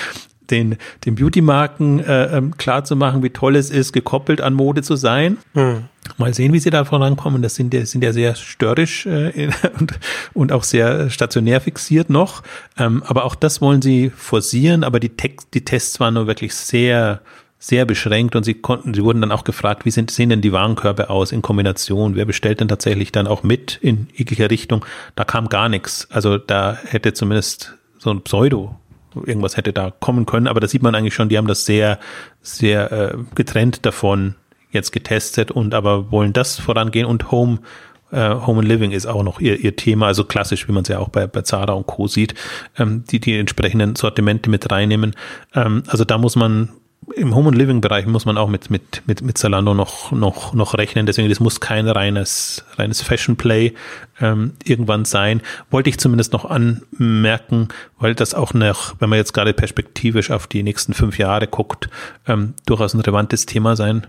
den, 0.49 0.77
den 1.05 1.15
Beauty-Marken 1.15 1.99
äh, 1.99 2.37
ähm, 2.37 2.57
klar 2.57 2.83
zu 2.83 2.97
machen, 2.97 3.23
wie 3.23 3.29
toll 3.29 3.55
es 3.55 3.69
ist, 3.69 3.93
gekoppelt 3.93 4.41
an 4.41 4.53
Mode 4.53 4.81
zu 4.81 4.97
sein. 4.97 5.37
Hm. 5.53 5.85
Mal 6.17 6.33
sehen, 6.33 6.51
wie 6.51 6.59
sie 6.59 6.69
da 6.69 6.83
vorankommen. 6.83 7.41
Das 7.41 7.55
sind 7.55 7.73
ja, 7.73 7.85
sind 7.85 8.03
ja 8.03 8.11
sehr 8.11 8.35
störrisch 8.35 9.05
äh, 9.05 9.49
und, 9.79 9.93
und 10.33 10.51
auch 10.51 10.63
sehr 10.63 11.09
stationär 11.09 11.61
fixiert 11.61 12.09
noch. 12.09 12.43
Ähm, 12.77 13.03
aber 13.03 13.23
auch 13.23 13.35
das 13.35 13.61
wollen 13.61 13.81
sie 13.81 14.09
forcieren. 14.09 14.83
Aber 14.83 14.99
die, 14.99 15.15
Text, 15.15 15.47
die 15.53 15.63
Tests 15.63 16.01
waren 16.01 16.15
nur 16.15 16.27
wirklich 16.27 16.53
sehr 16.53 17.21
sehr 17.63 17.85
beschränkt 17.85 18.35
und 18.35 18.43
sie 18.43 18.55
konnten, 18.55 18.93
sie 18.93 19.05
wurden 19.05 19.21
dann 19.21 19.31
auch 19.31 19.45
gefragt, 19.45 19.85
wie 19.85 19.91
sind, 19.91 20.11
sehen 20.11 20.29
denn 20.29 20.41
die 20.41 20.51
Warenkörbe 20.51 21.09
aus 21.09 21.31
in 21.31 21.41
Kombination? 21.41 22.13
Wer 22.13 22.25
bestellt 22.25 22.59
denn 22.59 22.67
tatsächlich 22.67 23.13
dann 23.13 23.25
auch 23.25 23.41
mit 23.41 23.79
in 23.81 24.09
jeglicher 24.13 24.51
Richtung? 24.51 24.83
Da 25.15 25.23
kam 25.23 25.47
gar 25.47 25.69
nichts. 25.69 26.09
Also 26.11 26.37
da 26.37 26.77
hätte 26.83 27.13
zumindest 27.13 27.75
so 27.97 28.09
ein 28.09 28.21
Pseudo 28.21 28.75
irgendwas 29.25 29.55
hätte 29.55 29.71
da 29.71 29.91
kommen 29.91 30.25
können, 30.25 30.47
aber 30.47 30.59
da 30.59 30.67
sieht 30.67 30.81
man 30.81 30.93
eigentlich 30.93 31.13
schon, 31.13 31.29
die 31.29 31.37
haben 31.37 31.47
das 31.47 31.65
sehr, 31.65 31.99
sehr 32.41 32.91
äh, 32.91 33.17
getrennt 33.35 33.85
davon 33.85 34.35
jetzt 34.71 34.91
getestet 34.91 35.51
und 35.51 35.73
aber 35.73 36.11
wollen 36.11 36.33
das 36.33 36.59
vorangehen 36.59 37.05
und 37.05 37.31
Home 37.31 37.59
äh, 38.11 38.33
Home 38.33 38.59
and 38.59 38.67
Living 38.67 38.91
ist 38.91 39.05
auch 39.05 39.23
noch 39.23 39.39
ihr, 39.39 39.57
ihr 39.59 39.75
Thema, 39.75 40.07
also 40.07 40.25
klassisch, 40.25 40.67
wie 40.67 40.71
man 40.73 40.81
es 40.81 40.89
ja 40.89 40.99
auch 40.99 41.09
bei, 41.09 41.27
bei 41.27 41.43
Zara 41.43 41.73
und 41.73 41.85
Co. 41.85 42.07
sieht, 42.07 42.33
ähm, 42.77 43.03
die 43.09 43.19
die 43.19 43.37
entsprechenden 43.37 43.95
Sortimente 43.95 44.49
mit 44.49 44.69
reinnehmen. 44.69 45.15
Ähm, 45.53 45.83
also 45.87 46.03
da 46.03 46.17
muss 46.17 46.35
man 46.35 46.69
im 47.15 47.35
Home 47.35 47.49
and 47.49 47.57
Living 47.57 47.81
Bereich 47.81 48.05
muss 48.05 48.25
man 48.25 48.37
auch 48.37 48.49
mit 48.49 48.69
mit 48.69 49.03
mit 49.05 49.21
mit 49.21 49.37
Zalando 49.37 49.73
noch 49.73 50.11
noch 50.11 50.53
noch 50.53 50.73
rechnen. 50.75 51.05
Deswegen 51.05 51.29
das 51.29 51.39
muss 51.39 51.59
kein 51.59 51.87
reines 51.87 52.65
reines 52.77 53.01
Fashion 53.01 53.35
Play 53.35 53.73
ähm, 54.19 54.53
irgendwann 54.63 55.05
sein. 55.05 55.41
Wollte 55.69 55.89
ich 55.89 55.99
zumindest 55.99 56.33
noch 56.33 56.45
anmerken, 56.45 57.69
weil 57.99 58.15
das 58.15 58.33
auch 58.33 58.53
noch, 58.53 58.95
wenn 58.99 59.09
man 59.09 59.17
jetzt 59.17 59.33
gerade 59.33 59.53
perspektivisch 59.53 60.31
auf 60.31 60.47
die 60.47 60.63
nächsten 60.63 60.93
fünf 60.93 61.17
Jahre 61.17 61.47
guckt, 61.47 61.89
ähm, 62.27 62.53
durchaus 62.65 62.93
ein 62.93 63.01
relevantes 63.01 63.45
Thema 63.45 63.75
sein 63.75 64.07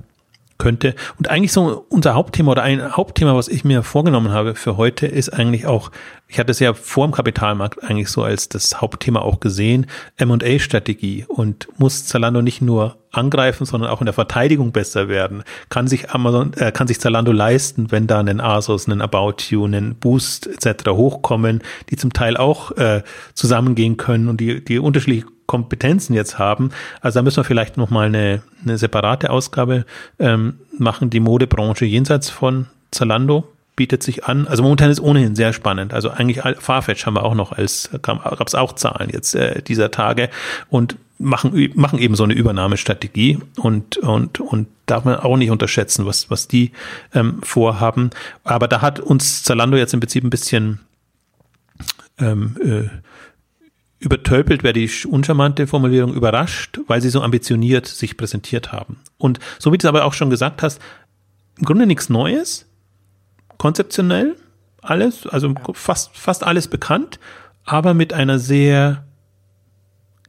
könnte. 0.59 0.95
Und 1.19 1.31
eigentlich 1.31 1.53
so 1.53 1.85
unser 1.89 2.15
Hauptthema 2.15 2.53
oder 2.53 2.63
ein 2.63 2.97
Hauptthema, 2.97 3.35
was 3.35 3.49
ich 3.49 3.65
mir 3.65 3.83
vorgenommen 3.83 4.33
habe 4.33 4.55
für 4.55 4.77
heute, 4.77 5.07
ist 5.07 5.31
eigentlich 5.31 5.67
auch, 5.67 5.91
ich 6.29 6.39
hatte 6.39 6.53
es 6.53 6.61
ja 6.61 6.75
vor 6.75 7.07
dem 7.07 7.13
Kapitalmarkt 7.13 7.83
eigentlich 7.83 8.09
so 8.09 8.23
als 8.23 8.49
das 8.49 8.81
Hauptthema 8.81 9.21
auch 9.21 9.41
gesehen, 9.41 9.87
M&A-Strategie 10.17 11.25
und 11.29 11.69
muss 11.79 12.07
Zalando 12.07 12.43
nicht 12.43 12.63
nur 12.63 12.97
angreifen, 13.11 13.65
sondern 13.65 13.91
auch 13.91 14.01
in 14.01 14.07
der 14.07 14.15
Verteidigung 14.15 14.73
besser 14.73 15.09
werden. 15.09 15.45
Kann 15.69 15.87
sich 15.87 16.11
Amazon, 16.11 16.53
äh, 16.55 16.73
kann 16.73 16.89
sich 16.89 17.01
Zalando 17.01 17.33
leisten, 17.33 17.91
wenn 17.91 18.07
da 18.07 18.21
ein 18.21 18.41
Asos, 18.41 18.87
ein 18.87 19.01
About 19.01 19.37
You, 19.51 19.67
ein 19.67 19.95
Boost 19.95 20.47
etc. 20.47 20.91
hochkommen, 20.91 21.63
die 21.91 21.97
zum 21.97 22.13
Teil 22.13 22.37
auch 22.37 22.73
äh, 22.73 23.03
zusammengehen 23.35 23.97
können 23.97 24.29
und 24.29 24.41
die, 24.41 24.65
die 24.65 24.79
unterschiedliche 24.79 25.27
Kompetenzen 25.47 26.15
jetzt 26.15 26.39
haben. 26.39 26.71
Also 27.01 27.19
da 27.19 27.23
müssen 27.23 27.39
wir 27.39 27.45
vielleicht 27.45 27.77
nochmal 27.77 28.07
eine, 28.07 28.43
eine 28.63 28.79
separate 28.79 29.31
Ausgabe 29.31 29.85
ähm, 30.19 30.59
machen, 30.79 31.11
die 31.11 31.21
Modebranche 31.21 31.85
jenseits 31.85 32.31
von 32.31 32.67
Zalando 32.91 33.49
bietet 33.77 34.03
sich 34.03 34.25
an. 34.25 34.47
Also 34.47 34.63
momentan 34.63 34.91
ist 34.91 35.01
ohnehin 35.01 35.35
sehr 35.35 35.53
spannend. 35.53 35.93
Also 35.93 36.11
eigentlich 36.11 36.41
Farfetch 36.61 37.07
haben 37.07 37.15
wir 37.15 37.25
auch 37.25 37.35
noch 37.35 37.53
als, 37.53 37.91
gab 38.03 38.47
es 38.47 38.55
auch 38.55 38.75
Zahlen 38.75 39.11
jetzt 39.13 39.35
äh, 39.35 39.63
dieser 39.63 39.91
Tage 39.91 40.31
und 40.71 40.97
machen, 41.19 41.73
machen 41.75 41.99
eben 41.99 42.15
so 42.15 42.25
eine 42.25 42.35
Übernahmestrategie 42.35 43.39
und, 43.57 43.97
und, 43.99 44.41
und 44.41 44.69
darf 44.87 45.05
man 45.05 45.17
auch 45.17 45.37
nicht 45.37 45.51
unterschätzen, 45.51 46.07
was, 46.07 46.31
was 46.31 46.49
die 46.49 46.73
ähm, 47.15 47.41
vorhaben. 47.43 48.11
Aber 48.45 48.69
da 48.69 48.81
hat 48.81 49.01
uns 49.01 49.43
Zalando 49.43 49.77
jetzt 49.77 49.95
im 49.95 50.01
Prinzip 50.01 50.25
ein 50.25 50.31
bisschen 50.31 50.81
ähm, 52.19 52.57
äh, 52.63 52.89
übertölpelt 53.99 54.63
wäre 54.63 54.75
die 54.75 54.91
uncharmante 55.07 55.67
Formulierung 55.67 56.15
überrascht, 56.15 56.81
weil 56.87 57.01
sie 57.01 57.11
so 57.11 57.23
ambitioniert 57.23 57.87
sich 57.87 58.17
präsentiert 58.17 58.73
haben. 58.73 58.99
Und 59.19 59.39
so 59.59 59.73
wie 59.73 59.79
du 59.79 59.87
es 59.87 59.89
aber 59.89 60.05
auch 60.05 60.13
schon 60.13 60.31
gesagt 60.31 60.63
hast, 60.63 60.81
im 61.59 61.65
Grunde 61.65 61.87
nichts 61.87 62.09
Neues, 62.09 62.67
konzeptionell 63.57 64.37
alles, 64.83 65.27
also 65.27 65.49
ja. 65.49 65.55
fast, 65.73 66.17
fast 66.17 66.45
alles 66.45 66.69
bekannt, 66.69 67.19
aber 67.65 67.95
mit 67.95 68.13
einer 68.13 68.39
sehr 68.39 69.05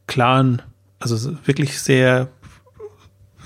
klaren, 0.08 0.62
also 1.00 1.38
wirklich 1.46 1.80
sehr, 1.82 2.30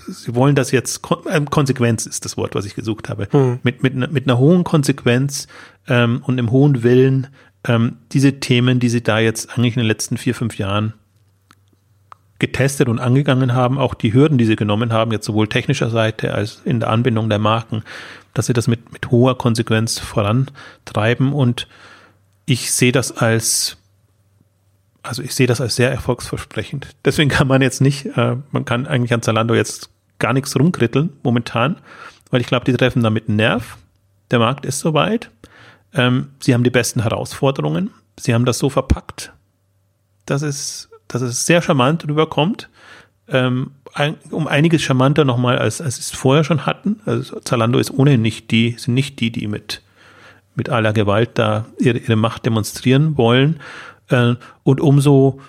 sie 0.08 0.36
wollen 0.36 0.56
das 0.56 0.72
jetzt, 0.72 1.02
äh, 1.26 1.42
Konsequenz 1.50 2.06
ist 2.06 2.26
das 2.26 2.38
Wort, 2.38 2.54
was 2.54 2.66
ich 2.66 2.76
gesucht 2.76 3.10
habe, 3.10 3.28
mhm. 3.32 3.60
mit, 3.64 3.82
mit, 3.82 4.12
mit 4.12 4.28
einer 4.28 4.38
hohen 4.38 4.64
Konsequenz 4.64 5.48
ähm, 5.88 6.22
und 6.26 6.38
einem 6.38 6.52
hohen 6.52 6.84
Willen, 6.84 7.28
ähm, 7.68 7.98
diese 8.12 8.40
Themen, 8.40 8.80
die 8.80 8.90
sie 8.90 9.02
da 9.02 9.20
jetzt 9.20 9.58
eigentlich 9.58 9.76
in 9.76 9.82
den 9.82 9.88
letzten 9.88 10.18
vier, 10.18 10.36
fünf 10.36 10.58
Jahren 10.58 10.94
getestet 12.40 12.88
und 12.88 13.00
angegangen 13.00 13.54
haben, 13.54 13.78
auch 13.78 13.94
die 13.94 14.14
Hürden, 14.14 14.38
die 14.38 14.46
sie 14.46 14.56
genommen 14.56 14.94
haben, 14.94 15.12
jetzt 15.12 15.26
sowohl 15.26 15.48
technischer 15.48 15.90
Seite 15.90 16.34
als 16.34 16.62
in 16.64 16.80
der 16.80 16.90
Anbindung 16.90 17.30
der 17.30 17.40
Marken, 17.40 17.84
dass 18.34 18.46
sie 18.46 18.54
das 18.54 18.68
mit, 18.68 18.94
mit 18.94 19.12
hoher 19.12 19.38
Konsequenz 19.38 20.00
vorantreiben. 20.00 21.34
Und 21.34 21.68
ich 22.46 22.72
sehe 22.72 22.94
das 22.94 23.12
als, 23.12 23.78
also 25.04 25.22
ich 25.22 25.36
sehe 25.36 25.48
das 25.48 25.60
als 25.60 25.76
sehr 25.76 25.92
erfolgsversprechend. 25.92 26.96
Deswegen 27.04 27.30
kann 27.30 27.48
man 27.48 27.62
jetzt 27.62 27.82
nicht, 27.82 28.06
äh, 28.18 28.38
man 28.52 28.64
kann 28.64 28.88
eigentlich 28.88 29.14
an 29.14 29.22
Zalando 29.22 29.54
jetzt 29.54 29.90
gar 30.18 30.32
nichts 30.32 30.58
rumkritteln 30.58 31.12
momentan, 31.24 31.78
weil 32.32 32.40
ich 32.40 32.48
glaube, 32.48 32.66
die 32.66 32.74
treffen 32.74 33.04
damit 33.04 33.28
einen 33.28 33.38
Nerv. 33.38 33.78
Der 34.32 34.40
Markt 34.40 34.66
ist 34.66 34.80
soweit. 34.80 35.30
Ähm, 35.94 36.30
sie 36.40 36.54
haben 36.54 36.64
die 36.64 36.70
besten 36.70 37.02
Herausforderungen. 37.02 37.92
Sie 38.20 38.34
haben 38.34 38.46
das 38.46 38.60
so 38.60 38.70
verpackt, 38.70 39.34
dass 40.26 40.42
es, 40.42 40.90
dass 41.08 41.22
es 41.22 41.46
sehr 41.46 41.62
charmant 41.62 42.08
rüberkommt. 42.08 42.70
Ähm, 43.28 43.72
ein, 43.94 44.16
um 44.32 44.48
einiges 44.48 44.82
charmanter 44.82 45.26
nochmal, 45.26 45.58
als, 45.58 45.82
als 45.82 45.96
sie 45.96 46.02
es 46.02 46.12
vorher 46.12 46.44
schon 46.44 46.66
hatten. 46.66 47.00
Also 47.06 47.40
Zalando 47.40 47.80
ist 47.80 47.92
ohnehin 47.92 48.22
nicht 48.22 48.52
die, 48.52 48.76
sind 48.78 48.94
nicht 48.94 49.20
die, 49.20 49.32
die 49.32 49.48
mit, 49.48 49.82
mit 50.56 50.70
aller 50.70 50.94
Gewalt 50.94 51.32
da 51.36 51.66
ihre, 51.80 51.98
ihre 51.98 52.16
Macht 52.16 52.46
demonstrieren 52.46 53.18
wollen. 53.18 53.60
Äh, 54.10 54.36
und 54.64 54.82
umso 54.82 55.40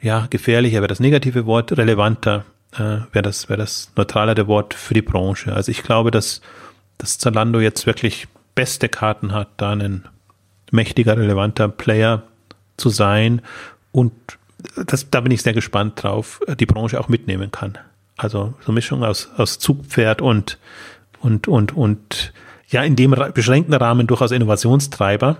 ja, 0.00 0.26
gefährlicher 0.30 0.78
wäre 0.78 0.88
das 0.88 1.00
negative 1.00 1.46
Wort, 1.46 1.76
relevanter 1.76 2.44
äh, 2.72 3.00
wäre 3.12 3.22
das, 3.22 3.48
wäre 3.48 3.58
das 3.58 3.92
neutralere 3.96 4.46
Wort 4.46 4.74
für 4.74 4.94
die 4.94 5.02
Branche. 5.02 5.52
Also 5.52 5.70
ich 5.70 5.82
glaube, 5.82 6.10
dass, 6.10 6.40
dass 6.98 7.18
Zalando 7.18 7.60
jetzt 7.60 7.86
wirklich 7.86 8.28
beste 8.60 8.90
Karten 8.90 9.32
hat, 9.32 9.48
da 9.56 9.72
ein 9.72 10.04
mächtiger, 10.70 11.16
relevanter 11.16 11.66
Player 11.68 12.24
zu 12.76 12.90
sein 12.90 13.40
und 13.90 14.12
das, 14.84 15.08
da 15.08 15.22
bin 15.22 15.32
ich 15.32 15.40
sehr 15.40 15.54
gespannt 15.54 16.02
drauf, 16.02 16.42
die 16.60 16.66
Branche 16.66 17.00
auch 17.00 17.08
mitnehmen 17.08 17.50
kann. 17.50 17.78
Also 18.18 18.52
so 18.60 18.66
eine 18.66 18.74
Mischung 18.74 19.02
aus, 19.02 19.30
aus 19.38 19.58
Zugpferd 19.58 20.20
und, 20.20 20.58
und, 21.20 21.48
und, 21.48 21.74
und 21.74 22.34
ja, 22.68 22.82
in 22.82 22.96
dem 22.96 23.16
beschränkten 23.32 23.72
Rahmen 23.72 24.06
durchaus 24.06 24.30
Innovationstreiber, 24.30 25.38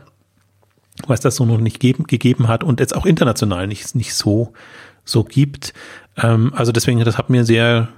was 1.06 1.20
das 1.20 1.36
so 1.36 1.44
noch 1.44 1.58
nicht 1.58 1.78
geben, 1.78 2.04
gegeben 2.04 2.48
hat 2.48 2.64
und 2.64 2.80
jetzt 2.80 2.96
auch 2.96 3.04
international 3.04 3.66
nicht, 3.66 3.94
nicht 3.94 4.14
so, 4.14 4.54
so 5.04 5.24
gibt. 5.24 5.74
Ähm, 6.16 6.54
also 6.56 6.72
deswegen, 6.72 7.04
das 7.04 7.18
hat 7.18 7.28
mir 7.28 7.44
sehr 7.44 7.88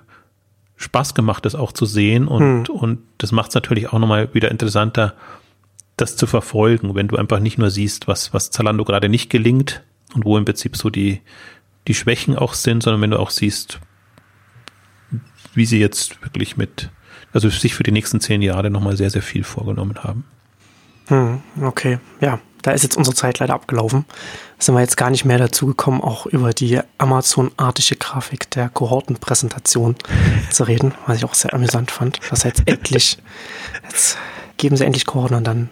Spaß 0.83 1.14
gemacht, 1.14 1.45
das 1.45 1.55
auch 1.55 1.72
zu 1.72 1.87
sehen 1.87 2.28
und, 2.28 2.68
hm. 2.68 2.74
und 2.74 2.99
das 3.18 3.33
macht 3.33 3.51
es 3.51 3.55
natürlich 3.55 3.93
auch 3.93 3.99
nochmal 3.99 4.33
wieder 4.35 4.51
interessanter, 4.51 5.14
das 5.97 6.16
zu 6.16 6.26
verfolgen, 6.26 6.95
wenn 6.95 7.09
du 7.09 7.16
einfach 7.16 7.39
nicht 7.39 7.59
nur 7.59 7.70
siehst, 7.70 8.09
was, 8.09 8.33
was 8.33 8.51
Zalando 8.51 8.85
gerade 8.85 9.09
nicht 9.09 9.30
gelingt 9.30 9.83
und 10.14 10.24
wo 10.24 10.37
im 10.37 10.45
Prinzip 10.45 10.76
so 10.76 10.91
die, 10.91 11.20
die 11.87 11.95
Schwächen 11.95 12.37
auch 12.37 12.55
sind, 12.55 12.83
sondern 12.83 13.01
wenn 13.03 13.11
du 13.11 13.18
auch 13.18 13.30
siehst, 13.30 13.78
wie 15.55 15.66
sie 15.66 15.78
jetzt 15.78 16.22
wirklich 16.22 16.57
mit, 16.57 16.91
also 17.33 17.49
sich 17.49 17.74
für 17.74 17.83
die 17.83 17.93
nächsten 17.93 18.20
zehn 18.20 18.43
Jahre 18.43 18.70
nochmal 18.70 18.97
sehr, 18.97 19.11
sehr 19.11 19.22
viel 19.22 19.45
vorgenommen 19.45 20.03
haben. 20.03 20.24
Hm, 21.09 21.43
okay, 21.61 21.99
ja 22.20 22.41
da 22.62 22.70
ist 22.70 22.83
jetzt 22.83 22.97
unsere 22.97 23.14
Zeit 23.14 23.41
leider 23.41 23.55
abgelaufen. 23.55 24.07
Sind 24.63 24.77
wir 24.77 24.81
jetzt 24.81 24.97
gar 24.97 25.11
nicht 25.11 25.25
mehr 25.25 25.39
dazu 25.39 25.67
gekommen, 25.67 26.01
auch 26.01 26.25
über 26.27 26.53
die 26.53 26.79
Amazon-artige 26.97 27.97
Grafik 27.97 28.49
der 28.53 28.69
Kohortenpräsentation 28.69 29.97
zu 30.53 30.63
reden, 30.63 30.95
was 31.05 31.17
ich 31.17 31.25
auch 31.25 31.35
sehr 31.35 31.53
amüsant 31.53 31.91
fand. 31.91 32.21
Dass 32.31 32.45
jetzt 32.45 32.63
endlich, 32.67 33.19
jetzt 33.83 34.19
geben 34.59 34.77
sie 34.77 34.85
endlich 34.85 35.05
Kohorten 35.05 35.37
und 35.37 35.45
dann 35.49 35.69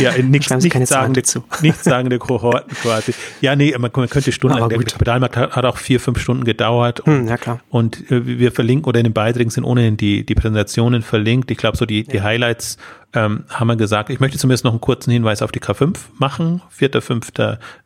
ja, 0.00 0.12
nichts, 0.22 0.50
nichts 0.50 0.88
sagende, 0.88 1.22
nichts 1.62 1.84
sagende 1.84 2.18
Kohorten 2.18 2.74
quasi. 2.76 3.12
Ja, 3.40 3.56
nee, 3.56 3.72
man, 3.72 3.90
man 3.94 4.08
könnte 4.08 4.32
stundenlang, 4.32 4.68
der 4.68 4.78
Pedalmarkt 4.78 5.36
hat, 5.36 5.56
hat, 5.56 5.64
auch 5.64 5.78
vier, 5.78 6.00
fünf 6.00 6.20
Stunden 6.20 6.44
gedauert. 6.44 7.02
Hm, 7.04 7.28
ja, 7.28 7.36
klar. 7.36 7.60
Und 7.70 8.10
äh, 8.10 8.26
wir 8.26 8.52
verlinken, 8.52 8.88
oder 8.88 9.00
in 9.00 9.04
den 9.04 9.12
Beiträgen 9.12 9.50
sind 9.50 9.64
ohnehin 9.64 9.96
die, 9.96 10.24
die 10.24 10.34
Präsentationen 10.34 11.02
verlinkt. 11.02 11.50
Ich 11.50 11.58
glaube, 11.58 11.76
so 11.76 11.86
die, 11.86 12.02
ja. 12.02 12.12
die 12.12 12.22
Highlights 12.22 12.78
ähm, 13.14 13.44
haben 13.48 13.66
wir 13.66 13.76
gesagt. 13.76 14.10
Ich 14.10 14.20
möchte 14.20 14.38
zumindest 14.38 14.64
noch 14.64 14.72
einen 14.72 14.80
kurzen 14.80 15.10
Hinweis 15.10 15.42
auf 15.42 15.52
die 15.52 15.60
K5 15.60 15.96
machen. 16.18 16.62
4., 16.70 17.02
5. 17.02 17.32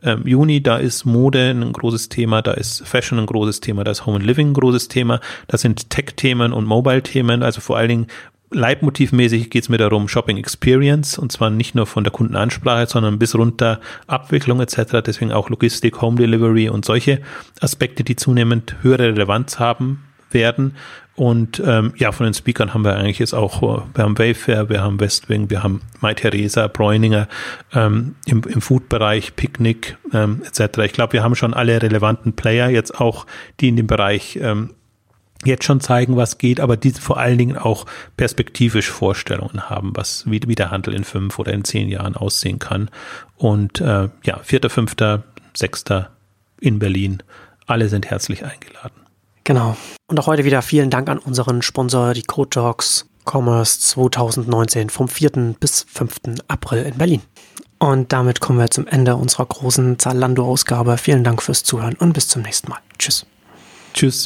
Ähm, 0.02 0.22
Juni, 0.26 0.62
da 0.62 0.76
ist 0.76 1.04
Mode 1.04 1.50
ein 1.50 1.72
großes 1.72 2.08
Thema, 2.08 2.42
da 2.42 2.52
ist 2.52 2.86
Fashion 2.86 3.18
ein 3.18 3.26
großes 3.26 3.60
Thema, 3.60 3.84
da 3.84 3.90
ist 3.90 4.06
Home 4.06 4.16
and 4.16 4.26
Living 4.26 4.50
ein 4.50 4.54
großes 4.54 4.88
Thema, 4.88 5.20
da 5.48 5.58
sind 5.58 5.90
Tech-Themen 5.90 6.52
und 6.52 6.64
Mobile-Themen, 6.64 7.42
also 7.42 7.60
vor 7.60 7.76
allen 7.76 7.88
Dingen 7.88 8.06
Leitmotivmäßig 8.56 9.50
geht 9.50 9.64
es 9.64 9.68
mir 9.68 9.76
darum, 9.76 10.08
Shopping 10.08 10.38
Experience 10.38 11.18
und 11.18 11.30
zwar 11.30 11.50
nicht 11.50 11.74
nur 11.74 11.86
von 11.86 12.04
der 12.04 12.12
Kundenansprache, 12.12 12.86
sondern 12.86 13.18
bis 13.18 13.34
runter 13.34 13.80
Abwicklung 14.06 14.60
etc. 14.60 15.02
Deswegen 15.04 15.30
auch 15.30 15.50
Logistik, 15.50 16.00
Home 16.00 16.16
Delivery 16.16 16.70
und 16.70 16.84
solche 16.84 17.20
Aspekte, 17.60 18.02
die 18.02 18.16
zunehmend 18.16 18.76
höhere 18.82 19.08
Relevanz 19.08 19.58
haben 19.58 20.04
werden. 20.30 20.74
Und 21.16 21.62
ähm, 21.64 21.92
ja, 21.96 22.12
von 22.12 22.24
den 22.24 22.34
Speakern 22.34 22.74
haben 22.74 22.84
wir 22.84 22.96
eigentlich 22.96 23.18
jetzt 23.18 23.34
auch, 23.34 23.62
wir 23.62 24.04
haben 24.04 24.18
Wayfair, 24.18 24.68
wir 24.68 24.82
haben 24.82 25.00
Westwing, 25.00 25.48
wir 25.48 25.62
haben 25.62 25.80
Mai 26.00 26.14
Theresa, 26.14 26.66
Bräuninger 26.68 27.28
ähm, 27.72 28.16
im, 28.26 28.42
im 28.42 28.60
Food-Bereich, 28.60 29.36
Picknick 29.36 29.96
ähm, 30.12 30.42
etc. 30.46 30.78
Ich 30.78 30.92
glaube, 30.92 31.14
wir 31.14 31.22
haben 31.22 31.34
schon 31.34 31.54
alle 31.54 31.82
relevanten 31.82 32.34
Player 32.34 32.68
jetzt 32.68 33.00
auch, 33.00 33.26
die 33.60 33.68
in 33.68 33.76
dem 33.76 33.86
Bereich 33.86 34.38
ähm, 34.42 34.74
jetzt 35.44 35.64
schon 35.64 35.80
zeigen, 35.80 36.16
was 36.16 36.38
geht, 36.38 36.60
aber 36.60 36.76
die 36.76 36.92
vor 36.92 37.18
allen 37.18 37.38
Dingen 37.38 37.56
auch 37.56 37.86
perspektivisch 38.16 38.90
Vorstellungen 38.90 39.68
haben, 39.68 39.92
was 39.94 40.24
wie, 40.26 40.40
wie 40.46 40.54
der 40.54 40.70
Handel 40.70 40.94
in 40.94 41.04
fünf 41.04 41.38
oder 41.38 41.52
in 41.52 41.64
zehn 41.64 41.88
Jahren 41.88 42.16
aussehen 42.16 42.58
kann. 42.58 42.90
Und 43.36 43.80
äh, 43.80 44.08
ja, 44.24 44.40
vierter, 44.42 44.70
fünfter, 44.70 45.24
sechster 45.54 46.10
in 46.60 46.78
Berlin, 46.78 47.22
alle 47.66 47.88
sind 47.88 48.06
herzlich 48.06 48.44
eingeladen. 48.44 49.00
Genau. 49.44 49.76
Und 50.08 50.18
auch 50.18 50.26
heute 50.26 50.44
wieder 50.44 50.62
vielen 50.62 50.90
Dank 50.90 51.08
an 51.08 51.18
unseren 51.18 51.62
Sponsor, 51.62 52.14
die 52.14 52.22
Code 52.22 52.50
Talks 52.50 53.06
Commerce 53.24 53.80
2019 53.80 54.90
vom 54.90 55.08
4. 55.08 55.54
bis 55.60 55.86
5. 55.88 56.40
April 56.48 56.82
in 56.84 56.96
Berlin. 56.96 57.22
Und 57.78 58.12
damit 58.12 58.40
kommen 58.40 58.58
wir 58.58 58.70
zum 58.70 58.86
Ende 58.86 59.16
unserer 59.16 59.46
großen 59.46 59.98
Zalando-Ausgabe. 59.98 60.96
Vielen 60.96 61.24
Dank 61.24 61.42
fürs 61.42 61.62
Zuhören 61.62 61.94
und 61.96 62.14
bis 62.14 62.28
zum 62.28 62.42
nächsten 62.42 62.70
Mal. 62.70 62.78
Tschüss. 62.98 63.26
Tschüss. 63.92 64.24